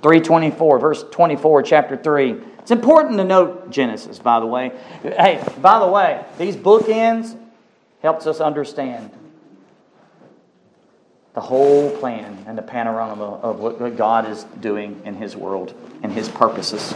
324 0.00 0.78
verse 0.78 1.04
24 1.10 1.62
chapter 1.64 1.96
3 1.96 2.36
it's 2.60 2.70
important 2.70 3.18
to 3.18 3.24
note 3.24 3.68
genesis 3.68 4.20
by 4.20 4.38
the 4.38 4.46
way 4.46 4.70
hey 5.02 5.42
by 5.60 5.80
the 5.80 5.86
way 5.88 6.24
these 6.38 6.54
bookends 6.54 7.36
helps 8.00 8.24
us 8.24 8.38
understand 8.38 9.10
the 11.34 11.40
whole 11.40 11.90
plan 11.98 12.44
and 12.46 12.56
the 12.56 12.62
panorama 12.62 13.40
of 13.42 13.58
what 13.58 13.96
god 13.96 14.30
is 14.30 14.44
doing 14.60 15.02
in 15.04 15.16
his 15.16 15.34
world 15.36 15.74
and 16.04 16.12
his 16.12 16.28
purposes 16.28 16.94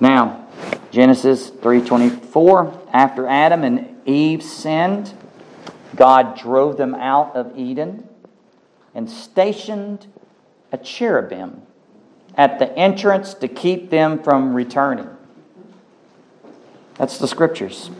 now 0.00 0.44
Genesis 0.90 1.50
3:24 1.50 2.72
after 2.92 3.26
Adam 3.26 3.64
and 3.64 3.96
Eve 4.06 4.44
sinned 4.44 5.12
God 5.96 6.38
drove 6.38 6.76
them 6.76 6.94
out 6.94 7.34
of 7.34 7.58
Eden 7.58 8.08
and 8.94 9.10
stationed 9.10 10.06
a 10.72 10.78
cherubim 10.78 11.62
at 12.36 12.58
the 12.58 12.76
entrance 12.78 13.34
to 13.34 13.48
keep 13.48 13.90
them 13.90 14.22
from 14.22 14.54
returning 14.54 15.08
That's 16.96 17.18
the 17.18 17.28
scriptures 17.28 17.90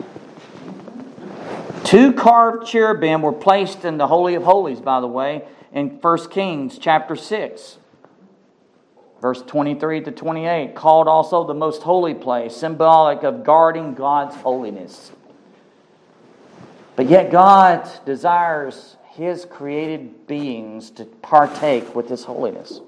Two 1.85 2.13
carved 2.13 2.67
cherubim 2.67 3.23
were 3.23 3.33
placed 3.33 3.85
in 3.85 3.99
the 3.99 4.07
holy 4.07 4.35
of 4.35 4.45
holies 4.45 4.81
by 4.81 5.01
the 5.01 5.07
way 5.07 5.45
in 5.73 5.91
1 6.01 6.31
Kings 6.31 6.79
chapter 6.79 7.17
6 7.17 7.79
Verse 9.25 9.41
23 9.41 10.03
to 10.03 10.11
28, 10.11 10.75
called 10.75 11.09
also 11.09 11.47
the 11.47 11.55
most 11.55 11.83
holy 11.83 12.13
place, 12.13 12.55
symbolic 12.55 13.23
of 13.23 13.43
guarding 13.43 13.95
God's 13.95 14.37
holiness. 14.37 15.13
But 16.95 17.09
yet, 17.09 17.31
God 17.33 17.89
desires 18.05 18.99
His 19.17 19.45
created 19.45 20.27
beings 20.27 20.91
to 20.93 21.05
partake 21.05 21.95
with 21.95 22.09
His 22.09 22.25
holiness. 22.25 22.81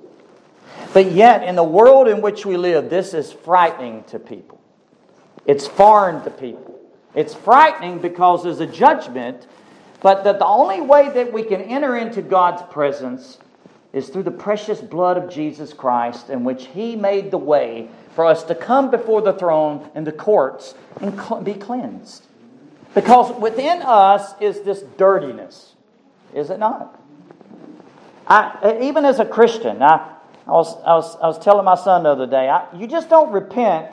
But 0.93 1.13
yet, 1.13 1.43
in 1.43 1.57
the 1.57 1.65
world 1.65 2.09
in 2.09 2.21
which 2.21 2.45
we 2.45 2.57
live, 2.57 2.91
this 2.91 3.15
is 3.15 3.33
frightening 3.33 4.05
to 4.05 4.19
people. 4.19 4.61
It's 5.47 5.67
foreign 5.67 6.23
to 6.25 6.31
people. 6.31 6.81
It's 7.15 7.35
frightening 7.35 8.01
because 8.01 8.43
there's 8.43 8.61
a 8.61 8.67
judgment, 8.67 9.47
but 10.03 10.25
that 10.25 10.39
the 10.39 10.47
only 10.47 10.81
way 10.81 11.09
that 11.11 11.33
we 11.33 11.45
can 11.45 11.61
enter 11.63 11.97
into 11.97 12.23
God's 12.23 12.63
presence 12.73 13.39
is 13.93 14.09
through 14.09 14.25
the 14.25 14.31
precious 14.31 14.81
blood 14.81 15.17
of 15.17 15.31
Jesus 15.31 15.73
Christ, 15.73 16.29
in 16.29 16.45
which 16.45 16.67
He 16.67 16.97
made 16.97 17.31
the 17.31 17.39
way 17.39 17.89
for 18.15 18.27
us 18.27 18.43
to 18.45 18.55
come 18.55 18.91
before 18.91 19.23
the 19.23 19.33
throne 19.33 19.89
and 19.95 20.07
the 20.07 20.13
courts 20.13 20.75
and 21.01 21.45
be 21.45 21.55
cleansed. 21.55 22.27
Because 22.95 23.35
within 23.41 23.83
us 23.83 24.35
is 24.41 24.63
this 24.63 24.83
dirtiness, 24.97 25.76
is 26.37 26.51
it 26.51 26.59
not? 26.59 27.01
I, 28.27 28.59
uh, 28.63 28.79
even 28.83 29.05
as 29.05 29.21
a 29.21 29.25
Christian, 29.25 29.83
I, 29.83 30.17
I, 30.47 30.51
was, 30.51 30.77
I, 30.83 30.95
was, 30.95 31.17
I 31.17 31.27
was 31.27 31.39
telling 31.39 31.65
my 31.65 31.77
son 31.77 32.03
the 32.03 32.11
other 32.11 32.27
day, 32.27 32.49
I, 32.49 32.67
you 32.77 32.87
just 32.87 33.09
don't 33.09 33.33
repent. 33.33 33.91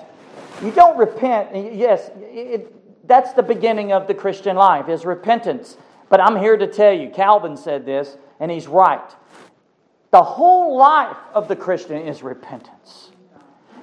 You 0.61 0.71
don't 0.71 0.97
repent. 0.97 1.75
Yes, 1.75 2.11
it, 2.17 3.07
that's 3.07 3.33
the 3.33 3.43
beginning 3.43 3.93
of 3.93 4.07
the 4.07 4.13
Christian 4.13 4.55
life, 4.55 4.89
is 4.89 5.05
repentance. 5.05 5.77
But 6.09 6.19
I'm 6.19 6.37
here 6.37 6.57
to 6.57 6.67
tell 6.67 6.93
you, 6.93 7.09
Calvin 7.09 7.57
said 7.57 7.85
this, 7.85 8.17
and 8.39 8.51
he's 8.51 8.67
right. 8.67 9.09
The 10.11 10.21
whole 10.21 10.77
life 10.77 11.17
of 11.33 11.47
the 11.47 11.55
Christian 11.55 12.07
is 12.07 12.21
repentance. 12.21 13.11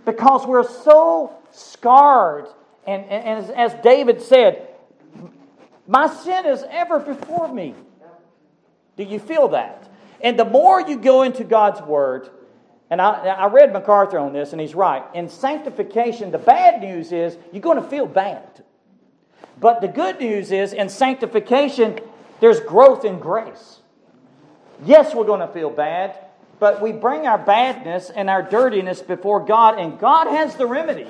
Because 0.05 0.47
we're 0.47 0.69
so 0.69 1.33
scarred, 1.51 2.47
and, 2.87 3.05
and, 3.05 3.25
and 3.25 3.45
as, 3.45 3.73
as 3.73 3.83
David 3.83 4.21
said, 4.21 4.69
my 5.87 6.07
sin 6.07 6.47
is 6.47 6.65
ever 6.71 6.99
before 6.99 7.53
me. 7.53 7.75
Do 8.97 9.05
you 9.05 9.19
feel 9.19 9.49
that? 9.49 9.89
And 10.21 10.39
the 10.39 10.45
more 10.45 10.81
you 10.81 10.99
go 10.99 11.23
into 11.23 11.45
God's 11.45 11.81
Word, 11.81 12.29
and 12.91 13.01
I, 13.01 13.11
I 13.11 13.47
read 13.47 13.73
MacArthur 13.73 14.19
on 14.19 14.33
this, 14.33 14.53
and 14.53 14.61
he's 14.61 14.75
right. 14.75 15.03
In 15.15 15.29
sanctification, 15.29 16.31
the 16.31 16.39
bad 16.39 16.81
news 16.81 17.13
is 17.13 17.39
you're 17.53 17.63
going 17.63 17.81
to 17.81 17.89
feel 17.89 18.07
bad. 18.07 18.65
But 19.59 19.81
the 19.81 19.89
good 19.89 20.19
news 20.19 20.51
is 20.53 20.73
in 20.73 20.89
sanctification, 20.89 22.01
there's 22.41 22.61
growth 22.61 23.05
in 23.05 23.19
grace. 23.21 23.81
Yes, 24.85 25.15
we're 25.15 25.25
going 25.25 25.41
to 25.41 25.53
feel 25.53 25.71
bad, 25.71 26.19
but 26.59 26.83
we 26.83 26.93
bring 26.93 27.27
our 27.27 27.39
badness 27.39 28.11
and 28.11 28.29
our 28.29 28.43
dirtiness 28.43 29.03
before 29.03 29.45
God, 29.45 29.79
and 29.79 29.99
God 29.99 30.27
has 30.29 30.57
the 30.57 30.67
remedy. 30.67 31.07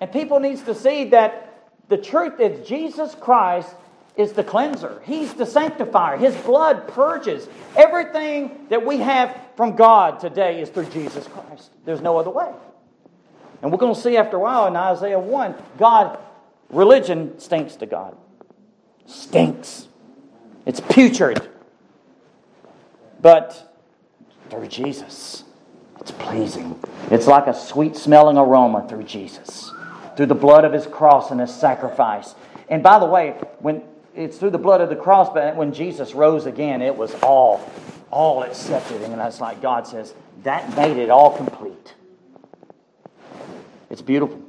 And 0.00 0.12
people 0.12 0.38
needs 0.38 0.62
to 0.62 0.74
see 0.74 1.06
that 1.06 1.70
the 1.88 1.96
truth 1.96 2.38
is 2.38 2.68
Jesus 2.68 3.14
Christ 3.14 3.74
is 4.18 4.32
the 4.32 4.42
cleanser. 4.42 5.00
He's 5.04 5.32
the 5.34 5.46
sanctifier. 5.46 6.16
His 6.16 6.34
blood 6.36 6.88
purges. 6.88 7.48
Everything 7.76 8.66
that 8.68 8.84
we 8.84 8.98
have 8.98 9.34
from 9.56 9.76
God 9.76 10.18
today 10.18 10.60
is 10.60 10.68
through 10.68 10.86
Jesus 10.86 11.28
Christ. 11.28 11.70
There's 11.84 12.00
no 12.00 12.18
other 12.18 12.28
way. 12.28 12.52
And 13.62 13.70
we're 13.70 13.78
going 13.78 13.94
to 13.94 14.00
see 14.00 14.16
after 14.16 14.36
a 14.36 14.40
while 14.40 14.66
in 14.66 14.74
Isaiah 14.74 15.20
1 15.20 15.54
God, 15.78 16.18
religion 16.68 17.38
stinks 17.38 17.76
to 17.76 17.86
God. 17.86 18.16
Stinks. 19.06 19.86
It's 20.66 20.80
putrid. 20.80 21.48
But 23.20 23.72
through 24.50 24.66
Jesus, 24.66 25.44
it's 26.00 26.10
pleasing. 26.10 26.78
It's 27.12 27.28
like 27.28 27.46
a 27.46 27.54
sweet 27.54 27.96
smelling 27.96 28.36
aroma 28.36 28.86
through 28.88 29.04
Jesus, 29.04 29.72
through 30.16 30.26
the 30.26 30.34
blood 30.34 30.64
of 30.64 30.72
his 30.72 30.86
cross 30.86 31.30
and 31.30 31.40
his 31.40 31.54
sacrifice. 31.54 32.34
And 32.68 32.82
by 32.82 32.98
the 32.98 33.06
way, 33.06 33.30
when 33.60 33.82
it's 34.18 34.36
through 34.36 34.50
the 34.50 34.58
blood 34.58 34.80
of 34.80 34.88
the 34.88 34.96
cross, 34.96 35.30
but 35.32 35.54
when 35.54 35.72
Jesus 35.72 36.12
rose 36.12 36.46
again, 36.46 36.82
it 36.82 36.96
was 36.96 37.14
all, 37.22 37.60
all 38.10 38.42
accepted. 38.42 39.00
And 39.02 39.14
that's 39.14 39.40
like 39.40 39.62
God 39.62 39.86
says, 39.86 40.12
that 40.42 40.76
made 40.76 40.96
it 40.96 41.08
all 41.08 41.36
complete. 41.36 41.94
It's 43.90 44.02
beautiful. 44.02 44.42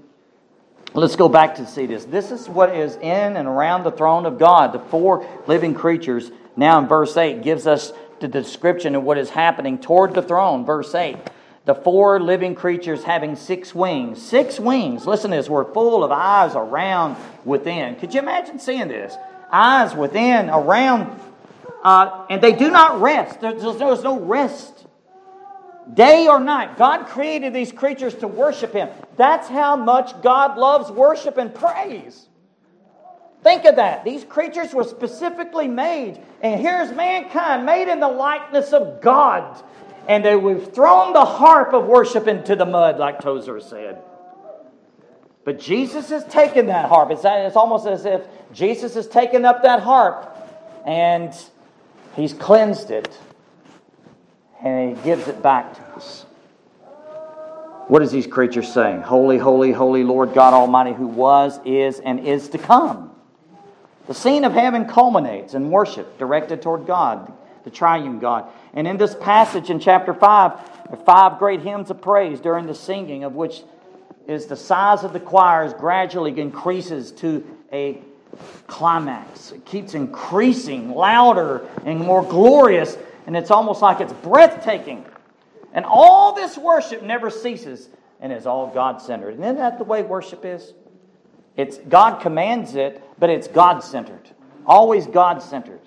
Let's 0.95 1.15
go 1.15 1.29
back 1.29 1.55
to 1.55 1.67
see 1.67 1.85
this. 1.85 2.03
This 2.05 2.31
is 2.31 2.49
what 2.49 2.75
is 2.75 2.95
in 2.95 3.37
and 3.37 3.47
around 3.47 3.83
the 3.83 3.91
throne 3.91 4.25
of 4.25 4.39
God. 4.39 4.73
The 4.73 4.79
four 4.79 5.25
living 5.45 5.75
creatures, 5.75 6.31
now 6.55 6.79
in 6.79 6.87
verse 6.87 7.15
8, 7.15 7.43
gives 7.43 7.67
us 7.67 7.93
the 8.19 8.27
description 8.27 8.95
of 8.95 9.03
what 9.03 9.19
is 9.19 9.29
happening 9.29 9.77
toward 9.77 10.15
the 10.15 10.23
throne. 10.23 10.65
Verse 10.65 10.93
8 10.95 11.15
the 11.65 11.75
four 11.75 12.19
living 12.19 12.55
creatures 12.55 13.03
having 13.03 13.35
six 13.35 13.75
wings. 13.75 14.19
Six 14.19 14.59
wings. 14.59 15.05
Listen 15.05 15.29
to 15.29 15.37
this. 15.37 15.47
We're 15.47 15.71
full 15.71 16.03
of 16.03 16.11
eyes 16.11 16.55
around 16.55 17.15
within. 17.45 17.95
Could 17.97 18.11
you 18.11 18.21
imagine 18.21 18.57
seeing 18.57 18.87
this? 18.87 19.15
Eyes 19.51 19.95
within, 19.95 20.49
around, 20.49 21.19
uh, 21.83 22.25
and 22.29 22.41
they 22.41 22.53
do 22.53 22.69
not 22.69 23.01
rest. 23.01 23.41
There's, 23.41 23.77
there's 23.77 24.03
no 24.03 24.19
rest. 24.19 24.85
Day 25.93 26.27
or 26.27 26.39
night, 26.39 26.77
God 26.77 27.07
created 27.07 27.53
these 27.53 27.71
creatures 27.71 28.13
to 28.15 28.27
worship 28.27 28.73
Him. 28.73 28.89
That's 29.17 29.47
how 29.47 29.75
much 29.75 30.21
God 30.21 30.57
loves 30.57 30.91
worship 30.91 31.37
and 31.37 31.53
praise. 31.53 32.27
Think 33.41 33.65
of 33.65 33.77
that. 33.77 34.03
These 34.03 34.25
creatures 34.25 34.73
were 34.73 34.83
specifically 34.83 35.67
made, 35.67 36.21
and 36.41 36.59
here's 36.59 36.91
mankind 36.91 37.65
made 37.65 37.87
in 37.87 37.99
the 37.99 38.07
likeness 38.07 38.73
of 38.73 39.01
God. 39.01 39.63
And 40.07 40.25
they, 40.25 40.35
we've 40.35 40.73
thrown 40.73 41.13
the 41.13 41.25
harp 41.25 41.73
of 41.73 41.85
worship 41.85 42.27
into 42.27 42.55
the 42.55 42.65
mud, 42.65 42.99
like 42.99 43.21
Tozer 43.21 43.59
said. 43.59 44.01
But 45.49 45.59
Jesus 45.59 46.09
has 46.11 46.23
taken 46.25 46.67
that 46.67 46.89
harp. 46.89 47.09
It's, 47.09 47.23
it's 47.25 47.55
almost 47.55 47.87
as 47.87 48.05
if 48.05 48.21
Jesus 48.53 48.93
has 48.93 49.07
taken 49.07 49.45
up 49.45 49.63
that 49.63 49.79
harp 49.79 50.37
and 50.85 51.33
he's 52.15 52.33
cleansed 52.33 52.91
it 52.91 53.17
and 54.63 54.95
he 54.95 55.03
gives 55.03 55.27
it 55.27 55.41
back 55.41 55.73
to 55.73 55.81
us. 55.95 56.27
What 57.87 58.03
is 58.03 58.11
these 58.11 58.27
creatures 58.27 58.71
saying? 58.71 59.01
Holy, 59.01 59.39
holy, 59.39 59.71
holy 59.71 60.03
Lord 60.03 60.35
God 60.35 60.53
Almighty, 60.53 60.93
who 60.93 61.07
was, 61.07 61.59
is, 61.65 61.99
and 61.99 62.27
is 62.27 62.49
to 62.49 62.59
come. 62.59 63.09
The 64.05 64.13
scene 64.13 64.43
of 64.43 64.53
heaven 64.53 64.85
culminates 64.85 65.55
in 65.55 65.71
worship 65.71 66.19
directed 66.19 66.61
toward 66.61 66.85
God, 66.85 67.33
the 67.63 67.71
triune 67.71 68.19
God. 68.19 68.45
And 68.75 68.87
in 68.87 68.97
this 68.97 69.15
passage 69.15 69.71
in 69.71 69.79
chapter 69.79 70.13
5, 70.13 70.21
there 70.91 70.99
are 70.99 71.05
five 71.05 71.39
great 71.39 71.61
hymns 71.61 71.89
of 71.89 72.03
praise 72.03 72.39
during 72.39 72.67
the 72.67 72.75
singing, 72.75 73.23
of 73.23 73.33
which 73.33 73.63
is 74.29 74.45
the 74.45 74.55
size 74.55 75.03
of 75.03 75.11
the 75.11 75.19
choirs 75.19 75.73
gradually 75.73 76.39
increases 76.39 77.11
to 77.11 77.43
a 77.73 77.99
climax. 78.67 79.51
It 79.51 79.65
keeps 79.65 79.95
increasing 79.95 80.93
louder 80.93 81.67
and 81.83 81.99
more 81.99 82.23
glorious, 82.23 82.95
and 83.25 83.35
it's 83.35 83.49
almost 83.49 83.81
like 83.81 84.01
it's 84.01 84.13
breathtaking. 84.13 85.03
And 85.73 85.83
all 85.83 86.33
this 86.33 86.57
worship 86.59 87.01
never 87.01 87.31
ceases 87.31 87.89
and 88.21 88.31
is 88.31 88.45
all 88.45 88.67
God 88.67 89.01
centered. 89.01 89.33
And 89.33 89.43
isn't 89.43 89.57
that 89.57 89.79
the 89.79 89.83
way 89.83 90.03
worship 90.03 90.45
is? 90.45 90.73
It's 91.57 91.77
God 91.77 92.21
commands 92.21 92.75
it, 92.75 93.01
but 93.17 93.31
it's 93.31 93.47
God 93.47 93.79
centered. 93.79 94.29
Always 94.63 95.07
God 95.07 95.41
centered. 95.41 95.81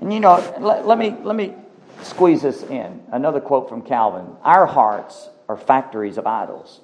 And 0.00 0.12
you 0.12 0.20
know, 0.20 0.36
let, 0.60 0.86
let, 0.86 0.96
me 0.96 1.14
let 1.22 1.36
me 1.36 1.54
squeeze 2.02 2.40
this 2.40 2.62
in. 2.62 3.02
Another 3.12 3.40
quote 3.40 3.68
from 3.68 3.82
Calvin. 3.82 4.26
Our 4.42 4.64
hearts 4.64 5.28
are 5.48 5.56
factories 5.56 6.18
of 6.18 6.26
idols. 6.26 6.80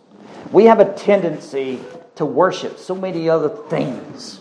We 0.53 0.67
have 0.67 0.81
a 0.81 0.93
tendency 0.95 1.81
to 2.17 2.25
worship 2.25 2.79
so 2.79 2.95
many 2.95 3.29
other 3.29 3.49
things. 3.49 4.41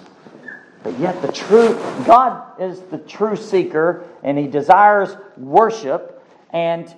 But 0.83 0.97
yet, 0.99 1.21
the 1.21 1.31
true 1.31 1.75
God 2.05 2.59
is 2.59 2.79
the 2.81 2.97
true 2.97 3.35
seeker, 3.35 4.03
and 4.23 4.37
He 4.37 4.47
desires 4.47 5.15
worship, 5.37 6.23
and 6.51 6.93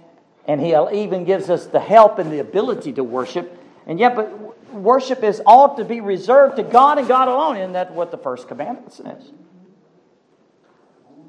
and 0.47 0.61
He 0.61 0.75
even 1.01 1.25
gives 1.25 1.49
us 1.49 1.65
the 1.65 1.79
help 1.79 2.19
and 2.19 2.31
the 2.31 2.39
ability 2.39 2.93
to 2.93 3.03
worship. 3.03 3.59
And 3.85 3.99
yet, 3.99 4.15
but 4.15 4.73
worship 4.73 5.23
is 5.23 5.41
all 5.45 5.75
to 5.75 5.85
be 5.85 6.01
reserved 6.01 6.55
to 6.57 6.63
God 6.63 6.97
and 6.97 7.07
God 7.07 7.27
alone. 7.27 7.57
Isn't 7.57 7.73
that 7.73 7.93
what 7.93 8.11
the 8.11 8.17
first 8.17 8.47
commandment 8.47 8.93
says? 8.93 9.31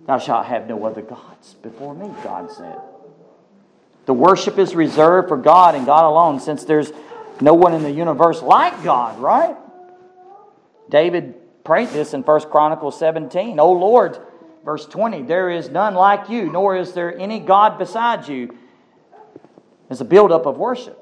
Thou 0.07 0.18
shalt 0.18 0.47
have 0.47 0.68
no 0.68 0.84
other 0.84 1.03
gods 1.03 1.55
before 1.55 1.95
me, 1.95 2.11
God 2.22 2.51
said. 2.51 2.78
The 4.07 4.15
worship 4.15 4.59
is 4.59 4.75
reserved 4.75 5.29
for 5.29 5.37
God 5.37 5.75
and 5.75 5.87
God 5.87 6.05
alone, 6.05 6.41
since 6.41 6.65
there's 6.65 6.93
no 7.41 7.55
one 7.55 7.73
in 7.73 7.83
the 7.83 7.91
universe 7.91 8.43
like 8.43 8.85
God, 8.85 9.19
right? 9.19 9.57
David 10.91 11.35
prayed 11.65 11.89
this 11.89 12.13
in 12.13 12.23
1 12.23 12.41
Chronicles 12.51 12.99
17. 12.99 13.59
O 13.59 13.73
Lord, 13.73 14.19
verse 14.65 14.85
20, 14.87 15.23
there 15.23 15.49
is 15.51 15.71
none 15.71 15.95
like 15.95 16.29
you, 16.29 16.51
nor 16.51 16.77
is 16.77 16.93
there 16.93 17.17
any 17.19 17.41
God 17.41 17.79
beside 17.79 18.29
you. 18.29 18.57
It's 19.89 20.01
a 20.01 20.05
buildup 20.05 20.47
of 20.47 20.59
worship. 20.59 21.01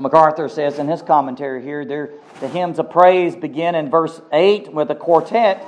MacArthur 0.00 0.48
says 0.48 0.78
in 0.78 0.86
his 0.86 1.02
commentary 1.02 1.62
here, 1.62 1.84
the 2.40 2.48
hymns 2.48 2.78
of 2.78 2.88
praise 2.88 3.34
begin 3.34 3.74
in 3.74 3.90
verse 3.90 4.20
8 4.32 4.72
with 4.72 4.90
a 4.90 4.94
quartet, 4.94 5.64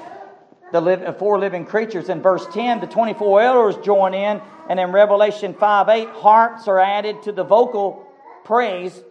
the 0.73 0.81
uh, 0.81 1.13
four 1.13 1.39
living 1.39 1.65
creatures. 1.65 2.09
In 2.09 2.23
verse 2.23 2.47
10, 2.53 2.81
the 2.81 2.87
24 2.87 3.43
elders 3.43 3.85
join 3.85 4.15
in, 4.15 4.41
and 4.69 4.81
in 4.81 4.93
Revelation 4.93 5.55
5 5.55 5.89
8, 5.89 6.09
harps 6.09 6.69
are 6.69 6.79
added 6.79 7.23
to 7.25 7.33
the 7.33 7.45
vocal 7.45 8.07
praise 8.45 9.03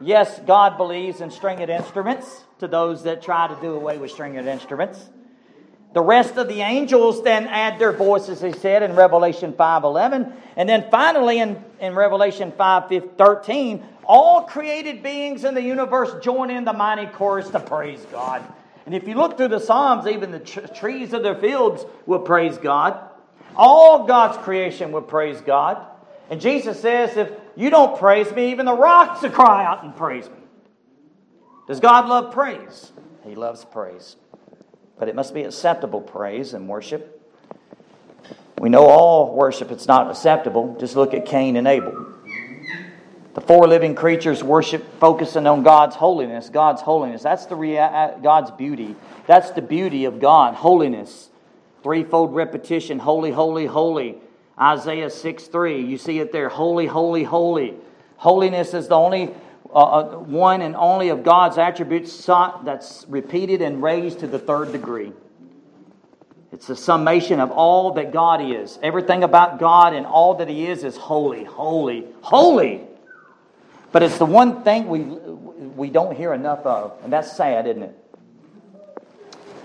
Yes, 0.00 0.40
God 0.46 0.76
believes 0.76 1.20
in 1.20 1.30
stringed 1.30 1.70
instruments 1.70 2.42
to 2.58 2.68
those 2.68 3.04
that 3.04 3.22
try 3.22 3.48
to 3.48 3.56
do 3.60 3.74
away 3.74 3.96
with 3.96 4.10
stringed 4.10 4.46
instruments. 4.46 5.00
The 5.92 6.00
rest 6.00 6.36
of 6.36 6.48
the 6.48 6.60
angels 6.60 7.22
then 7.22 7.46
add 7.46 7.78
their 7.78 7.92
voices, 7.92 8.40
he 8.40 8.52
said 8.52 8.82
in 8.82 8.96
Revelation 8.96 9.52
5.11. 9.52 10.34
And 10.56 10.68
then 10.68 10.88
finally 10.90 11.38
in, 11.38 11.62
in 11.80 11.94
Revelation 11.94 12.50
5.13, 12.50 13.84
all 14.04 14.42
created 14.42 15.02
beings 15.04 15.44
in 15.44 15.54
the 15.54 15.62
universe 15.62 16.12
join 16.22 16.50
in 16.50 16.64
the 16.64 16.72
mighty 16.72 17.06
chorus 17.06 17.48
to 17.50 17.60
praise 17.60 18.04
God. 18.10 18.44
And 18.86 18.94
if 18.94 19.08
you 19.08 19.14
look 19.14 19.36
through 19.36 19.48
the 19.48 19.60
Psalms, 19.60 20.06
even 20.06 20.30
the 20.30 20.40
tr- 20.40 20.60
trees 20.60 21.12
of 21.12 21.22
their 21.22 21.34
fields 21.34 21.84
will 22.06 22.20
praise 22.20 22.58
God. 22.58 22.98
All 23.56 24.06
God's 24.06 24.36
creation 24.38 24.92
will 24.92 25.02
praise 25.02 25.40
God. 25.40 25.84
And 26.30 26.40
Jesus 26.40 26.80
says, 26.80 27.16
if 27.16 27.30
you 27.56 27.70
don't 27.70 27.98
praise 27.98 28.30
me, 28.32 28.50
even 28.50 28.66
the 28.66 28.74
rocks 28.74 29.22
will 29.22 29.30
cry 29.30 29.64
out 29.64 29.84
and 29.84 29.96
praise 29.96 30.28
me. 30.28 30.36
Does 31.66 31.80
God 31.80 32.08
love 32.08 32.32
praise? 32.32 32.92
He 33.24 33.34
loves 33.34 33.64
praise. 33.64 34.16
But 34.98 35.08
it 35.08 35.14
must 35.14 35.32
be 35.34 35.42
acceptable 35.42 36.00
praise 36.00 36.52
and 36.54 36.68
worship. 36.68 37.10
We 38.58 38.68
know 38.68 38.84
all 38.84 39.34
worship 39.34 39.70
it's 39.70 39.86
not 39.86 40.10
acceptable. 40.10 40.76
Just 40.78 40.94
look 40.96 41.14
at 41.14 41.26
Cain 41.26 41.56
and 41.56 41.66
Abel. 41.66 42.13
The 43.34 43.40
four 43.40 43.66
living 43.66 43.96
creatures 43.96 44.44
worship 44.44 45.00
focusing 45.00 45.46
on 45.48 45.64
God's 45.64 45.96
holiness. 45.96 46.48
God's 46.48 46.82
holiness. 46.82 47.22
That's 47.22 47.46
the 47.46 47.56
rea- 47.56 47.78
uh, 47.78 48.18
God's 48.18 48.52
beauty. 48.52 48.94
That's 49.26 49.50
the 49.50 49.62
beauty 49.62 50.04
of 50.04 50.20
God, 50.20 50.54
holiness. 50.54 51.30
Threefold 51.82 52.34
repetition, 52.34 53.00
holy, 53.00 53.32
holy, 53.32 53.66
holy. 53.66 54.18
Isaiah 54.58 55.10
6 55.10 55.44
3. 55.48 55.82
You 55.82 55.98
see 55.98 56.20
it 56.20 56.30
there. 56.30 56.48
Holy, 56.48 56.86
holy, 56.86 57.24
holy. 57.24 57.74
Holiness 58.18 58.72
is 58.72 58.86
the 58.86 58.94
only 58.94 59.34
uh, 59.68 59.78
uh 59.78 60.04
one 60.18 60.62
and 60.62 60.76
only 60.76 61.08
of 61.08 61.24
God's 61.24 61.58
attributes 61.58 62.12
sought 62.12 62.64
that's 62.64 63.04
repeated 63.08 63.60
and 63.62 63.82
raised 63.82 64.20
to 64.20 64.28
the 64.28 64.38
third 64.38 64.70
degree. 64.70 65.12
It's 66.52 66.70
a 66.70 66.76
summation 66.76 67.40
of 67.40 67.50
all 67.50 67.94
that 67.94 68.12
God 68.12 68.40
is. 68.40 68.78
Everything 68.80 69.24
about 69.24 69.58
God 69.58 69.92
and 69.92 70.06
all 70.06 70.34
that 70.36 70.48
He 70.48 70.68
is 70.68 70.84
is 70.84 70.96
holy, 70.96 71.42
holy, 71.42 72.06
holy. 72.20 72.86
But 73.94 74.02
it's 74.02 74.18
the 74.18 74.26
one 74.26 74.64
thing 74.64 74.88
we, 74.88 74.98
we 75.02 75.88
don't 75.88 76.16
hear 76.16 76.34
enough 76.34 76.66
of, 76.66 76.98
and 77.04 77.12
that's 77.12 77.36
sad, 77.36 77.68
isn't 77.68 77.84
it? 77.84 77.96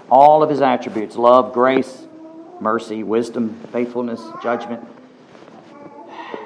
All 0.07 0.43
of 0.43 0.51
His 0.51 0.61
attributes 0.61 1.15
love, 1.15 1.51
grace, 1.51 2.05
mercy, 2.61 3.01
wisdom, 3.01 3.59
faithfulness, 3.71 4.21
judgment, 4.43 4.87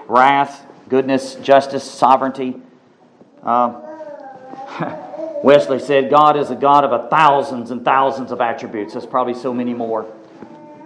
wrath, 0.08 0.66
goodness, 0.88 1.36
justice, 1.36 1.84
sovereignty. 1.84 2.56
Uh, 3.44 3.82
Wesley 5.44 5.80
said, 5.80 6.10
God 6.10 6.38
is 6.38 6.52
a 6.52 6.56
God 6.56 6.86
of 6.86 6.94
a 6.94 7.10
thousands 7.10 7.70
and 7.70 7.84
thousands 7.84 8.32
of 8.32 8.40
attributes. 8.40 8.94
There's 8.94 9.06
probably 9.06 9.34
so 9.34 9.54
many 9.54 9.74
more. 9.74 10.10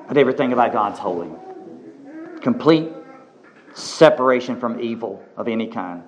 But 0.08 0.18
everything 0.18 0.52
about 0.52 0.74
God's 0.74 0.98
holy. 0.98 1.30
Complete 2.41 2.89
separation 3.76 4.60
from 4.60 4.82
evil 4.82 5.24
of 5.38 5.48
any 5.48 5.68
kind. 5.68 6.02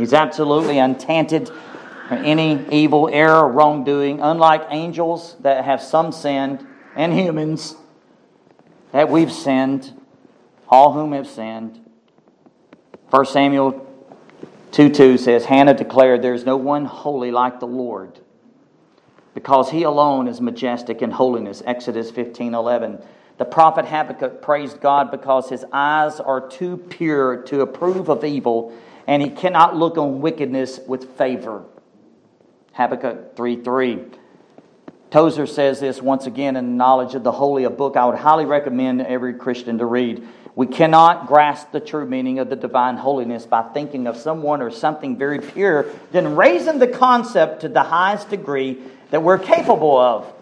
He's 0.00 0.14
absolutely 0.14 0.78
untainted 0.78 1.50
from 2.08 2.24
any 2.24 2.66
evil, 2.72 3.10
error, 3.12 3.46
wrongdoing, 3.46 4.20
unlike 4.20 4.62
angels 4.70 5.36
that 5.40 5.64
have 5.64 5.82
some 5.82 6.10
sinned, 6.10 6.66
and 6.96 7.12
humans 7.12 7.76
that 8.92 9.10
we've 9.10 9.30
sinned, 9.30 9.92
all 10.70 10.94
whom 10.94 11.12
have 11.12 11.28
sinned. 11.28 11.84
1 13.10 13.26
Samuel 13.26 13.86
2 14.72 14.88
2 14.88 15.18
says, 15.18 15.44
Hannah 15.44 15.74
declared, 15.74 16.22
There's 16.22 16.46
no 16.46 16.56
one 16.56 16.86
holy 16.86 17.30
like 17.30 17.60
the 17.60 17.66
Lord, 17.66 18.20
because 19.34 19.70
he 19.70 19.82
alone 19.82 20.28
is 20.28 20.40
majestic 20.40 21.02
in 21.02 21.10
holiness. 21.10 21.62
Exodus 21.66 22.10
15 22.10 22.54
11. 22.54 23.02
The 23.36 23.44
prophet 23.44 23.84
Habakkuk 23.84 24.40
praised 24.40 24.80
God 24.80 25.10
because 25.10 25.48
his 25.48 25.64
eyes 25.72 26.20
are 26.20 26.46
too 26.46 26.76
pure 26.76 27.42
to 27.42 27.60
approve 27.60 28.08
of 28.08 28.24
evil, 28.24 28.72
and 29.10 29.20
he 29.20 29.28
cannot 29.28 29.76
look 29.76 29.98
on 29.98 30.20
wickedness 30.20 30.78
with 30.86 31.18
favor. 31.18 31.64
Habakkuk 32.74 33.34
3 33.34 33.56
3. 33.56 34.04
Tozer 35.10 35.46
says 35.48 35.80
this 35.80 36.00
once 36.00 36.26
again 36.26 36.54
in 36.54 36.76
Knowledge 36.76 37.16
of 37.16 37.24
the 37.24 37.32
Holy, 37.32 37.64
a 37.64 37.70
book 37.70 37.96
I 37.96 38.06
would 38.06 38.14
highly 38.14 38.44
recommend 38.44 39.02
every 39.02 39.34
Christian 39.34 39.78
to 39.78 39.84
read. 39.84 40.24
We 40.54 40.68
cannot 40.68 41.26
grasp 41.26 41.72
the 41.72 41.80
true 41.80 42.06
meaning 42.06 42.38
of 42.38 42.50
the 42.50 42.54
divine 42.54 42.96
holiness 42.96 43.46
by 43.46 43.62
thinking 43.62 44.06
of 44.06 44.16
someone 44.16 44.62
or 44.62 44.70
something 44.70 45.16
very 45.16 45.40
pure, 45.40 45.86
then 46.12 46.36
raising 46.36 46.78
the 46.78 46.86
concept 46.86 47.62
to 47.62 47.68
the 47.68 47.82
highest 47.82 48.30
degree 48.30 48.80
that 49.10 49.24
we're 49.24 49.38
capable 49.38 49.98
of. 49.98 50.32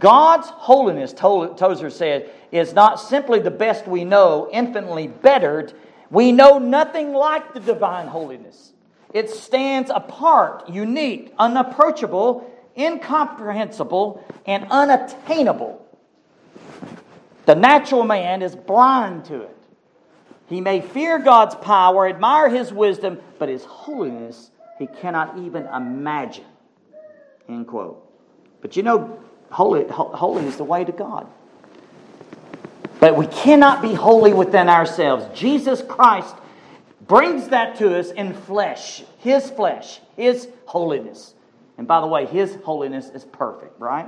God's 0.00 0.48
holiness, 0.48 1.12
Tozer 1.12 1.90
said, 1.90 2.28
is 2.50 2.72
not 2.72 2.98
simply 2.98 3.38
the 3.38 3.52
best 3.52 3.86
we 3.86 4.04
know, 4.04 4.48
infinitely 4.50 5.06
bettered. 5.06 5.72
We 6.12 6.30
know 6.30 6.58
nothing 6.58 7.12
like 7.12 7.54
the 7.54 7.60
divine 7.60 8.06
holiness. 8.06 8.74
It 9.12 9.30
stands 9.30 9.90
apart, 9.92 10.68
unique, 10.68 11.32
unapproachable, 11.38 12.48
incomprehensible, 12.78 14.24
and 14.46 14.66
unattainable. 14.70 15.84
The 17.46 17.56
natural 17.56 18.04
man 18.04 18.42
is 18.42 18.54
blind 18.54 19.24
to 19.24 19.40
it. 19.40 19.56
He 20.48 20.60
may 20.60 20.82
fear 20.82 21.18
God's 21.18 21.54
power, 21.56 22.06
admire 22.06 22.48
his 22.48 22.72
wisdom, 22.72 23.18
but 23.40 23.48
his 23.48 23.64
holiness 23.64 24.50
he 24.78 24.86
cannot 24.86 25.38
even 25.38 25.66
imagine. 25.66 26.44
End 27.48 27.66
quote. 27.66 28.06
But 28.60 28.76
you 28.76 28.84
know, 28.84 29.18
Holy, 29.52 29.84
holy 29.86 30.46
is 30.46 30.56
the 30.56 30.64
way 30.64 30.82
to 30.82 30.92
God. 30.92 31.28
But 33.02 33.16
we 33.16 33.26
cannot 33.26 33.82
be 33.82 33.94
holy 33.94 34.32
within 34.32 34.68
ourselves. 34.68 35.26
Jesus 35.36 35.82
Christ 35.82 36.36
brings 37.00 37.48
that 37.48 37.74
to 37.78 37.98
us 37.98 38.12
in 38.12 38.32
flesh, 38.32 39.02
His 39.18 39.50
flesh, 39.50 40.00
His 40.14 40.46
holiness. 40.66 41.34
And 41.76 41.88
by 41.88 42.00
the 42.00 42.06
way, 42.06 42.26
His 42.26 42.54
holiness 42.62 43.08
is 43.08 43.24
perfect, 43.24 43.80
right? 43.80 44.06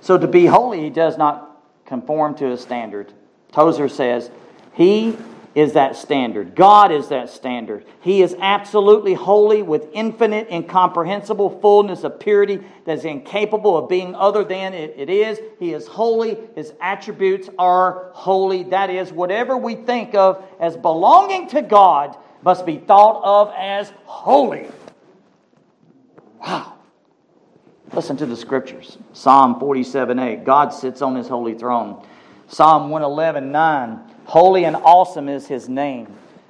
So 0.00 0.16
to 0.16 0.28
be 0.28 0.46
holy, 0.46 0.82
He 0.82 0.90
does 0.90 1.18
not 1.18 1.60
conform 1.86 2.36
to 2.36 2.52
a 2.52 2.56
standard. 2.56 3.12
Tozer 3.50 3.88
says, 3.88 4.30
He 4.74 5.16
is 5.58 5.72
that 5.72 5.96
standard. 5.96 6.54
God 6.54 6.92
is 6.92 7.08
that 7.08 7.30
standard. 7.30 7.84
He 8.00 8.22
is 8.22 8.36
absolutely 8.38 9.14
holy 9.14 9.62
with 9.62 9.88
infinite, 9.92 10.48
incomprehensible 10.52 11.58
fullness 11.58 12.04
of 12.04 12.20
purity 12.20 12.60
that 12.84 12.98
is 12.98 13.04
incapable 13.04 13.76
of 13.76 13.88
being 13.88 14.14
other 14.14 14.44
than 14.44 14.72
it, 14.72 15.10
is. 15.10 15.40
He 15.58 15.72
is 15.72 15.88
holy. 15.88 16.38
His 16.54 16.72
attributes 16.80 17.50
are 17.58 18.10
holy. 18.12 18.62
That 18.62 18.88
is, 18.88 19.12
whatever 19.12 19.56
we 19.56 19.74
think 19.74 20.14
of 20.14 20.44
as 20.60 20.76
belonging 20.76 21.48
to 21.48 21.62
God 21.62 22.16
must 22.44 22.64
be 22.64 22.76
thought 22.78 23.20
of 23.24 23.52
as 23.58 23.92
holy. 24.04 24.68
Wow. 26.40 26.74
Listen 27.92 28.16
to 28.18 28.26
the 28.26 28.36
scriptures 28.36 28.96
Psalm 29.12 29.58
47 29.58 30.20
8. 30.20 30.44
God 30.44 30.68
sits 30.68 31.02
on 31.02 31.16
his 31.16 31.26
holy 31.26 31.54
throne. 31.54 32.06
Psalm 32.46 32.90
111 32.90 33.50
9. 33.50 34.07
Holy 34.28 34.64
and 34.64 34.76
awesome 34.76 35.26
is 35.26 35.46
his 35.46 35.70
name. 35.70 36.06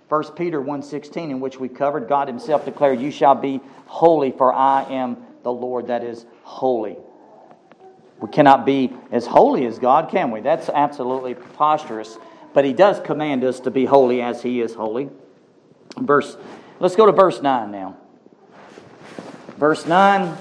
1 0.09 0.35
Peter 0.35 0.61
1:16 0.61 1.31
in 1.31 1.39
which 1.39 1.61
we 1.61 1.69
covered 1.69 2.09
God 2.09 2.27
himself 2.27 2.65
declared 2.65 3.01
you 3.01 3.13
shall 3.13 3.37
be 3.37 3.61
holy 3.87 4.33
for 4.33 4.53
I 4.53 4.83
am 4.91 5.17
the 5.45 5.53
Lord 5.53 5.87
that 5.87 6.03
is 6.03 6.27
holy. 6.43 6.97
We 8.21 8.31
cannot 8.31 8.67
be 8.67 8.93
as 9.13 9.29
holy 9.29 9.65
as 9.65 9.79
God, 9.79 10.09
can 10.09 10.33
we? 10.33 10.41
That's 10.41 10.69
absolutely 10.69 11.35
preposterous, 11.35 12.19
but 12.53 12.65
he 12.65 12.73
does 12.73 12.99
command 12.99 13.45
us 13.45 13.61
to 13.61 13.71
be 13.71 13.85
holy 13.85 14.23
as 14.23 14.43
he 14.43 14.61
is 14.61 14.75
holy. 14.75 15.09
Verse 15.97 16.37
Let's 16.81 16.97
go 16.97 17.07
to 17.07 17.13
verse 17.13 17.41
9 17.41 17.71
now. 17.71 17.97
Verse 19.57 19.87
9 19.87 20.37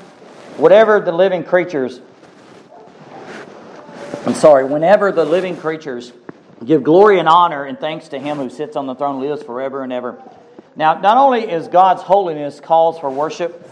whatever 0.58 1.00
the 1.00 1.12
living 1.12 1.44
creatures 1.44 2.02
I'm 4.26 4.34
sorry, 4.34 4.66
whenever 4.66 5.12
the 5.12 5.24
living 5.24 5.56
creatures 5.56 6.14
Give 6.66 6.84
glory 6.84 7.20
and 7.20 7.28
honor 7.28 7.64
and 7.64 7.80
thanks 7.80 8.10
to 8.10 8.20
him 8.20 8.38
who 8.38 8.50
sits 8.50 8.76
on 8.76 8.88
the 8.88 8.96
throne, 8.96 9.22
lives 9.22 9.44
forever 9.44 9.84
and 9.84 9.94
ever. 9.94 10.22
Now, 10.76 11.00
not 11.00 11.18
only 11.18 11.50
is 11.50 11.68
God's 11.68 12.02
holiness 12.02 12.60
calls 12.60 13.00
for 13.00 13.10
worship, 13.10 13.64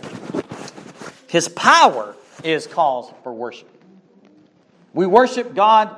his 1.28 1.48
power 1.50 2.16
is 2.44 2.68
cause 2.68 3.12
for 3.24 3.34
worship. 3.34 3.70
We 4.94 5.06
worship 5.06 5.54
God 5.54 5.96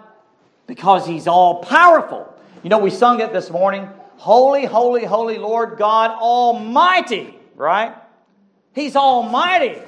because 0.65 1.05
he's 1.05 1.27
all 1.27 1.63
powerful. 1.63 2.33
You 2.63 2.69
know, 2.69 2.79
we 2.79 2.89
sung 2.89 3.19
it 3.21 3.33
this 3.33 3.49
morning 3.49 3.89
Holy, 4.17 4.65
holy, 4.65 5.05
holy 5.05 5.37
Lord 5.37 5.77
God 5.77 6.11
Almighty, 6.11 7.37
right? 7.55 7.95
He's 8.73 8.95
almighty. 8.95 9.79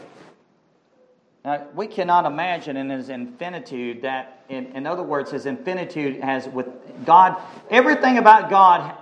Now, 1.45 1.65
we 1.73 1.87
cannot 1.87 2.25
imagine 2.25 2.75
in 2.75 2.89
his 2.89 3.09
infinitude 3.09 4.01
that, 4.01 4.43
in, 4.49 4.65
in 4.75 4.85
other 4.85 5.03
words, 5.03 5.31
his 5.31 5.45
infinitude 5.45 6.21
has 6.21 6.47
with 6.47 6.67
God, 7.05 7.37
everything 7.69 8.17
about 8.17 8.49
God 8.49 8.97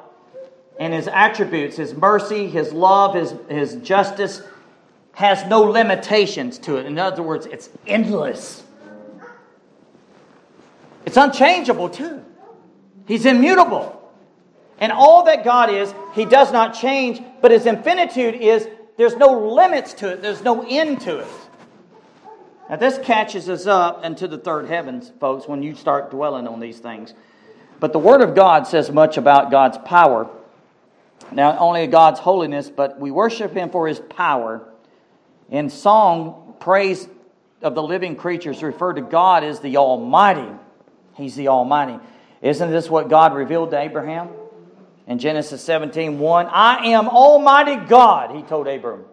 and 0.79 0.93
his 0.93 1.07
attributes, 1.07 1.77
his 1.77 1.95
mercy, 1.95 2.47
his 2.47 2.71
love, 2.71 3.15
his, 3.15 3.33
his 3.49 3.75
justice, 3.77 4.41
has 5.13 5.43
no 5.47 5.61
limitations 5.61 6.59
to 6.59 6.77
it. 6.77 6.85
In 6.85 6.99
other 6.99 7.23
words, 7.23 7.47
it's 7.47 7.69
endless. 7.87 8.63
It's 11.07 11.17
unchangeable, 11.17 11.89
too. 11.89 12.23
He's 13.07 13.25
immutable. 13.25 13.95
And 14.79 14.91
all 14.91 15.23
that 15.23 15.43
God 15.43 15.71
is, 15.71 15.91
he 16.13 16.25
does 16.25 16.51
not 16.51 16.75
change, 16.75 17.19
but 17.41 17.49
his 17.49 17.65
infinitude 17.65 18.35
is 18.35 18.67
there's 18.97 19.15
no 19.15 19.39
limits 19.53 19.93
to 19.95 20.09
it, 20.09 20.21
there's 20.21 20.43
no 20.43 20.63
end 20.67 21.01
to 21.01 21.19
it. 21.19 21.27
Now, 22.69 22.75
this 22.75 22.97
catches 22.97 23.47
us 23.49 23.65
up 23.65 24.03
into 24.03 24.27
the 24.27 24.37
third 24.37 24.67
heavens, 24.67 25.11
folks, 25.19 25.47
when 25.47 25.63
you 25.63 25.75
start 25.75 26.11
dwelling 26.11 26.47
on 26.47 26.59
these 26.59 26.79
things. 26.79 27.13
But 27.79 27.93
the 27.93 27.99
Word 27.99 28.21
of 28.21 28.35
God 28.35 28.67
says 28.67 28.91
much 28.91 29.17
about 29.17 29.51
God's 29.51 29.77
power. 29.77 30.29
Not 31.31 31.59
only 31.59 31.87
God's 31.87 32.19
holiness, 32.19 32.69
but 32.69 32.99
we 32.99 33.11
worship 33.11 33.53
Him 33.53 33.69
for 33.69 33.87
His 33.87 33.99
power. 33.99 34.67
In 35.49 35.69
song, 35.69 36.55
praise 36.59 37.07
of 37.61 37.73
the 37.73 37.83
living 37.83 38.15
creatures 38.15 38.61
refer 38.61 38.93
to 38.93 39.01
God 39.01 39.43
as 39.43 39.59
the 39.61 39.77
Almighty. 39.77 40.51
He's 41.15 41.35
the 41.35 41.47
Almighty. 41.47 41.99
Isn't 42.41 42.69
this 42.69 42.89
what 42.89 43.09
God 43.09 43.33
revealed 43.33 43.71
to 43.71 43.79
Abraham? 43.79 44.29
In 45.07 45.19
Genesis 45.19 45.63
17 45.63 46.19
1, 46.19 46.47
I 46.47 46.87
am 46.87 47.07
Almighty 47.07 47.77
God, 47.87 48.35
he 48.35 48.41
told 48.43 48.67
Abram. 48.67 49.05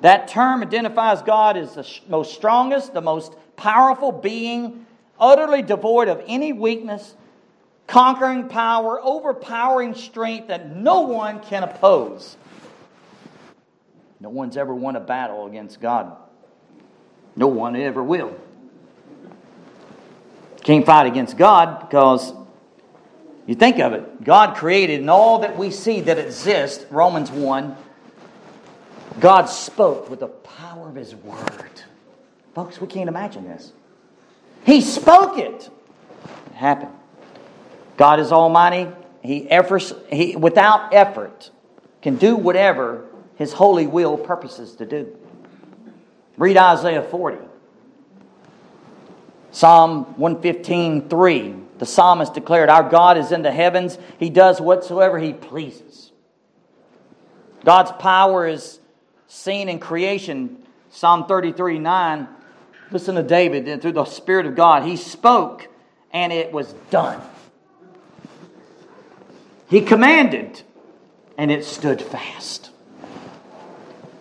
That 0.00 0.28
term 0.28 0.62
identifies 0.62 1.22
God 1.22 1.56
as 1.56 1.74
the 1.74 1.86
most 2.08 2.34
strongest, 2.34 2.94
the 2.94 3.00
most 3.00 3.34
powerful 3.56 4.12
being, 4.12 4.86
utterly 5.18 5.62
devoid 5.62 6.08
of 6.08 6.22
any 6.26 6.52
weakness, 6.52 7.14
conquering 7.86 8.48
power, 8.48 9.00
overpowering 9.02 9.94
strength 9.94 10.48
that 10.48 10.76
no 10.76 11.00
one 11.00 11.40
can 11.40 11.64
oppose. 11.64 12.36
No 14.20 14.28
one's 14.28 14.56
ever 14.56 14.74
won 14.74 14.96
a 14.96 15.00
battle 15.00 15.46
against 15.46 15.80
God. 15.80 16.16
No 17.34 17.48
one 17.48 17.76
ever 17.76 18.02
will. 18.02 18.36
Can't 20.62 20.84
fight 20.84 21.06
against 21.06 21.36
God 21.36 21.80
because 21.80 22.32
you 23.46 23.54
think 23.54 23.78
of 23.78 23.92
it. 23.94 24.22
God 24.22 24.56
created 24.56 25.00
and 25.00 25.08
all 25.08 25.38
that 25.40 25.56
we 25.56 25.70
see 25.70 26.02
that 26.02 26.18
exists, 26.18 26.84
Romans 26.90 27.30
1, 27.30 27.76
God 29.20 29.46
spoke 29.46 30.10
with 30.10 30.20
the 30.20 30.28
power 30.28 30.88
of 30.88 30.94
His 30.94 31.14
Word. 31.14 31.82
Folks, 32.54 32.80
we 32.80 32.86
can't 32.86 33.08
imagine 33.08 33.44
this. 33.44 33.72
He 34.64 34.80
spoke 34.80 35.38
it. 35.38 35.70
It 36.46 36.54
happened. 36.54 36.92
God 37.96 38.20
is 38.20 38.32
almighty. 38.32 38.88
He, 39.22 39.50
efforts, 39.50 39.92
he 40.10 40.36
without 40.36 40.94
effort 40.94 41.50
can 42.02 42.16
do 42.16 42.36
whatever 42.36 43.04
his 43.36 43.52
holy 43.52 43.86
will 43.86 44.16
purposes 44.16 44.74
to 44.76 44.86
do. 44.86 45.16
Read 46.36 46.56
Isaiah 46.56 47.02
40. 47.02 47.38
Psalm 49.50 50.04
115, 50.16 51.08
3. 51.08 51.54
The 51.78 51.86
psalmist 51.86 52.34
declared, 52.34 52.68
Our 52.68 52.88
God 52.88 53.18
is 53.18 53.32
in 53.32 53.42
the 53.42 53.50
heavens. 53.50 53.98
He 54.18 54.30
does 54.30 54.60
whatsoever 54.60 55.18
he 55.18 55.32
pleases. 55.32 56.12
God's 57.64 57.92
power 57.92 58.46
is 58.46 58.78
seen 59.28 59.68
in 59.68 59.78
creation. 59.78 60.56
Psalm 60.90 61.26
33, 61.26 61.78
9. 61.78 62.28
Listen 62.90 63.14
to 63.14 63.22
David, 63.22 63.68
and 63.68 63.80
through 63.80 63.92
the 63.92 64.04
Spirit 64.06 64.46
of 64.46 64.56
God, 64.56 64.82
he 64.82 64.96
spoke 64.96 65.68
and 66.10 66.32
it 66.32 66.52
was 66.52 66.72
done. 66.90 67.20
He 69.68 69.82
commanded 69.82 70.62
and 71.36 71.50
it 71.50 71.64
stood 71.64 72.00
fast. 72.00 72.70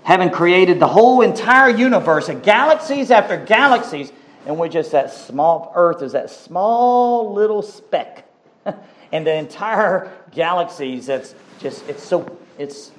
Having 0.04 0.32
created 0.32 0.80
the 0.80 0.88
whole 0.88 1.22
entire 1.22 1.70
universe, 1.70 2.30
galaxies 2.44 3.12
after 3.12 3.38
galaxies, 3.38 4.12
and 4.46 4.58
we're 4.58 4.70
just 4.70 4.92
that 4.92 5.12
small, 5.12 5.72
Earth 5.76 6.02
is 6.02 6.14
that 6.14 6.30
small 6.30 7.34
little 7.34 7.62
speck. 7.62 8.26
and 9.12 9.26
the 9.28 9.34
entire 9.34 10.12
galaxies, 10.32 11.08
that's 11.08 11.34
just, 11.60 11.88
it's 11.90 12.04
so, 12.04 12.38
it's, 12.58 12.92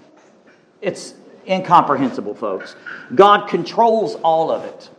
it's 0.81 1.15
incomprehensible, 1.49 2.35
folks. 2.35 2.77
God 3.15 3.49
controls 3.49 4.15
all 4.17 4.51
of 4.51 4.65
it. 4.65 4.91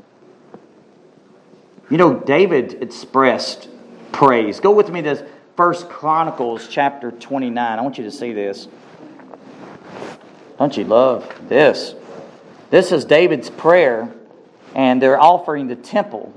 You 1.89 1.97
know, 1.97 2.19
David 2.19 2.81
expressed 2.81 3.69
praise. 4.11 4.59
Go 4.59 4.71
with 4.71 4.89
me 4.89 5.01
to 5.03 5.27
First 5.55 5.89
Chronicles 5.89 6.67
chapter 6.67 7.11
29. 7.11 7.79
I 7.79 7.81
want 7.81 7.97
you 7.97 8.03
to 8.05 8.11
see 8.11 8.33
this. 8.33 8.67
Don't 10.57 10.75
you 10.75 10.83
love 10.83 11.49
this? 11.49 11.95
This 12.69 12.91
is 12.91 13.05
David's 13.05 13.49
prayer, 13.49 14.13
and 14.75 15.01
they're 15.01 15.19
offering 15.19 15.67
the 15.67 15.75
temple. 15.75 16.33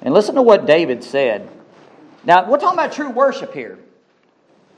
And 0.00 0.14
listen 0.14 0.34
to 0.36 0.42
what 0.42 0.66
David 0.66 1.04
said. 1.04 1.48
Now, 2.24 2.48
we're 2.48 2.58
talking 2.58 2.78
about 2.78 2.92
true 2.92 3.10
worship 3.10 3.52
here. 3.52 3.78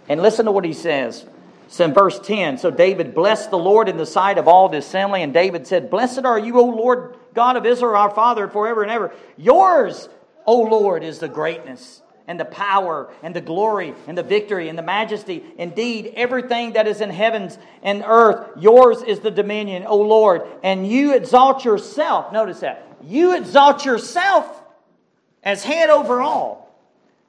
And 0.08 0.22
listen 0.22 0.46
to 0.46 0.52
what 0.52 0.64
he 0.64 0.72
says. 0.72 1.24
It's 1.66 1.80
in 1.80 1.92
verse 1.92 2.18
10. 2.20 2.58
So 2.58 2.70
David 2.70 3.14
blessed 3.14 3.50
the 3.50 3.58
Lord 3.58 3.88
in 3.88 3.96
the 3.96 4.06
sight 4.06 4.38
of 4.38 4.46
all 4.46 4.68
the 4.68 4.78
assembly, 4.78 5.22
and 5.22 5.34
David 5.34 5.66
said, 5.66 5.90
Blessed 5.90 6.24
are 6.24 6.38
you, 6.38 6.58
O 6.60 6.64
Lord 6.64 7.16
God 7.34 7.56
of 7.56 7.66
Israel, 7.66 7.96
our 7.96 8.10
Father, 8.10 8.48
forever 8.48 8.82
and 8.82 8.90
ever. 8.90 9.12
Yours, 9.36 10.08
O 10.46 10.60
Lord, 10.60 11.02
is 11.02 11.18
the 11.18 11.28
greatness 11.28 12.02
and 12.28 12.38
the 12.38 12.44
power 12.44 13.12
and 13.22 13.34
the 13.34 13.40
glory 13.40 13.94
and 14.06 14.16
the 14.16 14.22
victory 14.22 14.68
and 14.68 14.78
the 14.78 14.82
majesty. 14.82 15.44
Indeed, 15.58 16.12
everything 16.14 16.74
that 16.74 16.86
is 16.86 17.00
in 17.00 17.10
heavens 17.10 17.58
and 17.82 18.04
earth, 18.06 18.48
yours 18.58 19.02
is 19.02 19.20
the 19.20 19.30
dominion, 19.32 19.86
O 19.86 19.96
Lord. 19.96 20.42
And 20.62 20.86
you 20.86 21.14
exalt 21.14 21.64
yourself. 21.64 22.32
Notice 22.32 22.60
that. 22.60 22.86
You 23.02 23.36
exalt 23.36 23.84
yourself 23.84 24.46
as 25.42 25.64
head 25.64 25.90
over 25.90 26.22
all. 26.22 26.64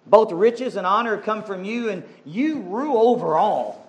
Both 0.05 0.31
riches 0.31 0.75
and 0.75 0.85
honor 0.85 1.17
come 1.17 1.43
from 1.43 1.65
you, 1.65 1.89
and 1.89 2.03
you 2.23 2.61
rule 2.61 3.09
over 3.09 3.35
all 3.35 3.86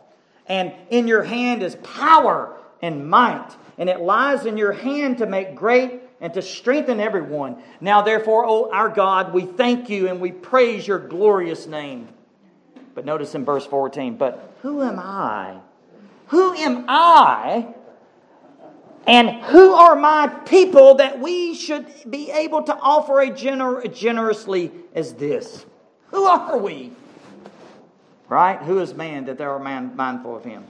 and 0.49 0.73
in 0.91 1.07
your 1.07 1.23
hand 1.23 1.63
is 1.63 1.77
power 1.77 2.57
and 2.83 3.09
might, 3.09 3.51
and 3.77 3.89
it 3.89 4.01
lies 4.01 4.47
in 4.47 4.57
your 4.57 4.73
hand 4.73 5.19
to 5.19 5.27
make 5.27 5.55
great 5.55 6.01
and 6.21 6.35
to 6.35 6.43
strengthen 6.43 7.01
everyone. 7.01 7.63
Now, 7.81 8.03
therefore, 8.03 8.45
O 8.47 8.71
our 8.73 8.89
God, 8.89 9.33
we 9.33 9.45
thank 9.45 9.89
you 9.89 10.09
and 10.09 10.21
we 10.21 10.33
praise 10.33 10.87
your 10.87 10.99
glorious 10.99 11.67
name. 11.67 12.09
But 12.95 13.05
notice 13.05 13.35
in 13.35 13.45
verse 13.45 13.67
14, 13.67 14.17
but 14.17 14.57
who 14.63 14.83
am 14.83 14.99
I? 14.99 15.59
Who 16.29 16.53
am 16.55 16.87
I? 16.89 17.69
And 19.07 19.31
who 19.45 19.73
are 19.73 19.97
my 19.97 20.29
people 20.29 20.97
that 20.97 21.21
we 21.21 21.55
should 21.55 21.87
be 22.11 22.31
able 22.31 22.63
to 22.65 22.77
offer 22.77 23.21
a 23.21 23.31
gener- 23.31 23.95
generously 23.95 24.73
as 24.95 25.15
this? 25.15 25.65
Who 26.09 26.25
are 26.25 26.59
we? 26.59 26.93
Right? 28.29 28.61
Who 28.63 28.81
is 28.81 28.95
man 28.95 29.25
that 29.27 29.39
thou 29.39 29.53
art 29.53 29.65
man, 29.65 29.97
mindful 29.97 30.37
of 30.37 30.45
him? 30.45 30.65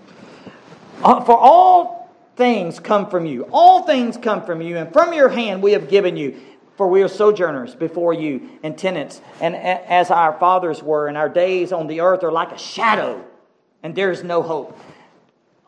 Uh, 1.02 1.24
for 1.24 1.36
all 1.36 2.08
things 2.36 2.78
come 2.78 3.10
from 3.10 3.26
you. 3.26 3.48
All 3.50 3.82
things 3.82 4.16
come 4.16 4.44
from 4.44 4.62
you, 4.62 4.76
and 4.76 4.92
from 4.92 5.12
your 5.12 5.28
hand 5.28 5.62
we 5.62 5.72
have 5.72 5.88
given 5.88 6.16
you. 6.16 6.40
For 6.76 6.86
we 6.86 7.02
are 7.02 7.08
sojourners 7.08 7.74
before 7.74 8.14
you 8.14 8.50
and 8.62 8.78
tenants, 8.78 9.20
and 9.40 9.56
as 9.56 10.12
our 10.12 10.38
fathers 10.38 10.80
were, 10.80 11.08
and 11.08 11.16
our 11.16 11.28
days 11.28 11.72
on 11.72 11.88
the 11.88 12.00
earth 12.00 12.22
are 12.22 12.30
like 12.30 12.52
a 12.52 12.58
shadow, 12.58 13.24
and 13.82 13.96
there 13.96 14.12
is 14.12 14.22
no 14.22 14.42
hope. 14.42 14.78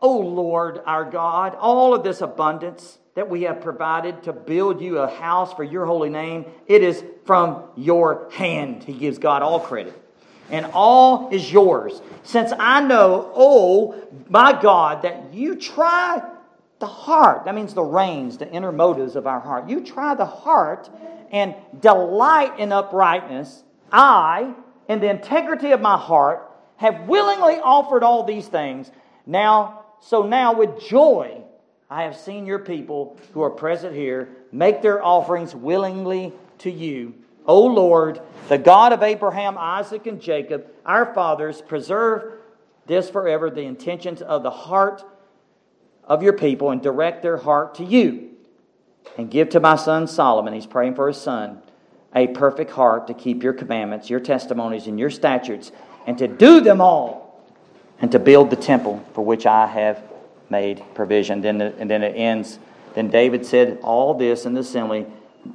O 0.01 0.17
Lord 0.17 0.81
our 0.85 1.03
God, 1.03 1.55
all 1.59 1.93
of 1.93 2.03
this 2.03 2.21
abundance 2.21 2.97
that 3.15 3.29
we 3.29 3.41
have 3.41 3.59
provided 3.59 4.23
to 4.23 4.31
build 4.31 4.79
you 4.79 4.99
a 4.99 5.13
house 5.13 5.53
for 5.53 5.65
your 5.65 5.85
holy 5.85 6.09
name, 6.09 6.45
it 6.65 6.81
is 6.81 7.03
from 7.25 7.65
your 7.75 8.29
hand. 8.31 8.85
He 8.85 8.93
gives 8.93 9.17
God 9.17 9.41
all 9.41 9.59
credit 9.59 10.00
and 10.51 10.67
all 10.73 11.29
is 11.31 11.51
yours. 11.51 12.01
Since 12.23 12.53
I 12.59 12.81
know, 12.81 13.31
oh 13.33 14.07
my 14.29 14.59
God, 14.61 15.01
that 15.03 15.33
you 15.33 15.55
try 15.55 16.21
the 16.79 16.87
heart. 16.87 17.45
That 17.45 17.55
means 17.55 17.73
the 17.73 17.83
reins, 17.83 18.37
the 18.37 18.49
inner 18.51 18.71
motives 18.71 19.15
of 19.15 19.27
our 19.27 19.39
heart. 19.39 19.69
You 19.69 19.83
try 19.83 20.13
the 20.15 20.25
heart 20.25 20.89
and 21.31 21.55
delight 21.79 22.59
in 22.59 22.71
uprightness. 22.71 23.63
I, 23.91 24.53
in 24.87 24.99
the 24.99 25.09
integrity 25.09 25.71
of 25.71 25.81
my 25.81 25.97
heart, 25.97 26.51
have 26.77 27.07
willingly 27.07 27.55
offered 27.55 28.03
all 28.03 28.23
these 28.23 28.47
things. 28.47 28.91
Now, 29.25 29.85
so 30.01 30.23
now 30.23 30.53
with 30.53 30.81
joy, 30.81 31.43
I 31.89 32.03
have 32.03 32.17
seen 32.17 32.45
your 32.45 32.59
people 32.59 33.17
who 33.33 33.41
are 33.43 33.49
present 33.49 33.95
here 33.95 34.29
make 34.51 34.81
their 34.81 35.03
offerings 35.03 35.53
willingly 35.53 36.33
to 36.59 36.71
you. 36.71 37.13
O 37.45 37.65
Lord, 37.65 38.21
the 38.49 38.57
God 38.57 38.93
of 38.93 39.03
Abraham, 39.03 39.57
Isaac, 39.57 40.07
and 40.07 40.21
Jacob, 40.21 40.67
our 40.85 41.13
fathers, 41.13 41.61
preserve 41.61 42.39
this 42.85 43.09
forever, 43.09 43.49
the 43.49 43.61
intentions 43.61 44.21
of 44.21 44.43
the 44.43 44.51
heart 44.51 45.03
of 46.03 46.23
your 46.23 46.33
people, 46.33 46.71
and 46.71 46.81
direct 46.81 47.21
their 47.21 47.37
heart 47.37 47.75
to 47.75 47.83
you. 47.83 48.29
And 49.17 49.31
give 49.31 49.49
to 49.49 49.59
my 49.59 49.75
son 49.75 50.07
Solomon, 50.07 50.53
he's 50.53 50.65
praying 50.65 50.95
for 50.95 51.07
his 51.07 51.17
son, 51.17 51.61
a 52.13 52.27
perfect 52.27 52.71
heart 52.71 53.07
to 53.07 53.13
keep 53.13 53.41
your 53.43 53.53
commandments, 53.53 54.09
your 54.09 54.19
testimonies, 54.19 54.87
and 54.87 54.99
your 54.99 55.09
statutes, 55.09 55.71
and 56.05 56.17
to 56.17 56.27
do 56.27 56.61
them 56.61 56.81
all, 56.81 57.41
and 57.99 58.11
to 58.11 58.19
build 58.19 58.49
the 58.49 58.55
temple 58.55 59.03
for 59.13 59.23
which 59.23 59.45
I 59.45 59.67
have 59.67 60.03
made 60.49 60.83
provision. 60.93 61.41
Then, 61.41 61.61
and 61.61 61.89
then 61.89 62.03
it 62.03 62.15
ends. 62.15 62.59
Then 62.93 63.09
David 63.09 63.45
said 63.45 63.79
all 63.81 64.13
this 64.13 64.45
in 64.45 64.53
the 64.53 64.59
assembly 64.59 65.05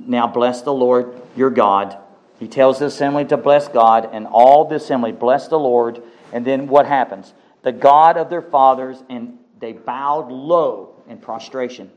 now 0.07 0.27
bless 0.27 0.63
the 0.63 0.73
Lord 0.73 1.21
your 1.37 1.51
God. 1.51 1.99
He 2.39 2.49
tells 2.49 2.79
the 2.79 2.87
assembly 2.87 3.25
to 3.27 3.37
bless 3.37 3.69
God, 3.69 4.11
and 4.13 4.27
all 4.27 4.67
the 4.67 4.77
assembly 4.77 5.13
bless 5.13 5.49
the 5.49 5.59
Lord. 5.59 6.03
And 6.33 6.45
then 6.45 6.67
what 6.67 6.87
happens? 6.87 7.33
The 7.63 7.73
God 7.73 8.17
of 8.17 8.29
their 8.29 8.43
fathers, 8.43 9.03
and 9.09 9.39
they 9.59 9.73
bowed 9.73 10.31
low 10.31 10.95
in 11.09 11.19
prostration 11.19 11.91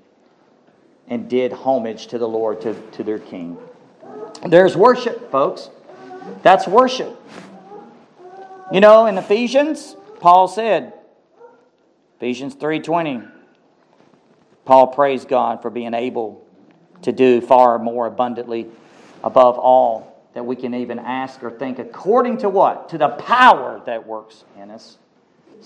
and 1.07 1.29
did 1.29 1.51
homage 1.51 2.07
to 2.07 2.17
the 2.17 2.27
Lord, 2.27 2.61
to, 2.61 2.73
to 2.91 3.03
their 3.03 3.19
king. 3.19 3.57
There's 4.47 4.77
worship, 4.77 5.31
folks. 5.31 5.69
That's 6.43 6.67
worship. 6.67 7.19
You 8.71 8.79
know, 8.79 9.07
in 9.07 9.17
Ephesians, 9.17 9.95
Paul 10.19 10.47
said, 10.47 10.93
Ephesians 12.17 12.55
3:20, 12.55 13.29
Paul 14.65 14.87
praised 14.87 15.27
God 15.27 15.61
for 15.61 15.69
being 15.69 15.93
able 15.93 16.45
to 17.03 17.11
do 17.11 17.41
far 17.41 17.79
more 17.79 18.07
abundantly 18.07 18.67
above 19.23 19.57
all 19.57 20.09
that 20.33 20.43
we 20.43 20.55
can 20.55 20.73
even 20.73 20.99
ask 20.99 21.43
or 21.43 21.51
think 21.51 21.79
according 21.79 22.37
to 22.37 22.49
what? 22.49 22.89
To 22.89 22.97
the 22.97 23.09
power 23.09 23.81
that 23.85 24.05
works 24.05 24.43
in 24.57 24.69
us. 24.71 24.97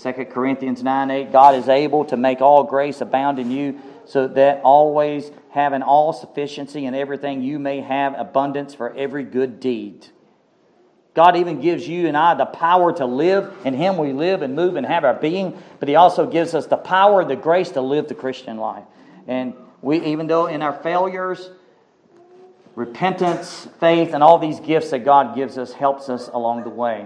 2 0.02 0.12
Corinthians 0.26 0.82
9 0.82 1.12
8, 1.12 1.32
God 1.32 1.56
is 1.56 1.70
able 1.70 2.06
to 2.06 2.18
make 2.18 2.42
all 2.42 2.64
grace 2.64 3.02
abound 3.02 3.38
in 3.38 3.52
you, 3.52 3.80
so 4.06 4.28
that 4.28 4.62
always 4.64 5.32
having 5.52 5.84
all 5.84 6.14
sufficiency 6.14 6.86
in 6.86 6.96
everything, 6.96 7.42
you 7.42 7.60
may 7.60 7.82
have 7.82 8.16
abundance 8.18 8.74
for 8.74 8.94
every 8.96 9.24
good 9.24 9.60
deed. 9.60 10.08
God 11.14 11.38
even 11.38 11.62
gives 11.62 11.88
you 11.88 12.08
and 12.08 12.18
I 12.18 12.34
the 12.34 12.46
power 12.46 12.92
to 12.94 13.06
live. 13.06 13.54
In 13.66 13.76
Him 13.76 13.98
we 13.98 14.14
live 14.14 14.42
and 14.42 14.56
move 14.56 14.76
and 14.76 14.86
have 14.86 15.04
our 15.04 15.14
being, 15.14 15.62
but 15.80 15.88
He 15.88 15.96
also 15.96 16.26
gives 16.26 16.56
us 16.56 16.66
the 16.66 16.78
power 16.78 17.24
the 17.24 17.36
grace 17.36 17.70
to 17.72 17.82
live 17.82 18.08
the 18.08 18.16
Christian 18.16 18.58
life. 18.58 18.86
And 19.28 19.54
we, 19.84 20.00
even 20.06 20.26
though 20.26 20.48
in 20.48 20.64
our 20.64 20.74
failures, 20.74 21.52
repentance, 22.74 23.68
faith, 23.80 24.14
and 24.14 24.24
all 24.24 24.40
these 24.40 24.60
gifts 24.60 24.90
that 24.90 25.06
God 25.06 25.36
gives 25.36 25.60
us 25.60 25.74
helps 25.74 26.10
us 26.10 26.30
along 26.30 26.64
the 26.64 26.70
way. 26.70 27.06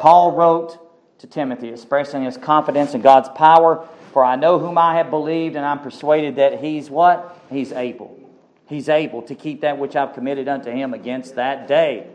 Paul 0.00 0.32
wrote 0.32 0.78
to 1.20 1.26
Timothy, 1.26 1.68
expressing 1.68 2.24
his 2.24 2.36
confidence 2.36 2.92
in 2.92 3.00
God's 3.00 3.28
power. 3.30 3.86
For 4.12 4.24
I 4.24 4.36
know 4.36 4.58
whom 4.58 4.76
I 4.76 4.96
have 4.96 5.08
believed, 5.08 5.54
and 5.56 5.64
I'm 5.64 5.78
persuaded 5.78 6.36
that 6.36 6.60
he's 6.60 6.90
what? 6.90 7.38
He's 7.48 7.72
able. 7.72 8.18
He's 8.66 8.88
able 8.88 9.22
to 9.22 9.34
keep 9.34 9.60
that 9.60 9.78
which 9.78 9.94
I've 9.94 10.12
committed 10.12 10.48
unto 10.48 10.70
him 10.70 10.92
against 10.92 11.36
that 11.36 11.68
day. 11.68 12.08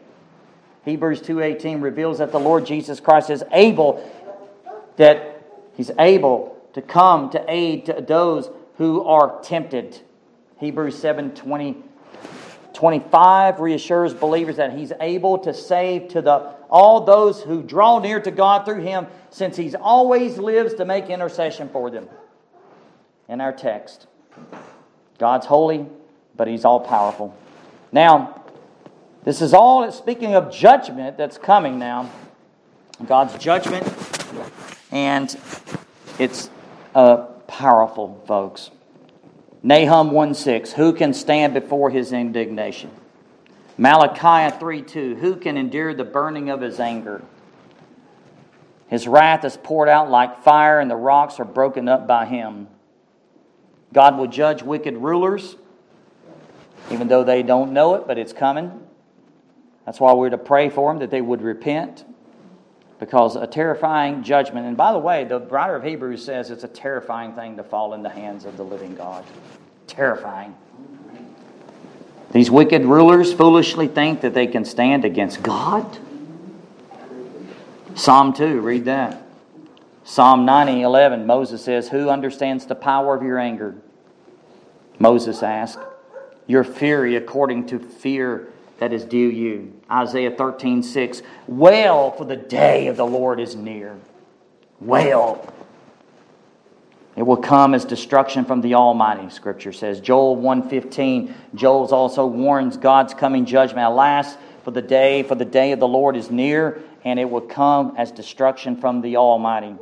Hebrews 0.84 1.22
2:18 1.22 1.82
reveals 1.82 2.18
that 2.18 2.32
the 2.32 2.39
Lord 2.39 2.66
Jesus 2.66 2.99
Christ 2.99 3.30
is 3.30 3.43
able 3.51 4.03
that 4.97 5.41
he's 5.76 5.91
able 5.99 6.58
to 6.74 6.82
come 6.82 7.30
to 7.30 7.43
aid 7.47 7.86
to 7.86 8.01
those 8.01 8.49
who 8.78 9.03
are 9.03 9.41
tempted. 9.41 9.99
Hebrews 10.59 10.95
7:20 11.01 11.84
25 12.73 13.61
reassures 13.61 14.13
believers 14.13 14.57
that 14.57 14.73
he's 14.73 14.91
able 14.99 15.38
to 15.38 15.53
save 15.53 16.09
to 16.09 16.21
the 16.21 16.53
all 16.69 17.01
those 17.01 17.41
who 17.41 17.63
draw 17.63 17.99
near 17.99 18.19
to 18.19 18.32
God 18.32 18.65
through 18.65 18.82
him 18.82 19.07
since 19.30 19.55
he's 19.55 19.76
always 19.76 20.38
lives 20.38 20.73
to 20.73 20.84
make 20.84 21.09
intercession 21.09 21.69
for 21.69 21.89
them. 21.89 22.09
In 23.30 23.39
our 23.39 23.53
text, 23.53 24.07
God's 25.17 25.45
holy, 25.45 25.86
but 26.36 26.49
he's 26.49 26.65
all 26.65 26.82
powerful. 26.82 27.34
Now, 27.93 28.43
this 29.23 29.41
is 29.41 29.53
all 29.53 29.89
speaking 29.91 30.36
of 30.36 30.51
judgment 30.51 31.17
that's 31.17 31.38
coming 31.38 31.80
now. 31.80 32.11
God's 33.07 33.38
judgment 33.38 33.88
and 34.91 35.38
it's 36.19 36.49
uh, 36.93 37.28
powerful, 37.58 38.22
folks. 38.28 38.70
Nahum 39.64 40.12
1 40.12 40.34
6, 40.34 40.74
who 40.74 40.91
can 40.91 41.14
stand 41.14 41.53
before 41.53 41.89
his 41.89 42.12
indignation? 42.12 42.91
Malachi 43.78 44.56
3 44.58 44.82
2, 44.82 45.16
who 45.16 45.38
can 45.38 45.56
endure 45.56 45.93
the 45.93 46.03
burning 46.03 46.49
of 46.49 46.60
his 46.60 46.80
anger? 46.80 47.24
His 48.88 49.08
wrath 49.08 49.45
is 49.45 49.58
poured 49.58 49.88
out 49.88 50.12
like 50.12 50.43
fire, 50.43 50.80
and 50.80 50.91
the 50.91 50.97
rocks 50.97 51.39
are 51.39 51.45
broken 51.45 51.88
up 51.88 52.06
by 52.08 52.26
him. 52.26 52.68
God 53.93 54.18
will 54.18 54.28
judge 54.28 54.62
wicked 54.62 54.97
rulers, 54.97 55.56
even 56.91 57.08
though 57.08 57.24
they 57.24 57.41
don't 57.41 57.72
know 57.72 57.95
it, 57.95 58.06
but 58.06 58.18
it's 58.18 58.34
coming. 58.34 58.82
That's 59.86 59.99
why 59.99 60.14
we're 60.14 60.30
to 60.30 60.38
pray 60.38 60.70
for 60.70 60.91
them 60.91 60.99
that 60.99 61.10
they 61.10 61.22
would 61.22 61.41
repent 61.41 62.03
because 62.99 63.35
a 63.35 63.47
terrifying 63.47 64.23
judgment. 64.23 64.65
And 64.65 64.77
by 64.77 64.93
the 64.93 64.99
way, 64.99 65.23
the 65.25 65.39
writer 65.39 65.75
of 65.75 65.83
Hebrews 65.83 66.23
says 66.23 66.49
it's 66.51 66.63
a 66.63 66.69
terrifying 66.69 67.33
thing 67.33 67.57
to 67.57 67.63
fall 67.63 67.93
in 67.93 68.03
the 68.03 68.09
hands 68.09 68.45
of 68.45 68.57
the 68.57 68.63
living 68.63 68.95
God. 68.95 69.25
Terrifying. 69.87 70.55
These 72.31 72.49
wicked 72.51 72.85
rulers 72.85 73.33
foolishly 73.33 73.87
think 73.87 74.21
that 74.21 74.33
they 74.33 74.47
can 74.47 74.65
stand 74.65 75.05
against 75.05 75.41
God. 75.43 75.99
Psalm 77.95 78.33
2, 78.33 78.59
read 78.59 78.85
that. 78.85 79.21
Psalm 80.03 80.45
90, 80.45 80.81
11, 80.81 81.25
Moses 81.25 81.63
says, 81.63 81.89
Who 81.89 82.09
understands 82.09 82.65
the 82.65 82.75
power 82.75 83.15
of 83.15 83.23
your 83.23 83.39
anger? 83.39 83.75
Moses 84.99 85.41
asked, 85.41 85.79
Your 86.45 86.63
fury 86.63 87.15
according 87.15 87.67
to 87.67 87.79
fear 87.79 88.51
that 88.80 88.93
is 88.93 89.05
due 89.05 89.30
you. 89.30 89.73
Isaiah 89.89 90.32
13, 90.32 90.84
6. 90.84 91.21
Wail, 91.47 92.11
for 92.11 92.26
the 92.26 92.36
day 92.36 92.88
of 92.88 92.97
the 92.97 93.05
Lord 93.05 93.39
is 93.39 93.55
near. 93.55 93.97
Wail. 94.80 95.53
It 97.15 97.23
will 97.23 97.38
come 97.38 97.73
as 97.73 97.86
destruction 97.86 98.43
from 98.43 98.59
the 98.59 98.76
Almighty, 98.76 99.30
Scripture 99.30 99.71
says. 99.71 100.01
Joel 100.01 100.36
1.15, 100.36 101.34
Joel 101.55 101.93
also 101.93 102.26
warns 102.26 102.76
God's 102.76 103.13
coming 103.13 103.45
judgment. 103.45 103.88
Alas, 103.88 104.36
for 104.63 104.71
the 104.71 104.82
day, 104.82 105.23
for 105.23 105.36
the 105.36 105.45
day 105.45 105.71
of 105.71 105.80
the 105.80 105.88
Lord 105.88 106.17
is 106.17 106.30
near, 106.30 106.82
and 107.05 107.17
it 107.17 107.30
will 107.30 107.39
come 107.39 107.95
as 107.97 108.11
destruction 108.11 108.76
from 108.76 109.01
the 109.01 109.15
Almighty. 109.15 109.76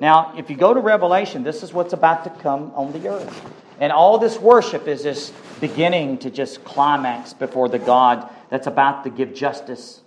Now, 0.00 0.32
if 0.38 0.48
you 0.48 0.56
go 0.56 0.72
to 0.72 0.80
Revelation, 0.80 1.42
this 1.42 1.62
is 1.62 1.72
what's 1.72 1.92
about 1.92 2.24
to 2.24 2.30
come 2.30 2.72
on 2.74 2.92
the 2.92 3.08
earth. 3.08 3.52
And 3.78 3.92
all 3.92 4.18
this 4.18 4.38
worship 4.38 4.88
is 4.88 5.02
just 5.02 5.34
beginning 5.60 6.18
to 6.18 6.30
just 6.30 6.64
climax 6.64 7.32
before 7.32 7.68
the 7.68 7.78
God 7.78 8.28
that's 8.48 8.66
about 8.66 9.04
to 9.04 9.10
give 9.10 9.34
justice. 9.34 10.00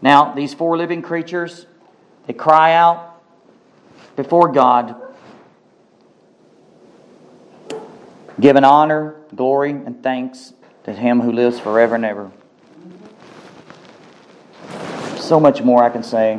Now, 0.00 0.34
these 0.34 0.54
four 0.54 0.76
living 0.76 1.02
creatures, 1.02 1.66
they 2.26 2.32
cry 2.32 2.74
out 2.74 3.20
before 4.14 4.52
God, 4.52 4.94
giving 8.38 8.64
honor, 8.64 9.16
glory, 9.34 9.70
and 9.70 10.02
thanks 10.02 10.52
to 10.84 10.92
Him 10.92 11.20
who 11.20 11.32
lives 11.32 11.58
forever 11.58 11.94
and 11.94 12.04
ever. 12.04 12.30
So 15.16 15.40
much 15.40 15.62
more 15.62 15.82
I 15.82 15.90
can 15.90 16.04
say. 16.04 16.38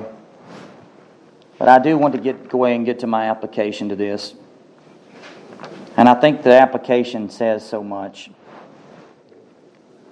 But 1.58 1.68
I 1.68 1.80
do 1.80 1.98
want 1.98 2.14
to 2.14 2.22
get, 2.22 2.48
go 2.48 2.60
away 2.60 2.76
and 2.76 2.86
get 2.86 3.00
to 3.00 3.08
my 3.08 3.30
application 3.30 3.90
to 3.90 3.96
this. 3.96 4.36
And 5.98 6.08
I 6.08 6.14
think 6.14 6.44
the 6.44 6.54
application 6.54 7.32
says 7.32 7.68
so 7.68 7.84
much. 7.84 8.30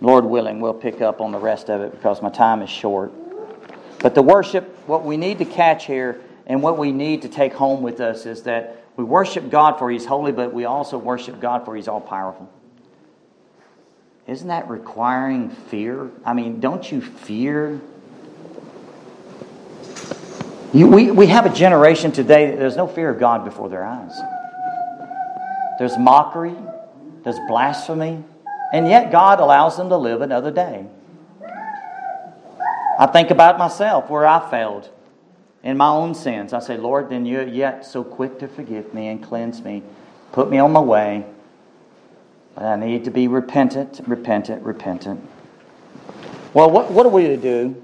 Lord 0.02 0.26
willing, 0.26 0.60
we'll 0.60 0.74
pick 0.74 1.00
up 1.00 1.22
on 1.22 1.32
the 1.32 1.38
rest 1.38 1.70
of 1.70 1.80
it 1.82 1.92
because 1.92 2.24
my 2.24 2.30
time 2.30 2.64
is 2.64 2.70
short. 2.72 3.14
But 4.00 4.16
the 4.16 4.24
worship, 4.24 4.66
what 4.88 5.06
we 5.06 5.16
need 5.16 5.38
to 5.38 5.46
catch 5.46 5.86
here 5.86 6.22
and 6.48 6.62
what 6.62 6.80
we 6.80 6.92
need 6.92 7.22
to 7.22 7.30
take 7.30 7.54
home 7.54 7.84
with 7.84 8.02
us 8.02 8.26
is 8.26 8.44
that 8.44 8.84
we 8.98 9.04
worship 9.04 9.50
God 9.50 9.78
for 9.78 9.90
He's 9.92 10.06
holy, 10.06 10.32
but 10.32 10.54
we 10.54 10.66
also 10.66 10.98
worship 10.98 11.40
God 11.40 11.66
for 11.66 11.76
He's 11.76 11.88
all 11.88 12.02
powerful. 12.02 12.52
Isn't 14.28 14.48
that 14.48 14.68
requiring 14.68 15.50
fear? 15.50 16.10
I 16.26 16.34
mean, 16.34 16.60
don't 16.60 16.92
you 16.92 17.00
fear? 17.00 17.80
You, 20.74 20.88
we, 20.88 21.12
we 21.12 21.28
have 21.28 21.46
a 21.46 21.54
generation 21.54 22.12
today, 22.12 22.50
that 22.50 22.58
there's 22.58 22.76
no 22.76 22.88
fear 22.88 23.10
of 23.10 23.20
God 23.20 23.46
before 23.46 23.70
their 23.70 23.86
eyes 23.86 24.20
there's 25.78 25.98
mockery, 25.98 26.56
there's 27.24 27.40
blasphemy, 27.48 28.24
and 28.74 28.88
yet 28.88 29.12
God 29.12 29.40
allows 29.40 29.78
them 29.78 29.90
to 29.90 29.98
live 29.98 30.22
another 30.22 30.52
day. 30.52 30.86
I 32.98 33.08
think 33.08 33.30
about 33.30 33.58
myself 33.58 34.10
where 34.10 34.26
I 34.26 34.50
failed 34.50 34.90
in 35.64 35.78
my 35.78 35.90
own 35.90 36.16
sins. 36.16 36.54
I 36.54 36.60
say, 36.60 36.78
Lord, 36.78 37.10
then 37.10 37.26
you're 37.26 37.48
yet 37.48 37.86
so 37.86 38.04
quick 38.04 38.40
to 38.40 38.48
forgive 38.48 38.94
me 38.94 39.08
and 39.08 39.22
cleanse 39.22 39.62
me, 39.62 39.84
put 40.32 40.50
me 40.50 40.60
on 40.60 40.72
my 40.72 40.80
way. 40.80 41.26
But 42.54 42.64
I 42.64 42.76
need 42.78 43.04
to 43.04 43.12
be 43.12 43.28
repentant, 43.28 44.00
repentant, 44.08 44.64
repentant. 44.64 45.28
Well, 46.54 46.72
what, 46.72 46.90
what 46.90 47.06
are 47.06 47.10
we 47.10 47.24
to 47.24 47.38
do? 47.38 47.84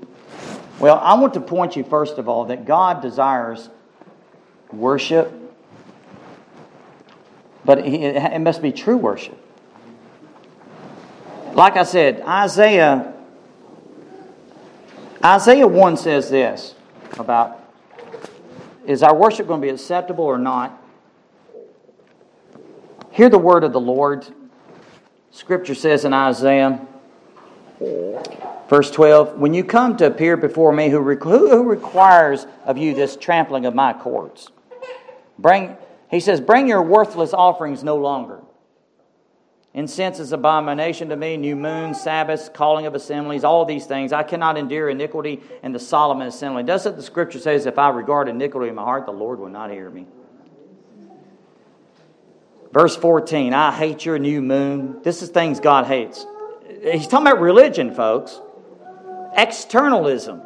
Well, 0.79 0.97
I 0.97 1.13
want 1.15 1.33
to 1.33 1.41
point 1.41 1.75
you, 1.75 1.83
first 1.83 2.17
of 2.17 2.29
all, 2.29 2.45
that 2.45 2.65
God 2.65 3.01
desires 3.01 3.69
worship 4.71 5.40
but 7.65 7.79
it 7.79 8.39
must 8.39 8.61
be 8.61 8.71
true 8.71 8.97
worship. 8.97 9.37
Like 11.53 11.77
I 11.77 11.83
said, 11.83 12.21
Isaiah 12.21 13.13
Isaiah 15.23 15.67
1 15.67 15.97
says 15.97 16.31
this 16.31 16.73
about 17.19 17.59
is 18.87 19.03
our 19.03 19.15
worship 19.15 19.47
going 19.47 19.61
to 19.61 19.67
be 19.67 19.71
acceptable 19.71 20.25
or 20.25 20.39
not? 20.39 20.81
Hear 23.11 23.29
the 23.29 23.37
word 23.37 23.63
of 23.63 23.71
the 23.71 23.79
Lord. 23.79 24.25
Scripture 25.29 25.75
says 25.75 26.05
in 26.05 26.13
Isaiah, 26.13 26.85
verse 28.67 28.89
12, 28.89 29.37
When 29.37 29.53
you 29.53 29.63
come 29.63 29.95
to 29.97 30.07
appear 30.07 30.35
before 30.37 30.71
me, 30.71 30.89
who, 30.89 31.03
who 31.13 31.63
requires 31.63 32.47
of 32.65 32.79
you 32.79 32.95
this 32.95 33.15
trampling 33.15 33.67
of 33.67 33.75
my 33.75 33.93
courts? 33.93 34.49
Bring, 35.37 35.77
he 36.11 36.19
says, 36.19 36.39
Bring 36.41 36.67
your 36.67 36.83
worthless 36.83 37.33
offerings 37.33 37.83
no 37.83 37.95
longer. 37.95 38.41
Incense 39.73 40.19
is 40.19 40.33
abomination 40.33 41.07
to 41.09 41.15
me, 41.15 41.37
new 41.37 41.55
moon, 41.55 41.93
Sabbaths, 41.93 42.49
calling 42.49 42.85
of 42.85 42.93
assemblies, 42.93 43.45
all 43.45 43.63
these 43.63 43.85
things. 43.85 44.11
I 44.11 44.21
cannot 44.21 44.57
endure 44.57 44.89
iniquity 44.89 45.41
and 45.63 45.73
the 45.73 45.79
solemn 45.79 46.19
assembly. 46.19 46.63
Doesn't 46.63 46.97
the 46.97 47.03
scripture 47.03 47.39
says, 47.39 47.65
if 47.65 47.79
I 47.79 47.89
regard 47.89 48.27
iniquity 48.27 48.67
in 48.67 48.75
my 48.75 48.83
heart, 48.83 49.05
the 49.05 49.13
Lord 49.13 49.39
will 49.39 49.47
not 49.47 49.71
hear 49.71 49.89
me? 49.89 50.07
Verse 52.73 52.97
14, 52.97 53.53
I 53.53 53.71
hate 53.71 54.05
your 54.05 54.19
new 54.19 54.41
moon. 54.41 55.01
This 55.03 55.21
is 55.21 55.29
things 55.29 55.61
God 55.61 55.85
hates. 55.85 56.25
He's 56.83 57.07
talking 57.07 57.27
about 57.27 57.39
religion, 57.39 57.93
folks. 57.93 58.41
Externalism. 59.35 60.41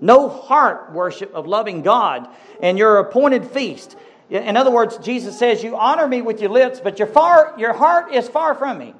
No 0.00 0.28
heart 0.28 0.92
worship 0.92 1.34
of 1.34 1.46
loving 1.46 1.82
God 1.82 2.28
and 2.60 2.78
your 2.78 2.98
appointed 2.98 3.46
feast. 3.46 3.96
In 4.32 4.56
other 4.56 4.70
words, 4.70 4.96
Jesus 4.98 5.38
says, 5.38 5.62
You 5.62 5.76
honor 5.76 6.08
me 6.08 6.22
with 6.22 6.40
your 6.40 6.50
lips, 6.50 6.80
but 6.80 6.98
your, 6.98 7.08
far, 7.08 7.54
your 7.58 7.74
heart 7.74 8.14
is 8.14 8.28
far 8.28 8.54
from 8.54 8.78
me. 8.78 8.94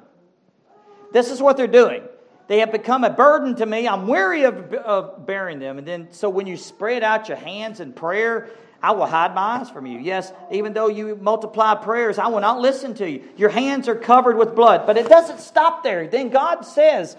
This 1.11 1.31
is 1.31 1.41
what 1.41 1.57
they're 1.57 1.67
doing. 1.67 2.03
They 2.47 2.59
have 2.59 2.71
become 2.71 3.03
a 3.03 3.09
burden 3.09 3.55
to 3.55 3.65
me. 3.65 3.87
I'm 3.87 4.07
weary 4.07 4.43
of, 4.43 4.73
of 4.73 5.25
bearing 5.25 5.57
them. 5.57 5.79
And 5.79 5.87
then, 5.87 6.07
so 6.11 6.29
when 6.29 6.45
you 6.45 6.55
spread 6.55 7.01
out 7.01 7.29
your 7.29 7.37
hands 7.37 7.79
in 7.79 7.93
prayer, 7.93 8.49
I 8.81 8.91
will 8.91 9.07
hide 9.07 9.33
my 9.33 9.59
eyes 9.59 9.71
from 9.71 9.87
you. 9.87 9.97
Yes, 9.97 10.31
even 10.51 10.73
though 10.73 10.89
you 10.89 11.15
multiply 11.15 11.75
prayers, 11.75 12.19
I 12.19 12.27
will 12.27 12.41
not 12.41 12.59
listen 12.59 12.93
to 12.95 13.09
you. 13.09 13.23
Your 13.37 13.49
hands 13.49 13.87
are 13.87 13.95
covered 13.95 14.37
with 14.37 14.55
blood. 14.55 14.85
But 14.85 14.97
it 14.97 15.09
doesn't 15.09 15.39
stop 15.39 15.83
there. 15.83 16.05
Then 16.05 16.29
God 16.29 16.61
says, 16.61 17.15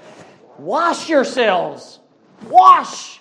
Wash 0.59 1.09
yourselves. 1.09 1.99
Wash. 2.49 3.21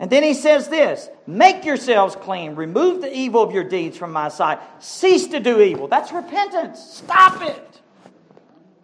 And 0.00 0.08
then 0.10 0.22
he 0.22 0.32
says 0.32 0.68
this 0.68 1.08
Make 1.26 1.64
yourselves 1.64 2.16
clean, 2.16 2.56
remove 2.56 3.02
the 3.02 3.14
evil 3.14 3.42
of 3.42 3.52
your 3.52 3.64
deeds 3.64 3.96
from 3.96 4.12
my 4.12 4.28
sight, 4.28 4.58
cease 4.82 5.28
to 5.28 5.38
do 5.38 5.60
evil. 5.60 5.86
That's 5.86 6.10
repentance. 6.10 6.80
Stop 6.80 7.42
it. 7.42 7.80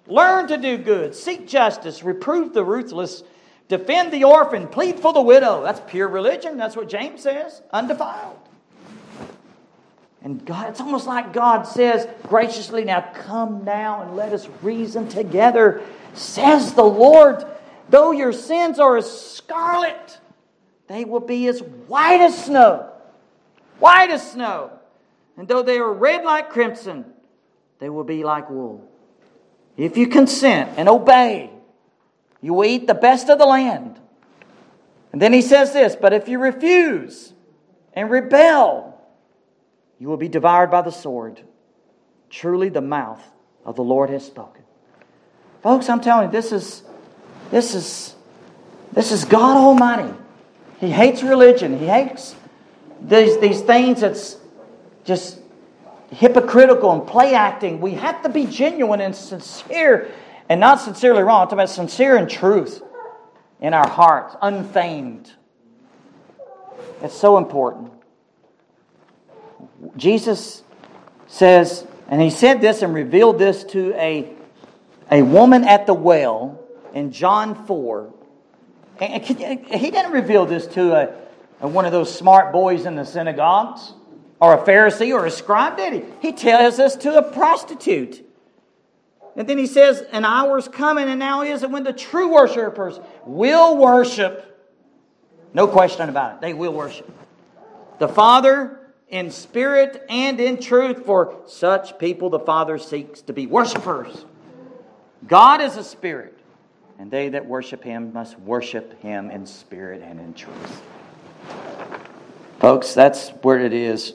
Learn 0.07 0.47
to 0.49 0.57
do 0.57 0.79
good, 0.79 1.17
seek 1.17 1.49
justice, 1.49 2.05
reprove 2.05 2.53
the 2.53 2.63
ruthless, 2.63 3.25
defend 3.67 4.13
the 4.13 4.23
orphan, 4.23 4.69
plead 4.69 5.01
for 5.01 5.13
the 5.13 5.21
widow. 5.21 5.65
That's 5.65 5.81
pure 5.91 6.07
religion. 6.07 6.57
That's 6.57 6.77
what 6.77 6.89
James 6.89 7.23
says, 7.23 7.63
undefiled. 7.73 8.39
And 10.23 10.45
God, 10.45 10.69
it's 10.69 10.81
almost 10.81 11.07
like 11.07 11.33
God 11.33 11.63
says 11.63 12.07
graciously, 12.25 12.85
Now 12.85 13.01
come 13.15 13.65
now 13.65 14.03
and 14.03 14.17
let 14.17 14.33
us 14.33 14.49
reason 14.61 15.09
together, 15.09 15.83
says 16.15 16.75
the 16.75 16.85
Lord. 16.85 17.45
Though 17.89 18.13
your 18.13 18.33
sins 18.33 18.79
are 18.79 18.97
as 18.97 19.09
scarlet, 19.09 20.19
they 20.89 21.05
will 21.05 21.21
be 21.21 21.49
as 21.49 21.61
white 21.61 22.21
as 22.21 22.45
snow. 22.45 22.91
White 23.79 24.11
as 24.11 24.33
snow. 24.33 24.71
And 25.37 25.49
though 25.49 25.63
they 25.63 25.79
are 25.79 25.93
red 25.93 26.25
like 26.25 26.51
crimson, 26.51 27.05
they 27.79 27.89
will 27.89 28.05
be 28.05 28.25
like 28.25 28.49
wool. 28.49 28.89
If 29.77 29.97
you 29.97 30.07
consent 30.07 30.71
and 30.77 30.89
obey, 30.89 31.51
you 32.41 32.55
will 32.55 32.65
eat 32.65 32.87
the 32.87 32.95
best 32.95 33.29
of 33.29 33.39
the 33.39 33.45
land. 33.45 33.99
And 35.13 35.21
then 35.21 35.33
he 35.33 35.43
says 35.43 35.73
this 35.73 35.97
But 35.97 36.13
if 36.13 36.29
you 36.29 36.39
refuse 36.39 37.33
and 37.93 38.11
rebel, 38.11 38.99
you 39.99 40.09
will 40.09 40.17
be 40.17 40.29
devoured 40.29 40.71
by 40.71 40.83
the 40.83 40.93
sword. 40.93 41.43
Truly, 42.31 42.69
the 42.69 42.81
mouth 42.81 43.23
of 43.65 43.77
the 43.77 43.85
Lord 43.85 44.11
has 44.11 44.25
spoken. 44.25 44.63
Folks, 45.63 45.89
I'm 45.89 46.01
telling 46.01 46.27
you, 46.27 46.33
this 46.33 46.53
is, 46.53 46.83
this 47.51 47.75
is, 47.75 48.15
this 48.93 49.11
is 49.13 49.25
God 49.25 49.57
Almighty 49.57 50.13
he 50.81 50.91
hates 50.91 51.23
religion. 51.23 51.79
He 51.79 51.87
hates 51.87 52.35
these, 53.01 53.39
these 53.39 53.61
things 53.61 54.01
that's 54.01 54.37
just 55.05 55.39
hypocritical 56.11 56.93
and 56.93 57.07
play 57.07 57.35
acting. 57.35 57.81
We 57.81 57.93
have 57.93 58.23
to 58.23 58.29
be 58.29 58.47
genuine 58.47 59.01
and 59.01 59.15
sincere, 59.15 60.11
and 60.49 60.61
not 60.61 60.81
sincerely 60.81 61.23
wrong. 61.23 61.43
I'm 61.43 61.47
talking 61.47 61.59
about 61.59 61.71
sincere 61.71 62.17
and 62.17 62.29
truth 62.29 62.83
in 63.61 63.75
our 63.75 63.89
hearts, 63.89 64.37
unfeigned. 64.43 65.33
It's 67.03 67.15
so 67.15 67.39
important. 67.39 67.93
Jesus 69.97 70.63
says, 71.27 71.87
and 72.09 72.21
he 72.21 72.31
said 72.31 72.61
this 72.61 72.83
and 72.83 72.95
revealed 72.95 73.39
this 73.39 73.65
to 73.65 73.93
a, 73.95 74.33
a 75.11 75.23
woman 75.23 75.65
at 75.65 75.87
the 75.87 75.95
well 75.95 76.61
in 76.95 77.13
John 77.13 77.67
4. 77.67 78.13
And 79.01 79.23
he 79.23 79.91
didn't 79.91 80.13
reveal 80.13 80.47
this 80.47 80.67
to 80.69 80.95
a, 81.61 81.69
one 81.69 81.85
of 81.85 81.93
those 81.93 82.13
smart 82.15 82.53
boys 82.53 82.87
in 82.87 82.97
the 82.97 83.05
synagogues 83.05 83.93
or 84.41 84.55
a 84.55 84.59
Pharisee 84.59 85.13
or 85.13 85.27
a 85.27 85.31
scribe, 85.31 85.77
did 85.77 85.93
he? 85.93 86.03
He 86.21 86.33
tells 86.33 86.79
us 86.79 86.97
to 86.97 87.17
a 87.17 87.23
prostitute. 87.23 88.25
And 89.37 89.47
then 89.47 89.59
he 89.59 89.67
says, 89.67 90.03
An 90.13 90.25
hour's 90.25 90.67
coming, 90.67 91.09
and 91.09 91.19
now 91.19 91.43
is 91.43 91.63
it 91.63 91.71
when 91.71 91.85
the 91.85 91.93
true 91.93 92.33
worshipers 92.33 92.99
will 93.27 93.77
worship. 93.77 94.43
No 95.53 95.67
question 95.67 96.09
about 96.09 96.37
it. 96.37 96.41
They 96.41 96.55
will 96.55 96.73
worship. 96.73 97.11
The 97.99 98.09
Father 98.09 98.81
in 99.09 99.31
spirit 99.31 100.05
and 100.09 100.41
in 100.41 100.61
truth, 100.61 101.05
for 101.07 101.43
such 101.47 101.99
people 101.99 102.31
the 102.31 102.41
Father 102.41 102.79
seeks 102.79 103.23
to 103.23 103.33
be 103.33 103.47
worshipers. 103.47 104.25
God 105.27 105.61
is 105.61 105.77
a 105.77 105.85
spirit 105.85 106.36
and 106.99 107.11
they 107.11 107.29
that 107.31 107.47
worship 107.47 107.85
him 107.85 108.13
must 108.13 108.39
worship 108.41 109.01
him 109.01 109.31
in 109.31 109.47
spirit 109.47 110.03
and 110.03 110.19
in 110.19 110.35
truth. 110.35 110.83
Folks, 112.59 112.95
that's 112.95 113.31
where 113.43 113.59
it 113.59 113.73
is. 113.73 114.15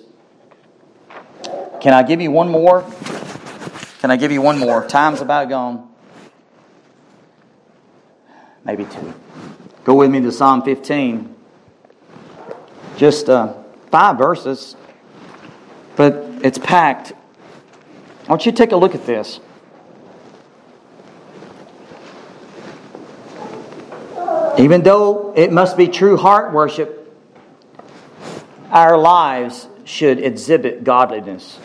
Can 1.79 1.93
I 1.93 2.03
give 2.03 2.21
you 2.21 2.32
one 2.32 2.49
more? 2.49 2.82
Can 3.99 4.09
I 4.09 4.17
give 4.17 4.32
you 4.32 4.41
one 4.41 4.57
more? 4.57 4.88
Time's 4.88 5.21
about 5.21 5.49
gone. 5.49 5.89
Maybe 8.63 8.86
two. 8.86 9.13
Go 9.84 9.95
with 9.95 10.11
me 10.11 10.21
to 10.21 10.32
Psalm 10.32 10.61
15. 10.63 11.36
Just 12.97 13.29
uh, 13.29 13.55
five 13.89 14.17
verses, 14.17 14.75
but 15.95 16.13
it's 16.43 16.57
packed. 16.57 17.13
I 18.25 18.29
want 18.29 18.45
you 18.45 18.51
to 18.51 18.57
take 18.57 18.71
a 18.71 18.75
look 18.75 18.93
at 18.93 19.05
this. 19.05 19.39
Even 24.58 24.84
though 24.84 25.34
it 25.36 25.52
must 25.52 25.78
be 25.78 25.88
true 25.88 26.18
heart 26.18 26.54
worship, 26.54 26.97
our 28.70 28.97
lives 28.97 29.68
should 29.86 30.20
exhibit 30.20 30.84
godliness. 30.84 31.60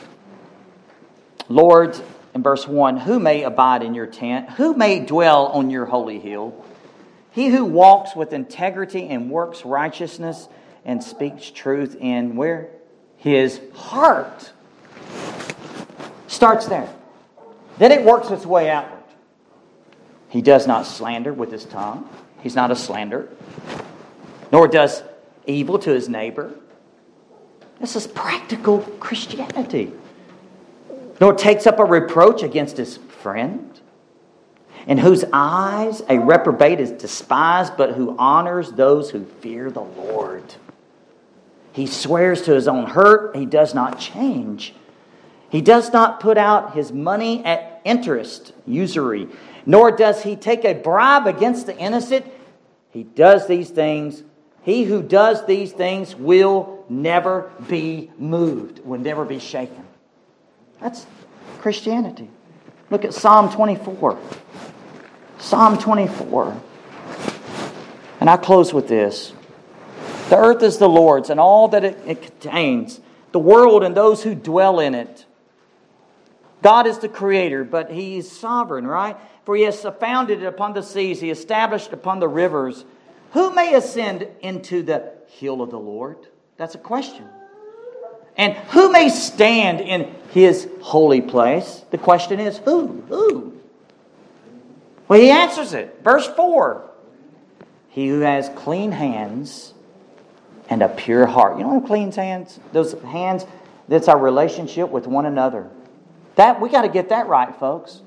Lord, 1.48 2.00
in 2.34 2.42
verse 2.42 2.66
1, 2.66 2.98
who 2.98 3.18
may 3.18 3.42
abide 3.42 3.82
in 3.82 3.94
your 3.94 4.06
tent? 4.06 4.50
Who 4.50 4.74
may 4.74 5.00
dwell 5.00 5.46
on 5.46 5.70
your 5.70 5.86
holy 5.86 6.18
hill? 6.18 6.64
He 7.30 7.48
who 7.48 7.64
walks 7.64 8.16
with 8.16 8.32
integrity 8.32 9.08
and 9.08 9.30
works 9.30 9.64
righteousness 9.64 10.48
and 10.84 11.02
speaks 11.02 11.50
truth 11.50 11.96
in 12.00 12.36
where? 12.36 12.70
His 13.16 13.60
heart. 13.74 14.52
Starts 16.28 16.66
there. 16.66 16.88
Then 17.78 17.92
it 17.92 18.04
works 18.04 18.30
its 18.30 18.46
way 18.46 18.70
outward. 18.70 19.02
He 20.28 20.42
does 20.42 20.66
not 20.66 20.86
slander 20.86 21.32
with 21.32 21.52
his 21.52 21.64
tongue. 21.64 22.08
He's 22.46 22.54
not 22.54 22.70
a 22.70 22.76
slanderer, 22.76 23.28
nor 24.52 24.68
does 24.68 25.02
evil 25.48 25.80
to 25.80 25.90
his 25.90 26.08
neighbor. 26.08 26.52
This 27.80 27.96
is 27.96 28.06
practical 28.06 28.82
Christianity. 29.00 29.92
Nor 31.20 31.34
takes 31.34 31.66
up 31.66 31.80
a 31.80 31.84
reproach 31.84 32.44
against 32.44 32.76
his 32.76 32.98
friend, 32.98 33.80
in 34.86 34.98
whose 34.98 35.24
eyes 35.32 36.02
a 36.08 36.20
reprobate 36.20 36.78
is 36.78 36.92
despised, 36.92 37.76
but 37.76 37.94
who 37.94 38.16
honors 38.16 38.70
those 38.70 39.10
who 39.10 39.24
fear 39.24 39.68
the 39.68 39.80
Lord. 39.80 40.44
He 41.72 41.88
swears 41.88 42.42
to 42.42 42.54
his 42.54 42.68
own 42.68 42.86
hurt, 42.86 43.34
he 43.34 43.44
does 43.44 43.74
not 43.74 43.98
change. 43.98 44.72
He 45.50 45.62
does 45.62 45.92
not 45.92 46.20
put 46.20 46.38
out 46.38 46.74
his 46.74 46.92
money 46.92 47.44
at 47.44 47.80
interest, 47.84 48.52
usury, 48.68 49.26
nor 49.64 49.90
does 49.90 50.22
he 50.22 50.36
take 50.36 50.64
a 50.64 50.74
bribe 50.74 51.26
against 51.26 51.66
the 51.66 51.76
innocent. 51.76 52.24
He 52.90 53.02
does 53.02 53.46
these 53.46 53.70
things. 53.70 54.22
He 54.62 54.84
who 54.84 55.02
does 55.02 55.46
these 55.46 55.72
things 55.72 56.14
will 56.14 56.84
never 56.88 57.52
be 57.68 58.10
moved, 58.18 58.80
will 58.84 58.98
never 58.98 59.24
be 59.24 59.38
shaken. 59.38 59.84
That's 60.80 61.06
Christianity. 61.58 62.30
Look 62.90 63.04
at 63.04 63.14
Psalm 63.14 63.50
24. 63.52 64.18
Psalm 65.38 65.78
24. 65.78 66.60
And 68.20 68.30
I 68.30 68.36
close 68.36 68.72
with 68.72 68.88
this 68.88 69.32
The 70.30 70.36
earth 70.36 70.62
is 70.62 70.78
the 70.78 70.88
Lord's 70.88 71.30
and 71.30 71.38
all 71.38 71.68
that 71.68 71.84
it, 71.84 72.22
contains, 72.22 73.00
the 73.32 73.38
world 73.38 73.82
and 73.84 73.94
those 73.94 74.22
who 74.22 74.34
dwell 74.34 74.80
in 74.80 74.94
it. 74.94 75.25
God 76.62 76.86
is 76.86 76.98
the 76.98 77.08
creator, 77.08 77.64
but 77.64 77.90
He 77.90 78.18
is 78.18 78.30
sovereign, 78.30 78.86
right? 78.86 79.16
For 79.44 79.56
He 79.56 79.62
has 79.62 79.86
founded 80.00 80.42
it 80.42 80.46
upon 80.46 80.72
the 80.72 80.82
seas, 80.82 81.20
He 81.20 81.30
established 81.30 81.92
upon 81.92 82.20
the 82.20 82.28
rivers. 82.28 82.84
Who 83.32 83.52
may 83.52 83.74
ascend 83.74 84.26
into 84.40 84.82
the 84.82 85.12
hill 85.26 85.60
of 85.60 85.70
the 85.70 85.78
Lord? 85.78 86.16
That's 86.56 86.74
a 86.74 86.78
question. 86.78 87.28
And 88.36 88.54
who 88.54 88.90
may 88.92 89.08
stand 89.08 89.80
in 89.80 90.14
his 90.30 90.68
holy 90.80 91.20
place? 91.20 91.84
The 91.90 91.98
question 91.98 92.38
is 92.38 92.58
who? 92.58 93.02
Who? 93.08 93.54
Well, 95.08 95.20
he 95.20 95.30
answers 95.30 95.72
it. 95.72 96.00
Verse 96.02 96.26
4 96.26 96.90
He 97.88 98.08
who 98.08 98.20
has 98.20 98.50
clean 98.56 98.92
hands 98.92 99.72
and 100.68 100.82
a 100.82 100.88
pure 100.88 101.26
heart. 101.26 101.58
You 101.58 101.64
know 101.64 101.74
what 101.74 101.86
clean 101.86 102.12
hands? 102.12 102.58
Those 102.72 102.92
hands, 103.02 103.46
that's 103.88 104.08
our 104.08 104.18
relationship 104.18 104.90
with 104.90 105.06
one 105.06 105.26
another. 105.26 105.70
That 106.36 106.60
we 106.60 106.68
got 106.68 106.82
to 106.82 106.88
get 106.88 107.08
that 107.08 107.26
right, 107.26 107.54
folks. 107.56 108.02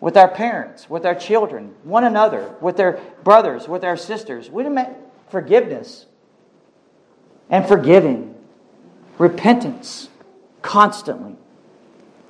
With 0.00 0.16
our 0.16 0.28
parents, 0.28 0.90
with 0.90 1.06
our 1.06 1.14
children, 1.14 1.74
one 1.82 2.04
another, 2.04 2.54
with 2.60 2.76
their 2.76 3.00
brothers, 3.24 3.66
with 3.66 3.82
our 3.82 3.96
sisters. 3.96 4.50
We 4.50 4.62
demand 4.62 4.94
forgiveness 5.30 6.06
and 7.48 7.66
forgiving, 7.66 8.34
repentance 9.18 10.10
constantly. 10.62 11.36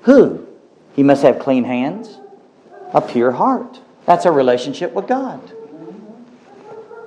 Who? 0.03 0.47
He 0.95 1.03
must 1.03 1.23
have 1.23 1.39
clean 1.39 1.65
hands, 1.65 2.19
a 2.95 3.01
pure 3.01 3.33
heart. 3.33 3.81
That's 4.05 4.25
a 4.25 4.31
relationship 4.31 4.93
with 4.93 5.09
God. 5.09 5.41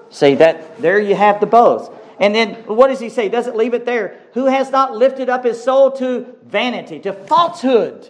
See 0.09 0.35
that 0.35 0.81
there 0.81 0.99
you 0.99 1.15
have 1.15 1.39
the 1.39 1.45
both. 1.45 1.95
And 2.19 2.35
then 2.35 2.55
what 2.65 2.89
does 2.89 2.99
he 2.99 3.09
say? 3.09 3.29
Doesn't 3.29 3.55
leave 3.55 3.73
it 3.73 3.85
there. 3.85 4.19
Who 4.33 4.45
has 4.45 4.71
not 4.71 4.95
lifted 4.95 5.29
up 5.29 5.45
his 5.45 5.63
soul 5.63 5.91
to 5.93 6.35
vanity, 6.43 6.99
to 6.99 7.13
falsehood, 7.13 8.09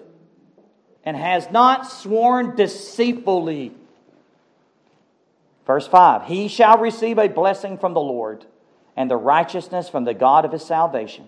and 1.03 1.15
has 1.15 1.51
not 1.51 1.89
sworn 1.89 2.55
deceitfully? 2.55 3.73
Verse 5.67 5.87
5 5.87 6.23
He 6.23 6.47
shall 6.47 6.79
receive 6.79 7.19
a 7.19 7.27
blessing 7.27 7.77
from 7.77 7.93
the 7.93 8.01
Lord 8.01 8.45
and 8.97 9.09
the 9.09 9.17
righteousness 9.17 9.87
from 9.87 10.05
the 10.05 10.15
God 10.15 10.43
of 10.43 10.51
his 10.51 10.65
salvation. 10.65 11.27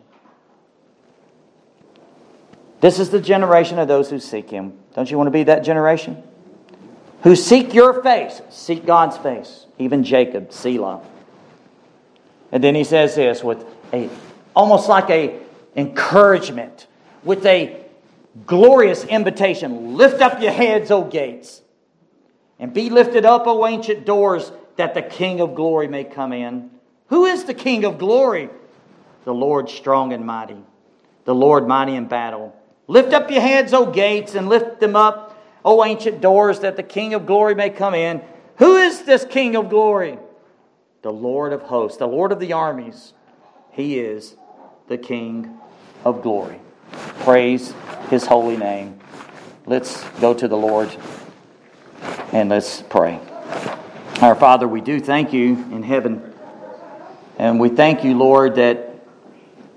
This 2.82 2.98
is 2.98 3.12
the 3.12 3.22
generation 3.22 3.78
of 3.78 3.88
those 3.88 4.10
who 4.10 4.20
seek 4.20 4.50
him. 4.50 4.74
Don't 4.96 5.10
you 5.10 5.18
want 5.18 5.28
to 5.28 5.32
be 5.32 5.44
that 5.44 5.64
generation? 5.64 6.22
Who 7.22 7.36
seek 7.36 7.76
your 7.76 8.02
face, 8.02 8.42
seek 8.50 8.88
God's 8.88 9.18
face. 9.18 9.68
Even 9.78 10.04
Jacob, 10.04 10.52
Selah. 10.52 11.02
And 12.52 12.64
then 12.64 12.76
he 12.76 12.84
says 12.84 13.16
this 13.16 13.44
with 13.44 13.66
a 13.94 14.10
almost 14.56 14.90
like 14.90 15.10
a 15.10 15.40
encouragement, 15.76 16.88
with 17.24 17.46
a 17.46 17.84
glorious 18.46 19.04
invitation. 19.06 19.96
Lift 19.96 20.22
up 20.22 20.42
your 20.42 20.52
heads, 20.52 20.92
O 20.92 21.04
gates, 21.04 21.62
and 22.60 22.74
be 22.74 22.90
lifted 22.90 23.26
up, 23.26 23.48
O 23.48 23.66
ancient 23.66 24.06
doors, 24.06 24.52
that 24.76 24.94
the 24.94 25.02
King 25.02 25.42
of 25.42 25.56
glory 25.56 25.88
may 25.88 26.04
come 26.04 26.34
in. 26.34 26.70
Who 27.08 27.26
is 27.26 27.46
the 27.46 27.54
King 27.54 27.86
of 27.86 27.98
glory? 27.98 28.50
The 29.26 29.34
Lord 29.34 29.70
strong 29.70 30.14
and 30.14 30.26
mighty, 30.26 30.58
the 31.26 31.36
Lord 31.36 31.68
mighty 31.68 31.96
in 31.96 32.08
battle. 32.08 32.56
Lift 32.88 33.14
up 33.14 33.30
your 33.30 33.42
heads, 33.42 33.74
O 33.74 33.86
gates, 33.86 34.36
and 34.36 34.50
lift 34.50 34.80
them 34.80 34.96
up, 34.96 35.38
O 35.64 35.86
ancient 35.86 36.22
doors, 36.22 36.60
that 36.62 36.76
the 36.76 36.84
King 36.84 37.14
of 37.14 37.26
glory 37.26 37.56
may 37.56 37.70
come 37.70 37.94
in. 37.94 38.22
Who 38.58 38.78
is 38.78 39.04
this 39.04 39.24
King 39.24 39.56
of 39.56 39.70
glory? 39.70 40.18
The 41.02 41.12
Lord 41.12 41.52
of 41.54 41.64
hosts, 41.64 41.98
the 41.98 42.08
Lord 42.08 42.32
of 42.32 42.40
the 42.40 42.54
armies. 42.54 43.14
He 43.72 44.00
is 44.00 44.36
the 44.88 44.98
King 44.98 45.58
of 46.04 46.22
glory. 46.22 46.60
Praise 47.22 47.74
his 48.10 48.26
holy 48.26 48.58
name. 48.58 49.00
Let's 49.66 50.04
go 50.20 50.34
to 50.34 50.48
the 50.48 50.58
Lord 50.58 50.96
and 52.32 52.50
let's 52.50 52.82
pray. 52.84 53.20
Our 54.22 54.36
Father, 54.36 54.68
we 54.68 54.82
do 54.82 55.00
thank 55.00 55.34
you 55.34 55.54
in 55.72 55.84
heaven 55.84 56.34
and 57.38 57.60
we 57.60 57.70
thank 57.70 58.04
you, 58.04 58.16
Lord, 58.16 58.56
that 58.56 59.00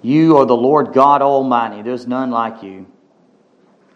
you 0.03 0.37
are 0.37 0.45
the 0.45 0.57
Lord 0.57 0.93
God 0.93 1.23
Almighty. 1.23 1.81
There's 1.81 2.07
none 2.07 2.31
like 2.31 2.63
you, 2.63 2.87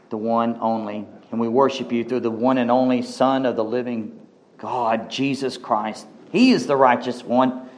the 0.08 0.16
one 0.16 0.56
only. 0.62 1.06
And 1.30 1.38
we 1.38 1.48
worship 1.48 1.92
you 1.92 2.04
through 2.04 2.20
the 2.20 2.30
one 2.30 2.56
and 2.56 2.70
only 2.70 3.02
Son 3.02 3.44
of 3.44 3.56
the 3.56 3.64
living 3.64 4.18
God, 4.56 5.10
Jesus 5.10 5.58
Christ. 5.58 6.06
He 6.32 6.52
is 6.52 6.66
the 6.66 6.76
righteous 6.76 7.24
one. 7.24 7.68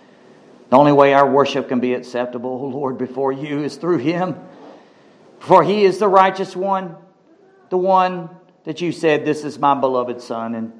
The 0.70 0.76
only 0.76 0.92
way 0.92 1.14
our 1.14 1.28
worship 1.28 1.68
can 1.68 1.80
be 1.80 1.94
acceptable, 1.94 2.50
oh 2.62 2.66
Lord, 2.66 2.96
before 2.96 3.32
you 3.32 3.64
is 3.64 3.76
through 3.76 3.98
him. 3.98 4.36
For 5.40 5.64
he 5.64 5.84
is 5.84 5.98
the 5.98 6.08
righteous 6.08 6.54
one, 6.54 6.96
the 7.70 7.78
one 7.78 8.30
that 8.64 8.80
you 8.80 8.92
said, 8.92 9.24
This 9.24 9.44
is 9.44 9.58
my 9.58 9.74
beloved 9.74 10.20
Son, 10.20 10.54
in 10.54 10.72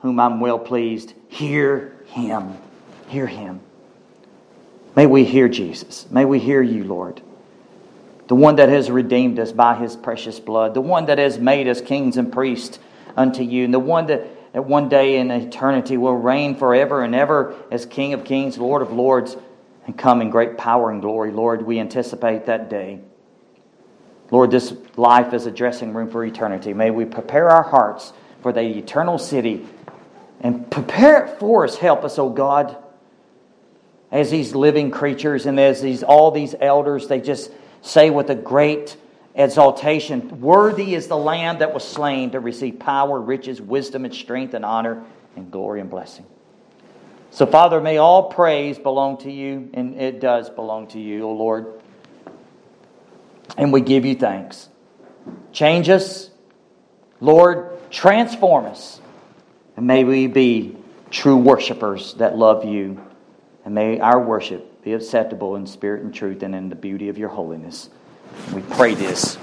whom 0.00 0.20
I'm 0.20 0.40
well 0.40 0.58
pleased. 0.58 1.14
Hear 1.28 1.96
him. 2.06 2.56
Hear 3.08 3.26
him. 3.26 3.60
May 4.96 5.06
we 5.06 5.24
hear 5.24 5.48
Jesus. 5.48 6.10
May 6.10 6.24
we 6.24 6.38
hear 6.38 6.62
you, 6.62 6.84
Lord. 6.84 7.20
The 8.28 8.34
one 8.34 8.56
that 8.56 8.68
has 8.68 8.90
redeemed 8.90 9.38
us 9.38 9.52
by 9.52 9.74
his 9.76 9.96
precious 9.96 10.38
blood, 10.38 10.74
the 10.74 10.80
one 10.80 11.06
that 11.06 11.18
has 11.18 11.38
made 11.38 11.66
us 11.66 11.80
kings 11.80 12.16
and 12.16 12.32
priests 12.32 12.78
unto 13.16 13.42
you, 13.42 13.64
and 13.64 13.74
the 13.74 13.78
one 13.78 14.06
that, 14.06 14.26
that 14.58 14.62
one 14.62 14.88
day 14.88 15.18
in 15.18 15.30
eternity 15.30 15.96
will 15.96 16.16
reign 16.16 16.56
forever 16.56 17.04
and 17.04 17.14
ever 17.14 17.54
as 17.70 17.86
King 17.86 18.12
of 18.12 18.24
kings, 18.24 18.58
Lord 18.58 18.82
of 18.82 18.92
lords, 18.92 19.36
and 19.86 19.96
come 19.96 20.20
in 20.20 20.30
great 20.30 20.58
power 20.58 20.90
and 20.90 21.00
glory. 21.00 21.30
Lord, 21.30 21.62
we 21.62 21.78
anticipate 21.78 22.46
that 22.46 22.68
day. 22.68 22.98
Lord, 24.32 24.50
this 24.50 24.74
life 24.96 25.32
is 25.32 25.46
a 25.46 25.52
dressing 25.52 25.94
room 25.94 26.10
for 26.10 26.24
eternity. 26.24 26.74
May 26.74 26.90
we 26.90 27.04
prepare 27.04 27.48
our 27.48 27.62
hearts 27.62 28.12
for 28.42 28.52
the 28.52 28.62
eternal 28.62 29.16
city 29.16 29.64
and 30.40 30.68
prepare 30.68 31.26
it 31.26 31.38
for 31.38 31.62
us. 31.62 31.76
Help 31.76 32.02
us, 32.02 32.18
O 32.18 32.24
oh 32.24 32.30
God 32.30 32.76
as 34.10 34.30
these 34.32 34.56
living 34.56 34.90
creatures 34.90 35.46
and 35.46 35.60
as 35.60 35.82
these 35.82 36.02
all 36.02 36.30
these 36.30 36.54
elders 36.62 37.08
they 37.08 37.20
just 37.20 37.52
say 37.82 38.08
with 38.08 38.30
a 38.30 38.34
great 38.34 38.96
exaltation. 39.38 40.40
Worthy 40.40 40.94
is 40.96 41.06
the 41.06 41.16
lamb 41.16 41.60
that 41.60 41.72
was 41.72 41.84
slain 41.84 42.32
to 42.32 42.40
receive 42.40 42.80
power 42.80 43.20
riches 43.20 43.62
wisdom 43.62 44.04
and 44.04 44.12
strength 44.12 44.52
and 44.52 44.64
honor 44.64 45.04
and 45.36 45.50
glory 45.50 45.80
and 45.80 45.88
blessing. 45.88 46.26
So 47.30 47.46
father 47.46 47.80
may 47.80 47.98
all 47.98 48.24
praise 48.24 48.78
belong 48.78 49.18
to 49.18 49.30
you 49.30 49.70
and 49.74 49.94
it 49.94 50.20
does 50.20 50.50
belong 50.50 50.88
to 50.88 50.98
you 50.98 51.22
o 51.22 51.32
lord. 51.32 51.80
And 53.56 53.72
we 53.72 53.80
give 53.80 54.04
you 54.04 54.16
thanks. 54.16 54.68
Change 55.52 55.88
us 55.88 56.30
lord. 57.20 57.78
Transform 57.90 58.66
us. 58.66 59.00
And 59.76 59.86
may 59.86 60.02
we 60.02 60.26
be 60.26 60.76
true 61.10 61.36
worshipers 61.36 62.14
that 62.14 62.36
love 62.36 62.64
you. 62.64 63.00
And 63.64 63.74
may 63.74 64.00
our 64.00 64.20
worship 64.20 64.82
be 64.82 64.94
acceptable 64.94 65.54
in 65.54 65.66
spirit 65.66 66.02
and 66.02 66.12
truth 66.12 66.42
and 66.42 66.54
in 66.54 66.70
the 66.70 66.74
beauty 66.74 67.08
of 67.08 67.18
your 67.18 67.28
holiness. 67.28 67.88
We 68.54 68.62
pray 68.62 68.94
this 68.94 69.38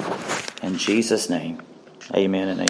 in 0.61 0.77
Jesus' 0.77 1.29
name. 1.29 1.61
Amen 2.15 2.47
and 2.49 2.59
amen. 2.59 2.63